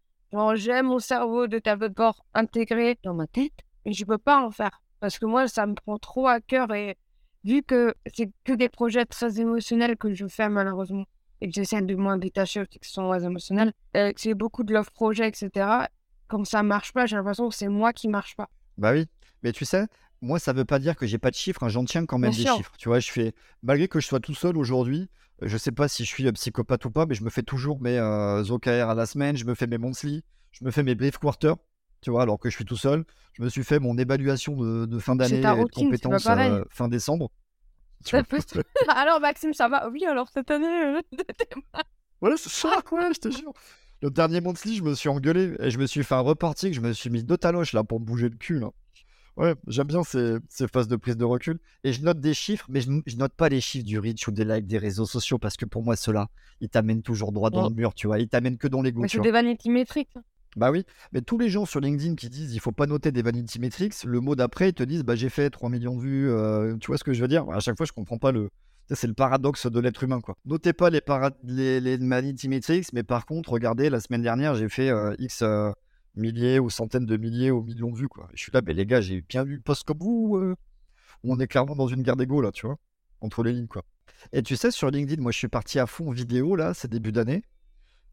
j'ai 0.55 0.81
mon 0.81 0.99
cerveau 0.99 1.47
de 1.47 1.59
tableau 1.59 1.89
de 1.89 1.93
bord 1.93 2.25
intégré 2.33 2.97
dans 3.03 3.13
ma 3.13 3.27
tête, 3.27 3.53
et 3.83 3.93
je 3.93 4.05
peux 4.05 4.17
pas 4.17 4.41
en 4.41 4.51
faire. 4.51 4.81
Parce 4.99 5.19
que 5.19 5.25
moi, 5.25 5.47
ça 5.47 5.67
me 5.67 5.73
prend 5.73 5.97
trop 5.97 6.27
à 6.27 6.39
cœur 6.39 6.73
et 6.73 6.97
vu 7.43 7.61
que 7.61 7.93
c'est 8.13 8.31
que 8.43 8.53
des 8.53 8.69
projets 8.69 9.05
très 9.05 9.39
émotionnels 9.39 9.97
que 9.97 10.13
je 10.13 10.25
fais 10.27 10.49
malheureusement 10.49 11.05
et 11.41 11.47
que 11.47 11.53
j'essaie 11.53 11.81
de 11.81 11.95
moins 11.95 12.17
détacher 12.17 12.63
ce 12.81 12.91
sont 12.91 13.13
émotionnels, 13.13 13.73
et 13.93 14.13
que 14.13 14.21
c'est 14.21 14.33
beaucoup 14.33 14.63
de 14.63 14.73
love 14.73 14.89
projets, 14.91 15.27
etc. 15.27 15.67
Quand 16.27 16.45
ça 16.45 16.63
marche 16.63 16.93
pas, 16.93 17.05
j'ai 17.05 17.15
l'impression 17.15 17.49
que 17.49 17.55
c'est 17.55 17.67
moi 17.67 17.93
qui 17.93 18.07
marche 18.07 18.35
pas. 18.35 18.49
Bah 18.77 18.91
oui, 18.91 19.07
mais 19.43 19.51
tu 19.51 19.65
sais, 19.65 19.85
moi 20.21 20.39
ça 20.39 20.53
veut 20.53 20.65
pas 20.65 20.79
dire 20.79 20.95
que 20.95 21.05
j'ai 21.05 21.17
pas 21.17 21.29
de 21.29 21.35
chiffres, 21.35 21.63
hein. 21.63 21.69
j'en 21.69 21.85
tiens 21.85 22.05
quand 22.05 22.17
même 22.17 22.31
des 22.31 22.45
chiffres. 22.45 22.73
Tu 22.77 22.89
vois, 22.89 22.99
je 22.99 23.11
fais, 23.11 23.33
malgré 23.63 23.87
que 23.87 23.99
je 23.99 24.07
sois 24.07 24.19
tout 24.19 24.35
seul 24.35 24.57
aujourd'hui, 24.57 25.09
euh, 25.43 25.47
je 25.47 25.57
sais 25.57 25.71
pas 25.71 25.87
si 25.87 26.03
je 26.03 26.09
suis 26.09 26.29
psychopathe 26.31 26.83
ou 26.85 26.91
pas, 26.91 27.05
mais 27.05 27.15
je 27.15 27.23
me 27.23 27.29
fais 27.29 27.43
toujours 27.43 27.81
mes 27.81 27.97
euh, 27.97 28.43
OKR 28.43 28.89
à 28.89 28.95
la 28.95 29.05
semaine, 29.05 29.37
je 29.37 29.45
me 29.45 29.55
fais 29.55 29.67
mes 29.67 29.77
monthly, 29.77 30.23
je 30.51 30.65
me 30.65 30.71
fais 30.71 30.83
mes 30.83 30.95
brief 30.95 31.17
quarter 31.17 31.53
tu 32.05 32.11
vois, 32.11 32.21
alors 32.21 32.37
que 32.37 32.51
je 32.51 32.55
suis 32.55 32.65
tout 32.65 32.77
seul. 32.77 33.03
Je 33.33 33.41
me 33.41 33.49
suis 33.49 33.63
fait 33.63 33.79
mon 33.79 33.97
évaluation 33.97 34.55
de, 34.55 34.99
fin 34.99 35.15
d'année 35.15 35.41
de 35.41 35.71
compétences 35.73 36.27
euh, 36.27 36.63
fin 36.69 36.87
décembre. 36.87 37.31
alors 38.89 39.19
Maxime, 39.19 39.55
ça 39.55 39.67
va? 39.67 39.89
Oui, 39.89 40.05
alors 40.05 40.29
cette 40.29 40.51
année. 40.51 40.67
Euh, 40.67 41.01
voilà, 42.21 42.37
c'est 42.37 42.51
ça, 42.51 42.83
quoi, 42.85 43.11
je 43.11 43.19
te 43.19 43.31
jure. 43.31 43.53
Le 44.01 44.09
dernier 44.09 44.41
monthly, 44.41 44.75
je 44.75 44.83
me 44.83 44.93
suis 44.93 45.09
engueulé 45.09 45.55
et 45.59 45.71
je 45.71 45.79
me 45.79 45.87
suis 45.87 46.03
fait 46.03 46.15
un 46.15 46.19
reporting, 46.19 46.73
je 46.73 46.81
me 46.81 46.93
suis 46.93 47.09
mis 47.09 47.23
deux 47.23 47.37
taloches 47.37 47.73
là 47.73 47.83
pour 47.83 47.99
bouger 47.99 48.29
le 48.29 48.35
cul. 48.35 48.59
Là. 48.59 48.69
Ouais, 49.37 49.53
j'aime 49.67 49.87
bien 49.87 50.03
ces, 50.03 50.37
ces, 50.47 50.67
phases 50.67 50.87
de 50.87 50.95
prise 50.95 51.17
de 51.17 51.25
recul. 51.25 51.59
Et 51.83 51.91
je 51.91 52.01
note 52.01 52.19
des 52.19 52.33
chiffres, 52.33 52.65
mais 52.69 52.81
je, 52.81 52.89
je, 53.05 53.17
note 53.17 53.33
pas 53.33 53.49
les 53.49 53.59
chiffres 53.59 53.85
du 53.85 53.99
reach 53.99 54.27
ou 54.27 54.31
des 54.31 54.45
likes 54.45 54.67
des 54.67 54.77
réseaux 54.77 55.05
sociaux 55.05 55.37
parce 55.37 55.57
que 55.57 55.65
pour 55.65 55.83
moi, 55.83 55.95
ceux-là, 55.95 56.29
ils 56.61 56.69
t'amènent 56.69 57.01
toujours 57.01 57.31
droit 57.31 57.49
dans 57.49 57.67
le 57.67 57.75
mur, 57.75 57.93
tu 57.93 58.07
vois. 58.07 58.19
Ils 58.19 58.29
t'amènent 58.29 58.57
que 58.57 58.67
dans 58.67 58.81
les 58.81 58.93
Mais 58.93 59.07
c'est 59.07 59.19
des 59.19 59.31
vanity 59.31 59.69
metrics. 59.69 60.13
Bah 60.55 60.71
oui, 60.71 60.85
mais 61.11 61.21
tous 61.21 61.37
les 61.37 61.49
gens 61.49 61.65
sur 61.65 61.81
LinkedIn 61.81 62.15
qui 62.15 62.29
disent 62.29 62.53
il 62.53 62.59
faut 62.59 62.71
pas 62.71 62.87
noter 62.87 63.11
des 63.11 63.21
vanity 63.21 63.59
metrics, 63.59 64.05
le 64.05 64.21
mot 64.21 64.35
d'après 64.35 64.69
ils 64.69 64.73
te 64.73 64.83
disent 64.83 65.03
bah 65.03 65.15
j'ai 65.15 65.27
fait 65.27 65.49
3 65.49 65.69
millions 65.69 65.97
de 65.97 66.01
vues, 66.01 66.29
euh, 66.29 66.77
tu 66.77 66.87
vois 66.87 66.97
ce 66.97 67.03
que 67.03 67.11
je 67.11 67.21
veux 67.21 67.27
dire? 67.27 67.49
À 67.49 67.59
chaque 67.59 67.75
fois 67.75 67.85
je 67.85 67.91
comprends 67.91 68.17
pas 68.17 68.31
le 68.31 68.49
c'est 68.91 69.07
le 69.07 69.13
paradoxe 69.13 69.67
de 69.67 69.79
l'être 69.79 70.03
humain 70.03 70.21
quoi. 70.21 70.37
Notez 70.45 70.73
pas 70.73 70.89
les, 70.89 71.97
metrics, 72.47 72.93
mais 72.93 73.03
par 73.03 73.25
contre 73.25 73.51
regardez 73.51 73.89
la 73.89 73.99
semaine 73.99 74.21
dernière 74.21 74.55
j'ai 74.55 74.69
fait 74.69 74.89
euh, 74.89 75.15
X 75.17 75.41
euh, 75.41 75.71
milliers 76.15 76.59
ou 76.59 76.69
centaines 76.69 77.05
de 77.05 77.17
milliers 77.17 77.51
ou 77.51 77.63
millions 77.63 77.91
de 77.91 77.97
vues 77.97 78.07
quoi. 78.07 78.29
je 78.33 78.43
suis 78.43 78.51
là 78.53 78.61
mais 78.65 78.73
les 78.73 78.85
gars, 78.85 79.01
j'ai 79.01 79.21
bien 79.21 79.43
vu 79.43 79.59
post 79.59 79.83
comme 79.83 79.99
vous 79.99 80.55
on 81.23 81.39
est 81.39 81.47
clairement 81.47 81.75
dans 81.75 81.87
une 81.87 82.03
guerre 82.03 82.17
d'ego 82.17 82.41
là, 82.41 82.51
tu 82.51 82.67
vois, 82.67 82.77
entre 83.21 83.43
les 83.43 83.53
lignes 83.53 83.67
quoi. 83.67 83.83
Et 84.31 84.43
tu 84.43 84.55
sais 84.55 84.69
sur 84.69 84.91
LinkedIn, 84.91 85.21
moi 85.21 85.31
je 85.31 85.37
suis 85.39 85.47
parti 85.47 85.79
à 85.79 85.87
fond 85.87 86.11
vidéo 86.11 86.55
là, 86.55 86.73
c'est 86.73 86.89
début 86.89 87.11
d'année. 87.11 87.43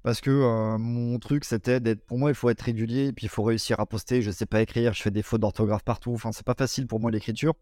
Parce 0.03 0.21
que 0.21 0.77
mon 0.79 1.19
truc, 1.21 1.45
c'était 1.45 1.79
d'être. 1.79 2.05
Pour 2.05 2.19
moi, 2.19 2.31
il 2.31 2.35
faut 2.35 2.51
être 2.51 2.63
régulier 2.63 3.07
et 3.07 3.13
puis 3.13 3.27
il 3.27 3.29
faut 3.29 3.45
réussir 3.45 3.79
à 3.79 3.87
poster. 3.87 4.21
Je 4.21 4.33
sais 4.33 4.47
pas 4.47 4.61
écrire, 4.61 4.93
je 4.95 5.03
fais 5.03 5.13
des 5.13 5.23
fautes 5.23 5.41
d'orthographe 5.41 5.85
partout. 5.85 6.13
Enfin, 6.13 6.33
c'est 6.33 6.45
pas 6.45 6.57
facile 6.59 6.89
pour 6.89 6.99
moi 6.99 7.13
l'écriture. 7.13 7.55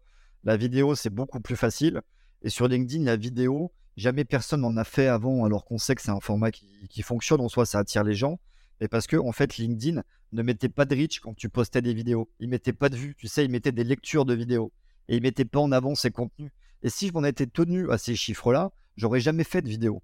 La 0.43 0.57
vidéo, 0.57 0.95
c'est 0.95 1.11
beaucoup 1.11 1.39
plus 1.39 1.55
facile. 1.55 2.01
Et 2.41 2.49
sur 2.49 2.67
LinkedIn, 2.67 3.03
la 3.03 3.15
vidéo, 3.15 3.71
jamais 3.97 4.25
personne 4.25 4.61
n'en 4.61 4.75
a 4.77 4.83
fait 4.83 5.07
avant, 5.07 5.45
alors 5.45 5.65
qu'on 5.65 5.77
sait 5.77 5.95
que 5.95 6.01
c'est 6.01 6.11
un 6.11 6.19
format 6.19 6.51
qui, 6.51 7.01
fonctionne. 7.01 7.41
En 7.41 7.49
soi, 7.49 7.65
ça 7.65 7.79
attire 7.79 8.03
les 8.03 8.15
gens. 8.15 8.39
Et 8.79 8.87
parce 8.87 9.07
que, 9.07 9.17
en 9.17 9.31
fait, 9.31 9.57
LinkedIn 9.57 10.01
ne 10.31 10.41
mettait 10.41 10.69
pas 10.69 10.85
de 10.85 10.95
reach 10.95 11.19
quand 11.19 11.35
tu 11.35 11.49
postais 11.49 11.81
des 11.81 11.93
vidéos. 11.93 12.29
Il 12.39 12.49
mettait 12.49 12.73
pas 12.73 12.89
de 12.89 12.95
vues. 12.95 13.15
Tu 13.17 13.27
sais, 13.27 13.45
il 13.45 13.51
mettait 13.51 13.71
des 13.71 13.83
lectures 13.83 14.25
de 14.25 14.33
vidéos. 14.33 14.71
Et 15.07 15.17
il 15.17 15.21
mettait 15.21 15.45
pas 15.45 15.59
en 15.59 15.71
avant 15.71 15.93
ses 15.93 16.09
contenus. 16.09 16.51
Et 16.83 16.89
si 16.89 17.07
je 17.07 17.13
m'en 17.13 17.23
étais 17.23 17.45
tenu 17.45 17.91
à 17.91 17.97
ces 17.97 18.15
chiffres-là, 18.15 18.71
j'aurais 18.95 19.19
jamais 19.19 19.43
fait 19.43 19.61
de 19.61 19.69
vidéo. 19.69 20.01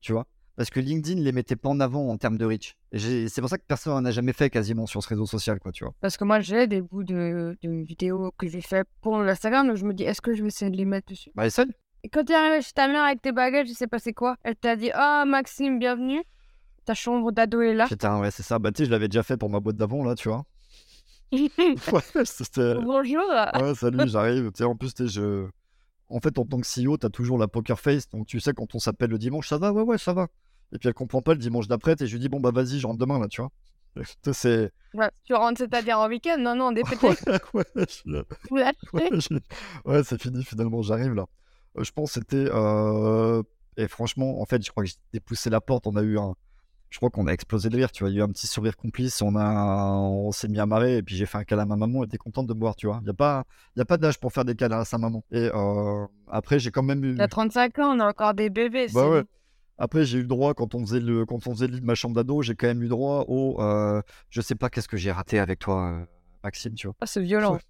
Tu 0.00 0.12
vois? 0.12 0.26
Parce 0.56 0.70
que 0.70 0.80
LinkedIn 0.80 1.20
les 1.20 1.32
mettait 1.32 1.56
pas 1.56 1.68
en 1.68 1.80
avant 1.80 2.08
en 2.08 2.16
termes 2.16 2.36
de 2.36 2.44
reach. 2.44 2.76
C'est 2.92 3.40
pour 3.40 3.48
ça 3.48 3.58
que 3.58 3.64
personne 3.66 3.94
n'en 3.94 4.04
a 4.04 4.10
jamais 4.10 4.32
fait 4.32 4.50
quasiment 4.50 4.86
sur 4.86 5.02
ce 5.02 5.08
réseau 5.08 5.26
social, 5.26 5.58
quoi, 5.60 5.72
tu 5.72 5.84
vois. 5.84 5.94
Parce 6.00 6.16
que 6.16 6.24
moi, 6.24 6.40
j'ai 6.40 6.66
des 6.66 6.80
bouts 6.80 7.04
de, 7.04 7.56
vidéos 7.62 8.32
que 8.36 8.48
j'ai 8.48 8.60
fait 8.60 8.86
pour 9.00 9.18
l'Instagram, 9.18 9.66
donc 9.66 9.76
je 9.76 9.84
me 9.84 9.94
dis, 9.94 10.04
est-ce 10.04 10.20
que 10.20 10.34
je 10.34 10.42
vais 10.42 10.48
essayer 10.48 10.70
de 10.70 10.76
les 10.76 10.84
mettre 10.84 11.08
dessus? 11.08 11.30
Bah, 11.34 11.46
essaye. 11.46 11.66
Et 12.02 12.08
quand 12.08 12.24
tu 12.24 12.32
es 12.32 12.34
arrivé 12.34 12.62
chez 12.62 12.72
ta 12.72 12.88
mère 12.88 13.04
avec 13.04 13.20
tes 13.20 13.32
bagages, 13.32 13.68
il 13.68 13.74
s'est 13.74 13.86
passé 13.86 14.12
quoi? 14.12 14.36
Elle 14.42 14.56
t'a 14.56 14.76
dit, 14.76 14.90
ah, 14.94 15.24
Maxime, 15.26 15.78
bienvenue. 15.78 16.22
Ta 16.84 16.94
chambre 16.94 17.30
d'ado 17.30 17.60
est 17.60 17.74
là. 17.74 17.86
Putain, 17.86 18.18
ouais, 18.20 18.30
c'est 18.30 18.42
ça. 18.42 18.58
Bah, 18.58 18.72
tu 18.72 18.78
sais, 18.78 18.84
je 18.86 18.90
l'avais 18.90 19.08
déjà 19.08 19.22
fait 19.22 19.36
pour 19.36 19.50
ma 19.50 19.60
boîte 19.60 19.76
d'avant, 19.76 20.02
là, 20.02 20.14
tu 20.14 20.28
vois. 20.28 20.44
Ouais, 21.32 22.24
c'était. 22.24 22.74
Bonjour. 22.74 23.22
Ouais, 23.60 23.74
salut, 23.74 24.08
j'arrive. 24.08 24.50
Tu 24.52 24.58
sais, 24.58 24.64
en 24.64 24.76
plus, 24.76 24.92
sais, 24.96 25.06
je. 25.06 25.46
En 26.10 26.20
fait, 26.20 26.38
en 26.38 26.44
tant 26.44 26.60
que 26.60 26.66
CEO, 26.66 26.96
t'as 26.96 27.08
toujours 27.08 27.38
la 27.38 27.48
poker 27.48 27.78
face. 27.80 28.08
Donc, 28.08 28.26
tu 28.26 28.40
sais, 28.40 28.52
quand 28.52 28.74
on 28.74 28.78
s'appelle 28.78 29.10
le 29.10 29.18
dimanche, 29.18 29.48
ça 29.48 29.58
va, 29.58 29.72
ouais, 29.72 29.82
ouais, 29.82 29.98
ça 29.98 30.12
va. 30.12 30.26
Et 30.72 30.78
puis, 30.78 30.88
elle 30.88 30.94
comprend 30.94 31.22
pas 31.22 31.32
le 31.34 31.38
dimanche 31.38 31.68
d'après. 31.68 31.94
Et 32.00 32.06
je 32.06 32.12
lui 32.12 32.20
dis, 32.20 32.28
bon, 32.28 32.40
bah, 32.40 32.50
vas-y, 32.52 32.78
je 32.78 32.86
rentre 32.86 32.98
demain, 32.98 33.18
là, 33.18 33.28
tu 33.28 33.40
vois. 33.40 33.50
Tu 34.22 34.32
C'est. 34.34 34.70
Ouais, 34.94 35.10
tu 35.24 35.34
rentres, 35.34 35.58
c'est-à-dire 35.58 35.98
en 35.98 36.08
week-end? 36.08 36.36
Non, 36.38 36.54
non, 36.54 36.72
pétés. 36.74 37.06
ouais, 37.54 37.64
ouais, 37.74 37.86
je- 37.88 38.22
Ouais, 38.92 39.08
je- 39.12 39.38
ouais, 39.84 40.02
c'est 40.04 40.20
fini 40.20 40.44
finalement, 40.44 40.82
j'arrive 40.82 41.14
là. 41.14 41.26
Euh, 41.78 41.84
je 41.84 41.90
pense 41.92 42.12
que 42.14 42.20
c'était. 42.20 42.48
euh, 42.52 43.42
Et 43.76 43.86
franchement, 43.88 44.40
en 44.40 44.44
fait, 44.46 44.64
je 44.64 44.70
crois 44.70 44.82
que 44.84 44.90
j'ai 44.90 44.96
dépoussé 45.12 45.50
la 45.50 45.60
porte. 45.60 45.86
On 45.86 45.96
a 45.96 46.02
eu 46.02 46.18
un. 46.18 46.34
Je 46.90 46.96
crois 46.98 47.08
qu'on 47.10 47.26
a 47.28 47.32
explosé 47.32 47.68
de 47.68 47.76
rire, 47.76 47.92
tu 47.92 48.02
vois. 48.02 48.10
Il 48.10 48.14
y 48.14 48.18
a 48.18 48.20
eu 48.20 48.24
un 48.24 48.28
petit 48.32 48.48
sourire 48.48 48.76
complice. 48.76 49.22
On, 49.22 49.36
a... 49.36 49.92
on 49.94 50.32
s'est 50.32 50.48
mis 50.48 50.58
à 50.58 50.66
marrer. 50.66 50.96
Et 50.98 51.02
puis 51.02 51.14
j'ai 51.16 51.24
fait 51.26 51.38
un 51.38 51.44
câlin 51.44 51.62
à 51.62 51.66
ma 51.66 51.76
maman. 51.76 52.02
Elle 52.02 52.08
était 52.08 52.18
contente 52.18 52.46
de 52.48 52.54
me 52.54 52.58
voir, 52.58 52.74
tu 52.74 52.86
vois. 52.86 52.98
Il 53.02 53.04
n'y 53.04 53.10
a 53.10 53.14
pas, 53.14 53.44
il 53.76 53.78
y 53.78 53.82
a 53.82 53.84
pas 53.84 53.96
d'âge 53.96 54.18
pour 54.18 54.32
faire 54.32 54.44
des 54.44 54.56
câlins 54.56 54.80
à 54.80 54.84
sa 54.84 54.98
maman. 54.98 55.24
Et 55.30 55.50
euh, 55.54 56.06
après, 56.28 56.58
j'ai 56.58 56.70
quand 56.72 56.82
même 56.82 57.04
eu. 57.04 57.14
T'as 57.16 57.28
35 57.28 57.78
ans, 57.78 57.96
on 57.96 58.00
a 58.00 58.08
encore 58.08 58.34
des 58.34 58.50
bébés. 58.50 58.88
Bah 58.92 59.08
ouais. 59.08 59.22
Après, 59.78 60.04
j'ai 60.04 60.18
eu 60.18 60.22
le 60.22 60.26
droit, 60.26 60.52
quand 60.52 60.74
on 60.74 60.80
faisait 60.84 61.00
le, 61.00 61.24
quand 61.24 61.46
on 61.46 61.52
faisait 61.52 61.66
le 61.68 61.74
lit 61.76 61.80
de 61.80 61.86
ma 61.86 61.94
chambre 61.94 62.14
d'ado, 62.14 62.42
j'ai 62.42 62.54
quand 62.54 62.66
même 62.66 62.82
eu 62.82 62.88
droit 62.88 63.24
au. 63.28 63.60
euh, 63.62 64.02
Je 64.28 64.40
sais 64.42 64.54
pas 64.56 64.68
qu'est-ce 64.68 64.88
que 64.88 64.96
j'ai 64.98 65.10
raté 65.12 65.38
avec 65.38 65.58
toi, 65.60 65.90
euh, 65.92 66.04
Maxime, 66.44 66.74
tu 66.74 66.86
vois. 66.88 66.96
Ah, 67.00 67.06
c'est 67.06 67.22
violent. 67.22 67.54
Ouais. 67.54 67.60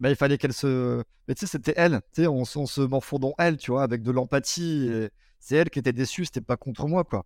Bah, 0.00 0.10
il 0.10 0.16
fallait 0.16 0.38
qu'elle 0.38 0.52
se. 0.52 1.02
Mais 1.28 1.34
tu 1.34 1.40
sais, 1.40 1.46
c'était 1.46 1.74
elle. 1.76 2.00
Tu 2.14 2.22
sais, 2.22 2.26
on, 2.26 2.40
on 2.56 2.66
se 2.66 2.80
morfondant 2.80 3.34
elle, 3.38 3.58
tu 3.58 3.70
vois, 3.70 3.82
avec 3.82 4.02
de 4.02 4.10
l'empathie. 4.10 4.88
et 4.90 5.10
C'est 5.38 5.56
elle 5.56 5.70
qui 5.70 5.78
était 5.78 5.92
déçue, 5.92 6.24
c'était 6.24 6.40
pas 6.40 6.56
contre 6.56 6.86
moi, 6.88 7.04
quoi. 7.04 7.24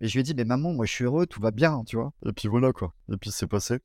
Et 0.00 0.08
je 0.08 0.14
lui 0.14 0.20
ai 0.20 0.22
dit, 0.22 0.34
mais 0.34 0.44
maman, 0.44 0.72
moi 0.72 0.86
je 0.86 0.92
suis 0.92 1.04
heureux, 1.04 1.26
tout 1.26 1.40
va 1.40 1.50
bien, 1.50 1.82
tu 1.86 1.96
vois. 1.96 2.12
Et 2.26 2.32
puis 2.32 2.48
voilà, 2.48 2.72
quoi. 2.72 2.92
Et 3.12 3.16
puis 3.16 3.30
c'est 3.30 3.46
passé. 3.46 3.80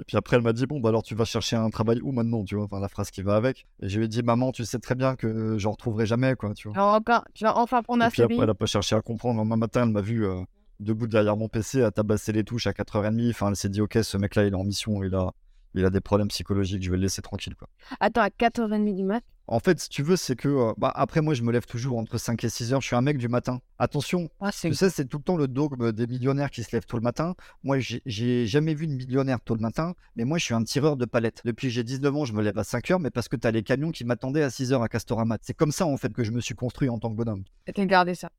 Et 0.00 0.04
puis 0.04 0.16
après, 0.16 0.36
elle 0.36 0.42
m'a 0.42 0.52
dit, 0.52 0.66
bon, 0.66 0.80
bah 0.80 0.88
alors 0.88 1.02
tu 1.02 1.14
vas 1.14 1.24
chercher 1.24 1.56
un 1.56 1.68
travail 1.68 2.00
où 2.02 2.10
maintenant, 2.10 2.42
tu 2.44 2.54
vois, 2.54 2.64
enfin 2.64 2.80
la 2.80 2.88
phrase 2.88 3.10
qui 3.10 3.22
va 3.22 3.36
avec. 3.36 3.66
Et 3.82 3.88
je 3.88 3.98
lui 3.98 4.06
ai 4.06 4.08
dit, 4.08 4.22
maman, 4.22 4.50
tu 4.50 4.64
sais 4.64 4.78
très 4.78 4.94
bien 4.94 5.14
que 5.14 5.58
j'en 5.58 5.72
retrouverai 5.72 6.06
jamais, 6.06 6.34
quoi, 6.36 6.54
tu 6.54 6.68
vois. 6.68 6.76
Alors, 6.76 6.94
encore, 6.94 7.24
tu 7.34 7.44
vas 7.44 7.56
enfin 7.56 7.82
prendre 7.82 8.02
Et 8.02 8.06
un 8.06 8.10
puis 8.10 8.22
après, 8.22 8.38
elle 8.38 8.50
a 8.50 8.54
pas 8.54 8.66
cherché 8.66 8.96
à 8.96 9.02
comprendre. 9.02 9.34
Le 9.34 9.38
lendemain 9.40 9.56
matin, 9.56 9.82
elle 9.82 9.90
m'a 9.90 10.00
vu 10.00 10.24
euh, 10.24 10.40
debout 10.80 11.06
derrière 11.06 11.36
mon 11.36 11.48
PC 11.48 11.82
à 11.82 11.90
tabasser 11.90 12.32
les 12.32 12.44
touches 12.44 12.66
à 12.66 12.72
4h30. 12.72 13.30
Enfin, 13.30 13.50
elle 13.50 13.56
s'est 13.56 13.68
dit, 13.68 13.82
ok, 13.82 13.98
ce 14.02 14.16
mec-là, 14.16 14.46
il 14.46 14.54
est 14.54 14.56
en 14.56 14.64
mission, 14.64 15.04
il 15.04 15.14
a, 15.14 15.32
il 15.74 15.84
a 15.84 15.90
des 15.90 16.00
problèmes 16.00 16.28
psychologiques, 16.28 16.82
je 16.82 16.90
vais 16.90 16.96
le 16.96 17.02
laisser 17.02 17.22
tranquille, 17.22 17.54
quoi. 17.56 17.68
Attends, 18.00 18.22
à 18.22 18.28
4h30 18.30 18.94
du 18.96 19.04
mat? 19.04 19.22
En 19.46 19.58
fait, 19.58 19.80
si 19.80 19.88
tu 19.88 20.04
veux, 20.04 20.14
c'est 20.14 20.36
que. 20.36 20.48
euh, 20.48 20.72
bah, 20.78 20.92
après, 20.94 21.20
moi, 21.20 21.34
je 21.34 21.42
me 21.42 21.50
lève 21.50 21.66
toujours 21.66 21.98
entre 21.98 22.18
5 22.18 22.44
et 22.44 22.48
6 22.48 22.72
heures. 22.72 22.80
Je 22.80 22.86
suis 22.86 22.94
un 22.94 23.00
mec 23.00 23.18
du 23.18 23.26
matin. 23.26 23.60
Attention, 23.80 24.28
Ah, 24.40 24.50
c'est 24.52 24.68
tu 24.68 24.76
sais, 24.76 24.90
c'est 24.90 25.06
tout 25.06 25.16
le 25.18 25.24
temps 25.24 25.36
le 25.36 25.48
dogme 25.48 25.90
des 25.90 26.06
millionnaires 26.06 26.50
qui 26.50 26.62
se 26.62 26.70
lèvent 26.70 26.86
tôt 26.86 26.96
le 26.96 27.02
matin. 27.02 27.34
Moi, 27.64 27.80
j'ai- 27.80 28.00
j'ai 28.06 28.46
jamais 28.46 28.74
vu 28.74 28.86
de 28.86 28.92
millionnaire 28.92 29.40
tôt 29.40 29.56
le 29.56 29.60
matin, 29.60 29.94
mais 30.14 30.24
moi, 30.24 30.38
je 30.38 30.44
suis 30.44 30.54
un 30.54 30.62
tireur 30.62 30.96
de 30.96 31.04
palettes. 31.04 31.40
Depuis 31.44 31.66
que 31.66 31.72
j'ai 31.72 31.82
19 31.82 32.14
ans, 32.14 32.24
je 32.24 32.32
me 32.32 32.42
lève 32.42 32.56
à 32.58 32.62
5 32.64 32.92
heures, 32.92 33.00
mais 33.00 33.10
parce 33.10 33.26
que 33.26 33.34
tu 33.34 33.44
as 33.44 33.50
les 33.50 33.64
camions 33.64 33.90
qui 33.90 34.04
m'attendaient 34.04 34.42
à 34.44 34.50
6 34.50 34.72
heures 34.72 34.82
à 34.84 34.88
Castorama. 34.88 35.38
C'est 35.42 35.54
comme 35.54 35.72
ça, 35.72 35.84
en 35.84 35.96
fait, 35.96 36.12
que 36.12 36.22
je 36.22 36.30
me 36.30 36.40
suis 36.40 36.54
construit 36.54 36.88
en 36.88 37.00
tant 37.00 37.10
que 37.10 37.16
bonhomme. 37.16 37.42
T'as 37.74 37.84
gardé 37.86 38.14
ça? 38.14 38.30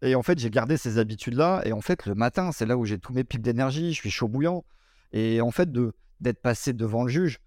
Et 0.00 0.14
en 0.14 0.22
fait, 0.22 0.38
j'ai 0.38 0.50
gardé 0.50 0.76
ces 0.76 0.98
habitudes-là. 0.98 1.62
Et 1.64 1.72
en 1.72 1.80
fait, 1.80 2.06
le 2.06 2.14
matin, 2.14 2.52
c'est 2.52 2.66
là 2.66 2.76
où 2.76 2.84
j'ai 2.84 2.98
tous 2.98 3.12
mes 3.12 3.24
pics 3.24 3.42
d'énergie. 3.42 3.92
Je 3.92 3.98
suis 3.98 4.10
chaud 4.10 4.28
bouillant. 4.28 4.64
Et 5.12 5.40
en 5.40 5.50
fait, 5.50 5.70
de 5.72 5.92
d'être 6.22 6.40
passé 6.40 6.72
devant 6.72 7.02
le 7.04 7.08
juge, 7.08 7.38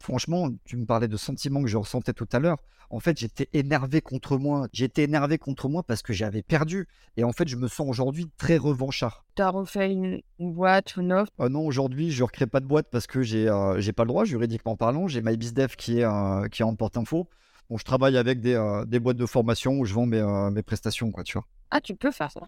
franchement, 0.00 0.48
tu 0.64 0.76
me 0.76 0.86
parlais 0.86 1.08
de 1.08 1.16
sentiments 1.16 1.62
que 1.62 1.68
je 1.68 1.76
ressentais 1.76 2.12
tout 2.12 2.28
à 2.32 2.38
l'heure. 2.38 2.58
En 2.90 3.00
fait, 3.00 3.18
j'étais 3.18 3.48
énervé 3.54 4.02
contre 4.02 4.36
moi. 4.36 4.68
J'étais 4.72 5.04
énervé 5.04 5.38
contre 5.38 5.70
moi 5.70 5.82
parce 5.82 6.02
que 6.02 6.12
j'avais 6.12 6.42
perdu. 6.42 6.88
Et 7.16 7.24
en 7.24 7.32
fait, 7.32 7.48
je 7.48 7.56
me 7.56 7.66
sens 7.66 7.88
aujourd'hui 7.88 8.28
très 8.36 8.58
revanchard. 8.58 9.24
T'as 9.34 9.48
refait 9.48 9.90
une, 9.90 10.20
une 10.38 10.52
boîte, 10.52 10.96
une 10.96 11.10
offre? 11.10 11.32
Ah 11.38 11.48
non, 11.48 11.64
aujourd'hui, 11.64 12.10
je 12.10 12.22
ne 12.22 12.26
recrée 12.26 12.46
pas 12.46 12.60
de 12.60 12.66
boîte 12.66 12.88
parce 12.90 13.06
que 13.06 13.22
j'ai 13.22 13.48
euh, 13.48 13.80
j'ai 13.80 13.94
pas 13.94 14.02
le 14.04 14.08
droit, 14.08 14.26
juridiquement 14.26 14.76
parlant. 14.76 15.08
J'ai 15.08 15.22
MyBizDev 15.22 15.76
qui 15.76 16.00
est, 16.00 16.04
euh, 16.04 16.48
qui 16.48 16.60
est 16.60 16.66
en 16.66 16.74
porte-info. 16.74 17.30
Bon, 17.70 17.78
je 17.78 17.84
travaille 17.84 18.18
avec 18.18 18.40
des, 18.40 18.54
euh, 18.54 18.84
des 18.84 19.00
boîtes 19.00 19.16
de 19.16 19.24
formation 19.24 19.78
où 19.78 19.86
je 19.86 19.94
vends 19.94 20.04
mes, 20.04 20.22
mes 20.52 20.62
prestations, 20.62 21.10
quoi, 21.12 21.24
tu 21.24 21.32
vois. 21.34 21.46
Ah, 21.70 21.80
tu 21.80 21.94
peux 21.94 22.10
faire 22.10 22.30
ça? 22.30 22.42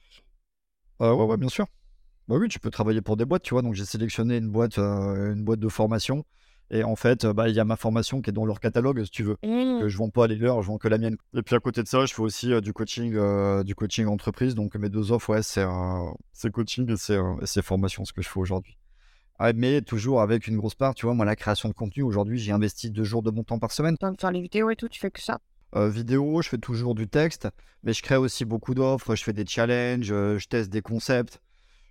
Ouais, 1.01 1.11
ouais, 1.11 1.37
bien 1.39 1.49
sûr. 1.49 1.66
Bah 2.29 2.37
oui, 2.39 2.49
tu 2.49 2.59
peux 2.59 2.70
travailler 2.70 3.03
pour 3.03 3.16
des 3.16 3.25
boîtes, 3.25 3.43
tu 3.43 3.55
vois. 3.55 3.62
Donc 3.62 3.75
j'ai 3.75 3.85
sélectionné 3.85 4.39
une 4.39 4.49
boîte, 4.49 4.79
euh, 4.79 5.35
une 5.35 5.45
boîte 5.45 5.61
de 5.61 5.68
formation. 5.68 6.25
Et 6.70 6.83
en 6.83 6.97
fait, 6.97 7.25
euh, 7.25 7.33
bah, 7.33 7.49
il 7.49 7.55
y 7.55 7.61
a 7.61 7.64
ma 7.64 7.77
formation 7.77 8.22
qui 8.22 8.31
est 8.31 8.33
dans 8.33 8.47
leur 8.47 8.59
catalogue, 8.59 9.05
si 9.05 9.11
tu 9.11 9.22
veux. 9.22 9.37
Mmh. 9.43 9.81
Que 9.81 9.89
je 9.89 9.99
vends 9.99 10.09
pas 10.09 10.27
les 10.27 10.37
leurs, 10.37 10.62
je 10.62 10.68
vends 10.68 10.79
que 10.79 10.89
la 10.89 10.99
mienne. 10.99 11.16
Et 11.37 11.43
puis 11.43 11.55
à 11.55 11.61
côté 11.61 11.83
de 11.83 11.89
ça, 11.89 12.07
je 12.07 12.14
fais 12.14 12.22
aussi 12.22 12.53
euh, 12.53 12.61
du 12.61 12.72
coaching, 12.72 13.14
euh, 13.14 13.62
du 13.62 13.75
coaching 13.75 14.07
entreprise. 14.07 14.55
Donc 14.55 14.75
mes 14.77 14.89
deux 14.89 15.12
offres, 15.12 15.31
ouais, 15.31 15.43
c'est 15.43 15.62
euh, 15.62 16.51
coaching 16.53 16.91
et 16.91 16.97
c'est 17.47 17.62
formation, 17.62 18.05
ce 18.05 18.12
que 18.12 18.22
je 18.22 18.29
fais 18.29 18.41
aujourd'hui. 18.41 18.79
Ah, 19.39 19.53
mais 19.53 19.83
toujours 19.83 20.22
avec 20.22 20.47
une 20.47 20.57
grosse 20.57 20.77
part, 20.77 20.95
tu 20.95 21.07
vois, 21.07 21.14
moi, 21.14 21.25
la 21.25 21.37
création 21.37 21.68
de 21.68 21.75
contenu, 21.75 22.03
aujourd'hui, 22.03 22.39
j'ai 22.39 22.53
investi 22.53 22.91
deux 22.91 23.05
jours 23.05 23.22
de 23.22 23.31
mon 23.31 23.43
temps 23.43 23.59
par 23.59 23.72
semaine. 23.72 23.97
De 24.01 24.16
faire 24.18 24.31
les 24.31 24.41
vidéos 24.41 24.70
et 24.70 24.77
tout, 24.77 24.89
tu 24.89 25.01
fais 25.01 25.11
que 25.11 25.20
ça. 25.20 25.41
Vidéo, 25.77 26.41
je 26.41 26.49
fais 26.49 26.59
toujours 26.59 26.95
du 26.95 27.09
texte, 27.09 27.49
mais 27.83 27.93
je 27.93 28.01
crée 28.01 28.16
aussi 28.16 28.45
beaucoup 28.45 28.75
d'offres, 28.75 29.16
je 29.16 29.25
fais 29.25 29.33
des 29.33 29.45
challenges, 29.45 30.07
je 30.07 30.47
teste 30.47 30.70
des 30.70 30.83
concepts. 30.83 31.41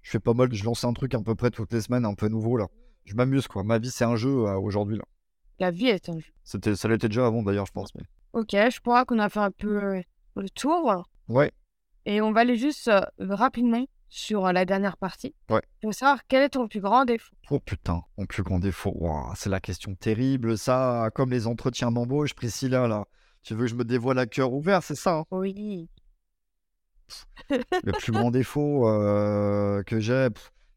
Je 0.03 0.11
fais 0.11 0.19
pas 0.19 0.33
mal, 0.33 0.53
je 0.53 0.63
lance 0.63 0.83
un 0.83 0.93
truc 0.93 1.15
à 1.15 1.19
peu 1.21 1.33
près 1.33 1.49
toutes 1.49 1.71
les 1.73 1.81
semaines, 1.81 2.05
un 2.05 2.13
peu 2.13 2.27
nouveau 2.27 2.57
là. 2.57 2.67
Je 3.05 3.15
m'amuse 3.15 3.47
quoi. 3.47 3.63
Ma 3.63 3.79
vie 3.79 3.89
c'est 3.89 4.05
un 4.05 4.15
jeu 4.15 4.45
euh, 4.45 4.59
aujourd'hui 4.59 4.97
là. 4.97 5.03
La 5.59 5.71
vie 5.71 5.87
est 5.87 6.09
un 6.09 6.19
jeu. 6.19 6.31
C'était, 6.43 6.75
ça 6.75 6.87
l'était 6.87 7.07
déjà 7.07 7.25
avant 7.25 7.41
d'ailleurs, 7.41 7.65
je 7.65 7.71
pense. 7.71 7.95
Mais... 7.95 8.03
Ok, 8.33 8.51
je 8.51 8.79
crois 8.81 9.05
qu'on 9.05 9.19
a 9.19 9.29
fait 9.29 9.39
un 9.39 9.51
peu 9.51 9.81
euh, 9.81 10.01
le 10.35 10.49
tour. 10.49 11.03
Ouais. 11.29 11.51
Et 12.05 12.21
on 12.21 12.31
va 12.31 12.41
aller 12.41 12.57
juste 12.57 12.89
euh, 12.89 13.01
rapidement 13.19 13.85
sur 14.09 14.51
la 14.51 14.65
dernière 14.65 14.97
partie. 14.97 15.33
Ouais. 15.49 15.61
Je 15.81 15.87
veux 15.87 15.93
savoir 15.93 16.19
quel 16.27 16.43
est 16.43 16.49
ton 16.49 16.67
plus 16.67 16.81
grand 16.81 17.05
défaut? 17.05 17.33
Oh 17.49 17.59
putain, 17.59 18.03
mon 18.17 18.25
plus 18.25 18.43
grand 18.43 18.59
défaut. 18.59 18.93
Ouah, 18.95 19.33
c'est 19.35 19.49
la 19.49 19.59
question 19.59 19.95
terrible, 19.95 20.57
ça. 20.57 21.09
Comme 21.15 21.31
les 21.31 21.47
entretiens 21.47 21.91
d'embauche, 21.91 22.33
Priscilla 22.33 22.87
là. 22.87 23.05
Tu 23.41 23.55
veux 23.55 23.61
que 23.61 23.67
je 23.67 23.75
me 23.75 23.83
dévoile 23.83 24.19
à 24.19 24.25
cœur 24.25 24.53
ouvert, 24.53 24.83
c'est 24.83 24.95
ça 24.95 25.19
hein? 25.19 25.25
Oui. 25.31 25.89
Le 27.49 27.91
plus 27.91 28.11
grand 28.11 28.31
défaut 28.31 28.87
euh, 28.87 29.83
que 29.83 29.99
j'ai 29.99 30.27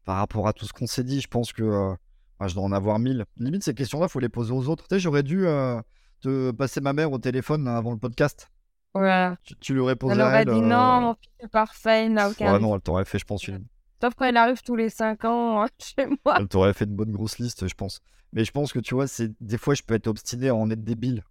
par 0.05 0.17
rapport 0.17 0.47
à 0.47 0.53
tout 0.53 0.65
ce 0.65 0.73
qu'on 0.73 0.87
s'est 0.87 1.03
dit, 1.03 1.21
je 1.21 1.27
pense 1.27 1.51
que 1.53 1.63
euh, 1.63 1.93
ah, 2.39 2.47
je 2.47 2.55
dois 2.55 2.63
en 2.63 2.71
avoir 2.71 2.99
mille. 2.99 3.25
Limite, 3.37 3.63
ces 3.63 3.73
questions-là, 3.73 4.07
faut 4.07 4.19
les 4.19 4.29
poser 4.29 4.53
aux 4.53 4.69
autres. 4.69 4.87
Tu 4.87 4.95
sais, 4.95 4.99
j'aurais 4.99 5.23
dû 5.23 5.45
euh, 5.47 5.81
te 6.21 6.51
passer 6.51 6.81
ma 6.81 6.93
mère 6.93 7.11
au 7.11 7.17
téléphone 7.17 7.67
avant 7.67 7.91
le 7.91 7.97
podcast. 7.97 8.49
Ouais. 8.95 9.31
Tu, 9.43 9.55
tu 9.57 9.73
lui 9.73 9.79
aurais 9.79 9.95
posé 9.95 10.13
Elle 10.13 10.21
aurait 10.21 10.41
elle, 10.41 10.53
dit 10.53 10.61
non, 10.61 11.01
mon 11.01 11.13
fils 11.15 11.31
est 11.39 11.47
parfait, 11.47 12.05
il 12.05 12.13
n'a 12.13 12.29
aucun 12.29 12.53
Ouais, 12.53 12.59
non, 12.59 12.75
elle 12.75 12.81
t'aurait 12.81 13.05
fait, 13.05 13.19
je 13.19 13.25
pense, 13.25 13.47
une... 13.47 13.65
Sauf 14.01 14.13
quand 14.13 14.25
il 14.25 14.37
arrive 14.37 14.61
tous 14.61 14.75
les 14.75 14.89
5 14.89 15.25
ans 15.25 15.63
hein, 15.63 15.67
chez 15.79 16.05
moi. 16.05 16.35
elle 16.39 16.47
t'aurait 16.47 16.73
fait 16.73 16.85
une 16.85 16.95
bonne 16.95 17.11
grosse 17.11 17.39
liste, 17.39 17.67
je 17.67 17.73
pense. 17.73 17.99
Mais 18.33 18.45
je 18.45 18.51
pense 18.51 18.71
que 18.71 18.79
tu 18.79 18.93
vois, 18.93 19.07
c'est 19.07 19.31
des 19.41 19.57
fois, 19.57 19.73
je 19.73 19.83
peux 19.83 19.95
être 19.95 20.07
obstiné 20.07 20.49
à 20.49 20.55
en 20.55 20.69
être 20.69 20.83
débile. 20.83 21.23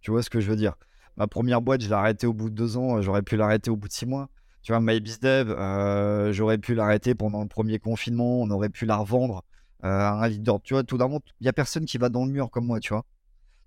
Tu 0.00 0.10
vois 0.10 0.22
ce 0.22 0.30
que 0.30 0.40
je 0.40 0.48
veux 0.48 0.56
dire? 0.56 0.74
Ma 1.16 1.26
première 1.26 1.60
boîte, 1.60 1.82
je 1.82 1.88
l'ai 1.88 1.94
arrêtée 1.94 2.26
au 2.26 2.32
bout 2.32 2.48
de 2.48 2.54
deux 2.54 2.76
ans. 2.76 3.02
J'aurais 3.02 3.22
pu 3.22 3.36
l'arrêter 3.36 3.70
au 3.70 3.76
bout 3.76 3.88
de 3.88 3.92
six 3.92 4.06
mois. 4.06 4.28
Tu 4.62 4.72
vois, 4.72 4.80
MyBizDev, 4.80 5.50
euh, 5.50 6.32
j'aurais 6.32 6.58
pu 6.58 6.74
l'arrêter 6.74 7.14
pendant 7.14 7.42
le 7.42 7.48
premier 7.48 7.78
confinement. 7.78 8.40
On 8.40 8.50
aurait 8.50 8.68
pu 8.68 8.86
la 8.86 8.96
revendre 8.96 9.44
euh, 9.84 9.88
à 9.88 10.12
un 10.24 10.28
leader. 10.28 10.60
Tu 10.62 10.74
vois, 10.74 10.82
tout 10.84 10.98
d'un 10.98 11.06
moment, 11.08 11.20
il 11.40 11.44
n'y 11.44 11.48
a 11.48 11.52
personne 11.52 11.86
qui 11.86 11.96
va 11.98 12.08
dans 12.08 12.24
le 12.24 12.32
mur 12.32 12.50
comme 12.50 12.66
moi, 12.66 12.80
tu 12.80 12.90
vois. 12.92 13.04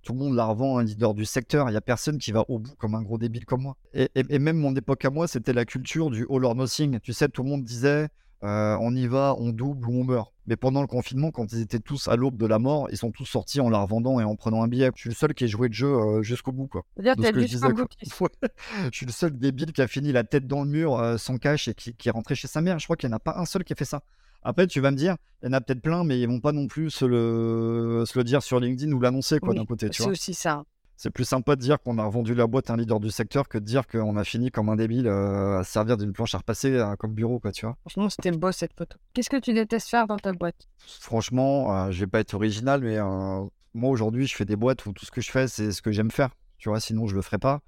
Tout 0.03 0.13
le 0.13 0.19
monde 0.19 0.35
la 0.35 0.45
revend 0.45 0.77
à 0.77 0.81
un 0.81 0.83
leader 0.83 1.13
du 1.13 1.25
secteur. 1.25 1.69
Il 1.69 1.71
n'y 1.71 1.77
a 1.77 1.81
personne 1.81 2.17
qui 2.17 2.31
va 2.31 2.43
au 2.49 2.59
bout 2.59 2.75
comme 2.75 2.95
un 2.95 3.01
gros 3.03 3.17
débile 3.17 3.45
comme 3.45 3.61
moi. 3.61 3.77
Et, 3.93 4.09
et- 4.15 4.25
et 4.29 4.39
même 4.39 4.57
mon 4.57 4.75
époque 4.75 5.05
à 5.05 5.09
moi, 5.09 5.27
c'était 5.27 5.53
la 5.53 5.65
culture 5.65 6.09
du 6.09 6.25
all 6.29 6.43
or 6.45 6.55
nothing. 6.55 6.99
Tu 6.99 7.13
sais, 7.13 7.29
tout 7.29 7.43
le 7.43 7.49
monde 7.49 7.63
disait 7.63 8.09
euh, 8.43 8.77
on 8.81 8.95
y 8.95 9.07
va, 9.07 9.35
on 9.37 9.49
double 9.49 9.87
ou 9.87 10.01
on 10.01 10.03
meurt. 10.03 10.33
Mais 10.47 10.55
pendant 10.55 10.81
le 10.81 10.87
confinement, 10.87 11.31
quand 11.31 11.51
ils 11.53 11.61
étaient 11.61 11.79
tous 11.79 12.07
à 12.07 12.15
l'aube 12.15 12.37
de 12.37 12.45
la 12.47 12.57
mort, 12.59 12.87
ils 12.91 12.97
sont 12.97 13.11
tous 13.11 13.25
sortis 13.25 13.61
en 13.61 13.69
la 13.69 13.79
revendant 13.79 14.19
et 14.19 14.23
en 14.23 14.35
prenant 14.35 14.63
un 14.63 14.67
billet. 14.67 14.89
Je 14.95 15.01
suis 15.01 15.09
le 15.09 15.15
seul 15.15 15.33
qui 15.33 15.43
ait 15.43 15.47
joué 15.47 15.67
le 15.67 15.73
jeu 15.73 15.87
euh, 15.87 16.23
jusqu'au 16.23 16.51
bout, 16.51 16.67
quoi. 16.67 16.83
C'est-à-dire 16.97 17.31
que 17.31 17.41
je 17.41 17.45
disais, 17.45 17.67
quoi. 17.71 17.85
Je 18.91 18.97
suis 18.97 19.05
le 19.05 19.11
seul 19.11 19.37
débile 19.37 19.71
qui 19.71 19.81
a 19.81 19.87
fini 19.87 20.11
la 20.11 20.23
tête 20.23 20.47
dans 20.47 20.63
le 20.63 20.69
mur 20.69 20.97
euh, 20.99 21.17
sans 21.17 21.37
cash 21.37 21.67
et 21.67 21.73
qui, 21.75 21.93
qui 21.93 22.09
est 22.09 22.11
rentré 22.11 22.35
chez 22.35 22.47
sa 22.47 22.61
mère. 22.61 22.79
Je 22.79 22.85
crois 22.85 22.95
qu'il 22.97 23.07
n'y 23.09 23.13
en 23.13 23.17
a 23.17 23.19
pas 23.19 23.37
un 23.37 23.45
seul 23.45 23.63
qui 23.63 23.73
a 23.73 23.75
fait 23.75 23.85
ça. 23.85 24.01
Après, 24.43 24.65
tu 24.65 24.79
vas 24.81 24.89
me 24.89 24.97
dire, 24.97 25.15
il 25.43 25.45
y 25.45 25.49
en 25.49 25.53
a 25.53 25.61
peut-être 25.61 25.81
plein, 25.81 26.03
mais 26.03 26.19
ils 26.19 26.27
vont 26.27 26.39
pas 26.39 26.51
non 26.51 26.65
plus 26.65 26.89
se 26.89 27.05
le, 27.05 28.03
se 28.07 28.17
le 28.17 28.23
dire 28.23 28.41
sur 28.41 28.59
LinkedIn 28.59 28.91
ou 28.91 28.99
l'annoncer, 28.99 29.39
quoi, 29.39 29.49
Oui, 29.49 29.55
d'un 29.57 29.65
côté, 29.65 29.87
tu 29.89 29.97
C'est 29.97 30.03
vois. 30.03 30.13
aussi 30.13 30.33
ça. 30.33 30.63
C'est 31.01 31.09
plus 31.09 31.25
sympa 31.25 31.55
de 31.55 31.61
dire 31.61 31.81
qu'on 31.81 31.97
a 31.97 32.05
revendu 32.05 32.35
la 32.35 32.45
boîte 32.45 32.69
à 32.69 32.73
un 32.73 32.77
leader 32.77 32.99
du 32.99 33.09
secteur 33.09 33.49
que 33.49 33.57
de 33.57 33.63
dire 33.63 33.87
qu'on 33.87 34.17
a 34.17 34.23
fini 34.23 34.51
comme 34.51 34.69
un 34.69 34.75
débile 34.75 35.07
euh, 35.07 35.57
à 35.57 35.63
se 35.63 35.71
servir 35.71 35.97
d'une 35.97 36.13
planche 36.13 36.35
à 36.35 36.37
repasser 36.37 36.75
euh, 36.75 36.95
comme 36.95 37.15
bureau, 37.15 37.39
quoi, 37.39 37.51
tu 37.51 37.65
vois. 37.65 37.75
Franchement, 37.81 38.07
c'était 38.07 38.29
beau 38.29 38.51
cette 38.51 38.77
photo. 38.77 38.99
Qu'est-ce 39.15 39.31
que 39.31 39.39
tu 39.39 39.51
détestes 39.51 39.89
faire 39.89 40.05
dans 40.05 40.19
ta 40.19 40.31
boîte? 40.31 40.67
Franchement, 40.77 41.75
euh, 41.75 41.91
je 41.91 42.01
vais 42.01 42.05
pas 42.05 42.19
être 42.19 42.35
original, 42.35 42.81
mais 42.81 42.99
euh, 42.99 43.43
moi 43.73 43.89
aujourd'hui, 43.89 44.27
je 44.27 44.35
fais 44.35 44.45
des 44.45 44.55
boîtes 44.55 44.85
où 44.85 44.93
tout 44.93 45.03
ce 45.03 45.09
que 45.09 45.21
je 45.21 45.31
fais, 45.31 45.47
c'est 45.47 45.71
ce 45.71 45.81
que 45.81 45.91
j'aime 45.91 46.11
faire. 46.11 46.29
Tu 46.59 46.69
vois, 46.69 46.79
sinon 46.79 47.07
je 47.07 47.15
le 47.15 47.23
ferais 47.23 47.39
pas. 47.39 47.61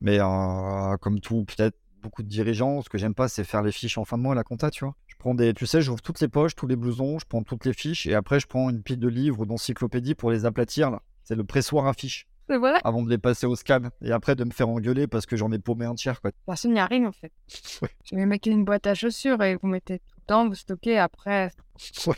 Mais 0.00 0.18
comme 1.02 1.20
tout, 1.20 1.44
peut-être 1.44 1.76
beaucoup 2.00 2.22
de 2.22 2.28
dirigeants, 2.28 2.80
ce 2.80 2.88
que 2.88 2.96
j'aime 2.96 3.14
pas, 3.14 3.28
c'est 3.28 3.44
faire 3.44 3.62
les 3.62 3.72
fiches 3.72 3.98
en 3.98 4.06
fin 4.06 4.16
de 4.16 4.22
mois 4.22 4.32
à 4.32 4.36
la 4.36 4.44
compta, 4.44 4.70
tu 4.70 4.86
vois. 4.86 4.94
Je 5.08 5.16
prends 5.18 5.34
des, 5.34 5.52
tu 5.52 5.66
sais, 5.66 5.82
j'ouvre 5.82 6.00
toutes 6.00 6.20
les 6.20 6.28
poches, 6.28 6.54
tous 6.54 6.66
les 6.66 6.76
blousons, 6.76 7.18
je 7.18 7.26
prends 7.26 7.42
toutes 7.42 7.66
les 7.66 7.74
fiches 7.74 8.06
et 8.06 8.14
après 8.14 8.40
je 8.40 8.46
prends 8.46 8.70
une 8.70 8.82
pile 8.82 8.98
de 8.98 9.08
livres 9.08 9.40
ou 9.40 9.44
d'encyclopédies 9.44 10.14
pour 10.14 10.30
les 10.30 10.46
aplatir 10.46 10.90
là. 10.90 11.02
C'est 11.22 11.34
le 11.34 11.44
pressoir 11.44 11.86
à 11.86 11.92
fiches 11.92 12.27
Avant 12.84 13.02
de 13.02 13.10
les 13.10 13.18
passer 13.18 13.46
au 13.46 13.56
scan 13.56 13.82
et 14.02 14.12
après 14.12 14.34
de 14.34 14.44
me 14.44 14.50
faire 14.50 14.68
engueuler 14.68 15.06
parce 15.06 15.26
que 15.26 15.36
j'en 15.36 15.50
ai 15.52 15.58
paumé 15.58 15.84
un 15.84 15.94
tiers, 15.94 16.20
quoi. 16.20 16.30
Personne 16.46 16.72
n'y 16.74 16.80
arrive 16.80 17.06
en 17.06 17.12
fait. 17.12 17.32
Ouais. 17.82 17.90
Je 18.04 18.16
vais 18.16 18.26
mettre 18.26 18.48
une 18.48 18.64
boîte 18.64 18.86
à 18.86 18.94
chaussures 18.94 19.42
et 19.42 19.56
vous 19.56 19.68
mettez 19.68 19.98
tout 19.98 20.14
le 20.16 20.22
temps, 20.26 20.48
vous 20.48 20.54
stockez 20.54 20.98
après. 20.98 21.50
Ouais. 22.06 22.16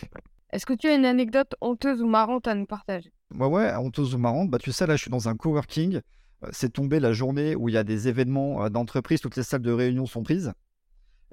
Est-ce 0.53 0.67
que 0.67 0.73
tu 0.73 0.89
as 0.89 0.95
une 0.95 1.05
anecdote 1.05 1.55
honteuse 1.61 2.03
ou 2.03 2.09
marrante 2.09 2.49
à 2.49 2.55
nous 2.55 2.67
partager? 2.67 3.13
Ouais, 3.35 3.47
ouais, 3.47 3.75
honteuse 3.77 4.15
ou 4.15 4.19
marrante. 4.19 4.51
Bah, 4.51 4.59
tu 4.59 4.73
sais, 4.73 4.87
là, 4.87 4.97
je 4.97 5.03
suis 5.03 5.11
dans 5.11 5.29
un 5.29 5.37
coworking. 5.37 6.01
Euh, 6.43 6.49
C'est 6.51 6.73
tombé 6.73 6.99
la 6.99 7.13
journée 7.13 7.55
où 7.55 7.69
il 7.69 7.75
y 7.75 7.79
a 7.79 7.85
des 7.85 8.09
événements 8.09 8.65
euh, 8.65 8.69
d'entreprise, 8.69 9.21
toutes 9.21 9.37
les 9.37 9.45
salles 9.45 9.63
de 9.63 9.71
réunion 9.73 10.07
sont 10.07 10.23
prises. 10.25 10.53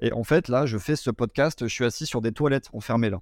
Et 0.00 0.12
en 0.12 0.22
fait, 0.22 0.46
là, 0.48 0.66
je 0.66 0.78
fais 0.78 0.94
ce 0.94 1.10
podcast, 1.10 1.66
je 1.66 1.72
suis 1.74 1.84
assis 1.84 2.06
sur 2.06 2.20
des 2.20 2.30
toilettes 2.30 2.68
enfermées 2.72 3.10
là. 3.10 3.18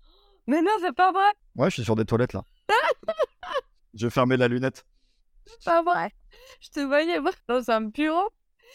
Mais 0.47 0.61
non, 0.61 0.70
c'est 0.83 0.95
pas 0.95 1.11
vrai 1.12 1.24
Ouais, 1.57 1.70
je 1.70 1.74
suis 1.77 1.85
sur 1.85 1.97
des 1.97 2.05
toilettes 2.05 2.35
là. 2.35 2.43
je 3.95 4.09
fermais 4.11 4.37
la 4.37 4.49
lunette. 4.49 4.85
C'est 5.47 5.64
pas 5.64 5.82
vrai 5.82 6.12
Je 6.61 6.68
te 6.70 6.80
voyais 6.80 7.20
moi, 7.20 7.30
dans 7.49 7.70
un 7.70 7.80
bureau. 7.82 8.28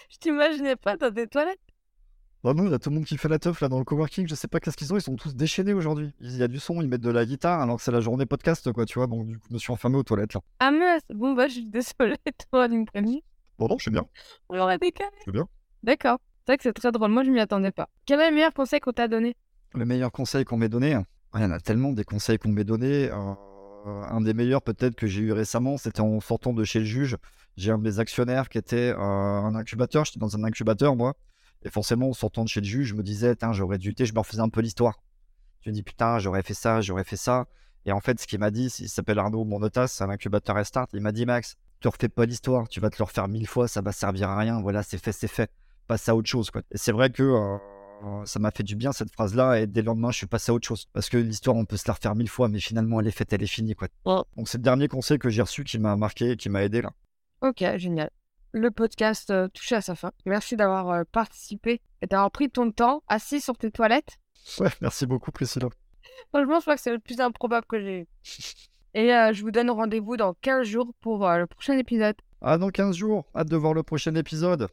Je 0.09 0.17
t'imaginais 0.17 0.75
pas 0.75 0.97
dans 0.97 1.11
des 1.11 1.27
toilettes. 1.27 1.59
Bah 2.43 2.55
non, 2.55 2.65
il 2.65 2.71
y 2.71 2.73
a 2.73 2.79
tout 2.79 2.89
le 2.89 2.95
monde 2.95 3.05
qui 3.05 3.17
fait 3.17 3.27
la 3.29 3.37
teuf 3.37 3.61
là 3.61 3.69
dans 3.69 3.77
le 3.77 3.83
coworking, 3.85 4.27
je 4.27 4.33
sais 4.33 4.47
pas 4.47 4.59
qu'est-ce 4.59 4.75
qu'ils 4.75 4.91
ont, 4.91 4.97
ils 4.97 5.01
sont 5.01 5.15
tous 5.15 5.35
déchaînés 5.35 5.73
aujourd'hui. 5.73 6.11
Il 6.21 6.35
y 6.37 6.41
a 6.41 6.47
du 6.47 6.57
son, 6.59 6.81
ils 6.81 6.87
mettent 6.87 7.01
de 7.01 7.11
la 7.11 7.23
guitare 7.23 7.61
alors 7.61 7.77
que 7.77 7.83
c'est 7.83 7.91
la 7.91 8.01
journée 8.01 8.25
podcast 8.25 8.71
quoi, 8.73 8.85
tu 8.85 8.97
vois. 8.97 9.05
Donc 9.05 9.27
du 9.27 9.37
coup, 9.37 9.45
je 9.49 9.53
me 9.53 9.59
suis 9.59 9.71
enfermé 9.71 9.97
aux 9.97 10.03
toilettes 10.03 10.33
là. 10.33 10.41
Ah 10.59 10.71
mince 10.71 11.03
Bon 11.13 11.33
bah 11.33 11.47
je 11.47 11.53
suis 11.53 11.67
désolée, 11.69 12.17
toi, 12.51 12.67
d'une 12.67 12.85
prévenir. 12.87 13.21
Bon, 13.59 13.67
non, 13.67 13.77
je 13.77 13.83
suis 13.83 13.91
bien, 13.91 14.05
On 14.49 14.55
l'aurait 14.55 14.79
décalé. 14.79 15.11
je 15.17 15.21
suis 15.23 15.31
bien. 15.31 15.47
D'accord. 15.83 16.17
C'est 16.47 16.53
vrai 16.53 16.57
que 16.57 16.63
c'est 16.63 16.73
très 16.73 16.91
drôle, 16.91 17.11
moi 17.11 17.23
je 17.23 17.29
m'y 17.29 17.39
attendais 17.39 17.71
pas. 17.71 17.87
Quel 18.07 18.19
est 18.19 18.29
le 18.31 18.35
meilleur 18.35 18.53
conseil 18.55 18.79
qu'on 18.79 18.91
t'a 18.93 19.07
donné? 19.07 19.35
Le 19.75 19.85
meilleur 19.85 20.11
conseil 20.11 20.43
qu'on 20.43 20.57
m'ait 20.57 20.67
donné, 20.69 20.95
ah, 20.95 21.03
il 21.35 21.41
y 21.41 21.45
en 21.45 21.51
a 21.51 21.59
tellement 21.59 21.91
des 21.91 22.03
conseils 22.05 22.39
qu'on 22.39 22.49
m'ait 22.49 22.63
donné. 22.63 23.11
euh, 23.11 23.33
un 23.85 24.21
des 24.21 24.33
meilleurs 24.33 24.61
peut-être 24.61 24.95
que 24.95 25.07
j'ai 25.07 25.21
eu 25.21 25.31
récemment, 25.31 25.77
c'était 25.77 26.01
en 26.01 26.19
sortant 26.19 26.53
de 26.53 26.63
chez 26.63 26.79
le 26.79 26.85
juge. 26.85 27.17
J'ai 27.57 27.71
un 27.71 27.77
de 27.77 27.83
mes 27.83 27.99
actionnaires 27.99 28.49
qui 28.49 28.57
était 28.57 28.91
euh, 28.91 28.97
un 28.97 29.55
incubateur, 29.55 30.05
j'étais 30.05 30.19
dans 30.19 30.35
un 30.35 30.43
incubateur 30.43 30.95
moi. 30.95 31.15
Et 31.63 31.69
forcément, 31.69 32.09
en 32.09 32.13
sortant 32.13 32.43
de 32.43 32.49
chez 32.49 32.61
le 32.61 32.65
juge, 32.65 32.87
je 32.87 32.95
me 32.95 33.03
disais, 33.03 33.35
j'aurais 33.51 33.77
dû, 33.77 33.93
je 33.97 34.13
me 34.13 34.19
refaisais 34.19 34.41
un 34.41 34.49
peu 34.49 34.61
l'histoire. 34.61 35.03
Je 35.61 35.69
me 35.69 35.75
dis, 35.75 35.83
putain, 35.83 36.17
j'aurais 36.17 36.41
fait 36.41 36.55
ça, 36.55 36.81
j'aurais 36.81 37.03
fait 37.03 37.17
ça. 37.17 37.45
Et 37.85 37.91
en 37.91 37.99
fait, 37.99 38.19
ce 38.19 38.25
qu'il 38.25 38.39
m'a 38.39 38.51
dit, 38.51 38.67
il 38.79 38.89
s'appelle 38.89 39.19
Arnaud 39.19 39.43
Monotas, 39.43 39.87
c'est 39.87 40.03
un 40.03 40.09
incubateur 40.09 40.55
Restart. 40.55 40.87
Il 40.93 41.01
m'a 41.01 41.11
dit, 41.11 41.25
Max, 41.25 41.55
te 41.79 41.87
refais 41.87 42.09
pas 42.09 42.25
l'histoire, 42.25 42.67
tu 42.67 42.79
vas 42.79 42.89
te 42.89 42.97
le 42.99 43.03
refaire 43.03 43.27
mille 43.27 43.47
fois, 43.47 43.67
ça 43.67 43.81
va 43.81 43.91
servir 43.91 44.29
à 44.29 44.37
rien. 44.37 44.61
Voilà, 44.61 44.83
c'est 44.83 44.97
fait, 44.97 45.11
c'est 45.11 45.27
fait. 45.27 45.51
Passe 45.87 46.07
à 46.09 46.15
autre 46.15 46.29
chose, 46.29 46.49
quoi. 46.51 46.61
Et 46.71 46.77
c'est 46.77 46.91
vrai 46.91 47.09
que 47.09 47.23
euh, 47.23 47.57
ça 48.25 48.39
m'a 48.39 48.51
fait 48.51 48.63
du 48.63 48.75
bien 48.75 48.91
cette 48.91 49.11
phrase-là. 49.11 49.59
Et 49.59 49.67
dès 49.67 49.81
le 49.81 49.87
lendemain, 49.87 50.11
je 50.11 50.17
suis 50.17 50.27
passé 50.27 50.51
à 50.51 50.55
autre 50.55 50.67
chose. 50.67 50.87
Parce 50.93 51.09
que 51.09 51.17
l'histoire, 51.17 51.55
on 51.55 51.65
peut 51.65 51.77
se 51.77 51.87
la 51.87 51.93
refaire 51.93 52.15
mille 52.15 52.29
fois, 52.29 52.47
mais 52.47 52.59
finalement, 52.59 52.99
elle 52.99 53.07
est 53.07 53.11
faite, 53.11 53.33
elle 53.33 53.43
est 53.43 53.47
finie, 53.47 53.75
quoi. 53.75 53.87
Ouais. 54.05 54.21
Donc, 54.37 54.49
c'est 54.49 54.57
le 54.57 54.63
dernier 54.63 54.87
conseil 54.87 55.19
que 55.19 55.29
j'ai 55.29 55.41
reçu 55.41 55.63
qui 55.63 55.79
m'a 55.79 55.95
marqué, 55.95 56.37
qui 56.37 56.49
m'a 56.49 56.63
aidé 56.63 56.81
là. 56.81 56.91
Ok, 57.41 57.63
génial. 57.77 58.09
Le 58.53 58.69
podcast 58.69 59.29
euh, 59.29 59.47
touche 59.47 59.71
à 59.71 59.81
sa 59.81 59.95
fin. 59.95 60.11
Merci 60.25 60.57
d'avoir 60.57 60.89
euh, 60.89 61.03
participé 61.11 61.81
et 62.01 62.07
d'avoir 62.07 62.31
pris 62.31 62.49
ton 62.49 62.71
temps 62.71 63.01
assis 63.07 63.39
sur 63.39 63.57
tes 63.57 63.71
toilettes. 63.71 64.17
Ouais, 64.59 64.69
merci 64.81 65.05
beaucoup, 65.05 65.31
Priscilla. 65.31 65.69
Franchement, 66.29 66.55
je 66.55 66.61
crois 66.61 66.75
que 66.75 66.81
c'est 66.81 66.91
le 66.91 66.99
plus 66.99 67.19
improbable 67.19 67.65
que 67.67 67.79
j'ai 67.79 67.99
eu. 67.99 68.07
Et 68.93 69.13
euh, 69.13 69.31
je 69.31 69.41
vous 69.41 69.51
donne 69.51 69.69
rendez-vous 69.69 70.17
dans 70.17 70.33
15 70.33 70.67
jours 70.67 70.93
pour 70.99 71.25
euh, 71.27 71.37
le 71.37 71.47
prochain 71.47 71.77
épisode. 71.77 72.15
Ah, 72.41 72.57
dans 72.57 72.69
15 72.69 72.95
jours, 72.95 73.25
hâte 73.35 73.47
de 73.47 73.55
voir 73.55 73.73
le 73.73 73.83
prochain 73.83 74.13
épisode. 74.15 74.67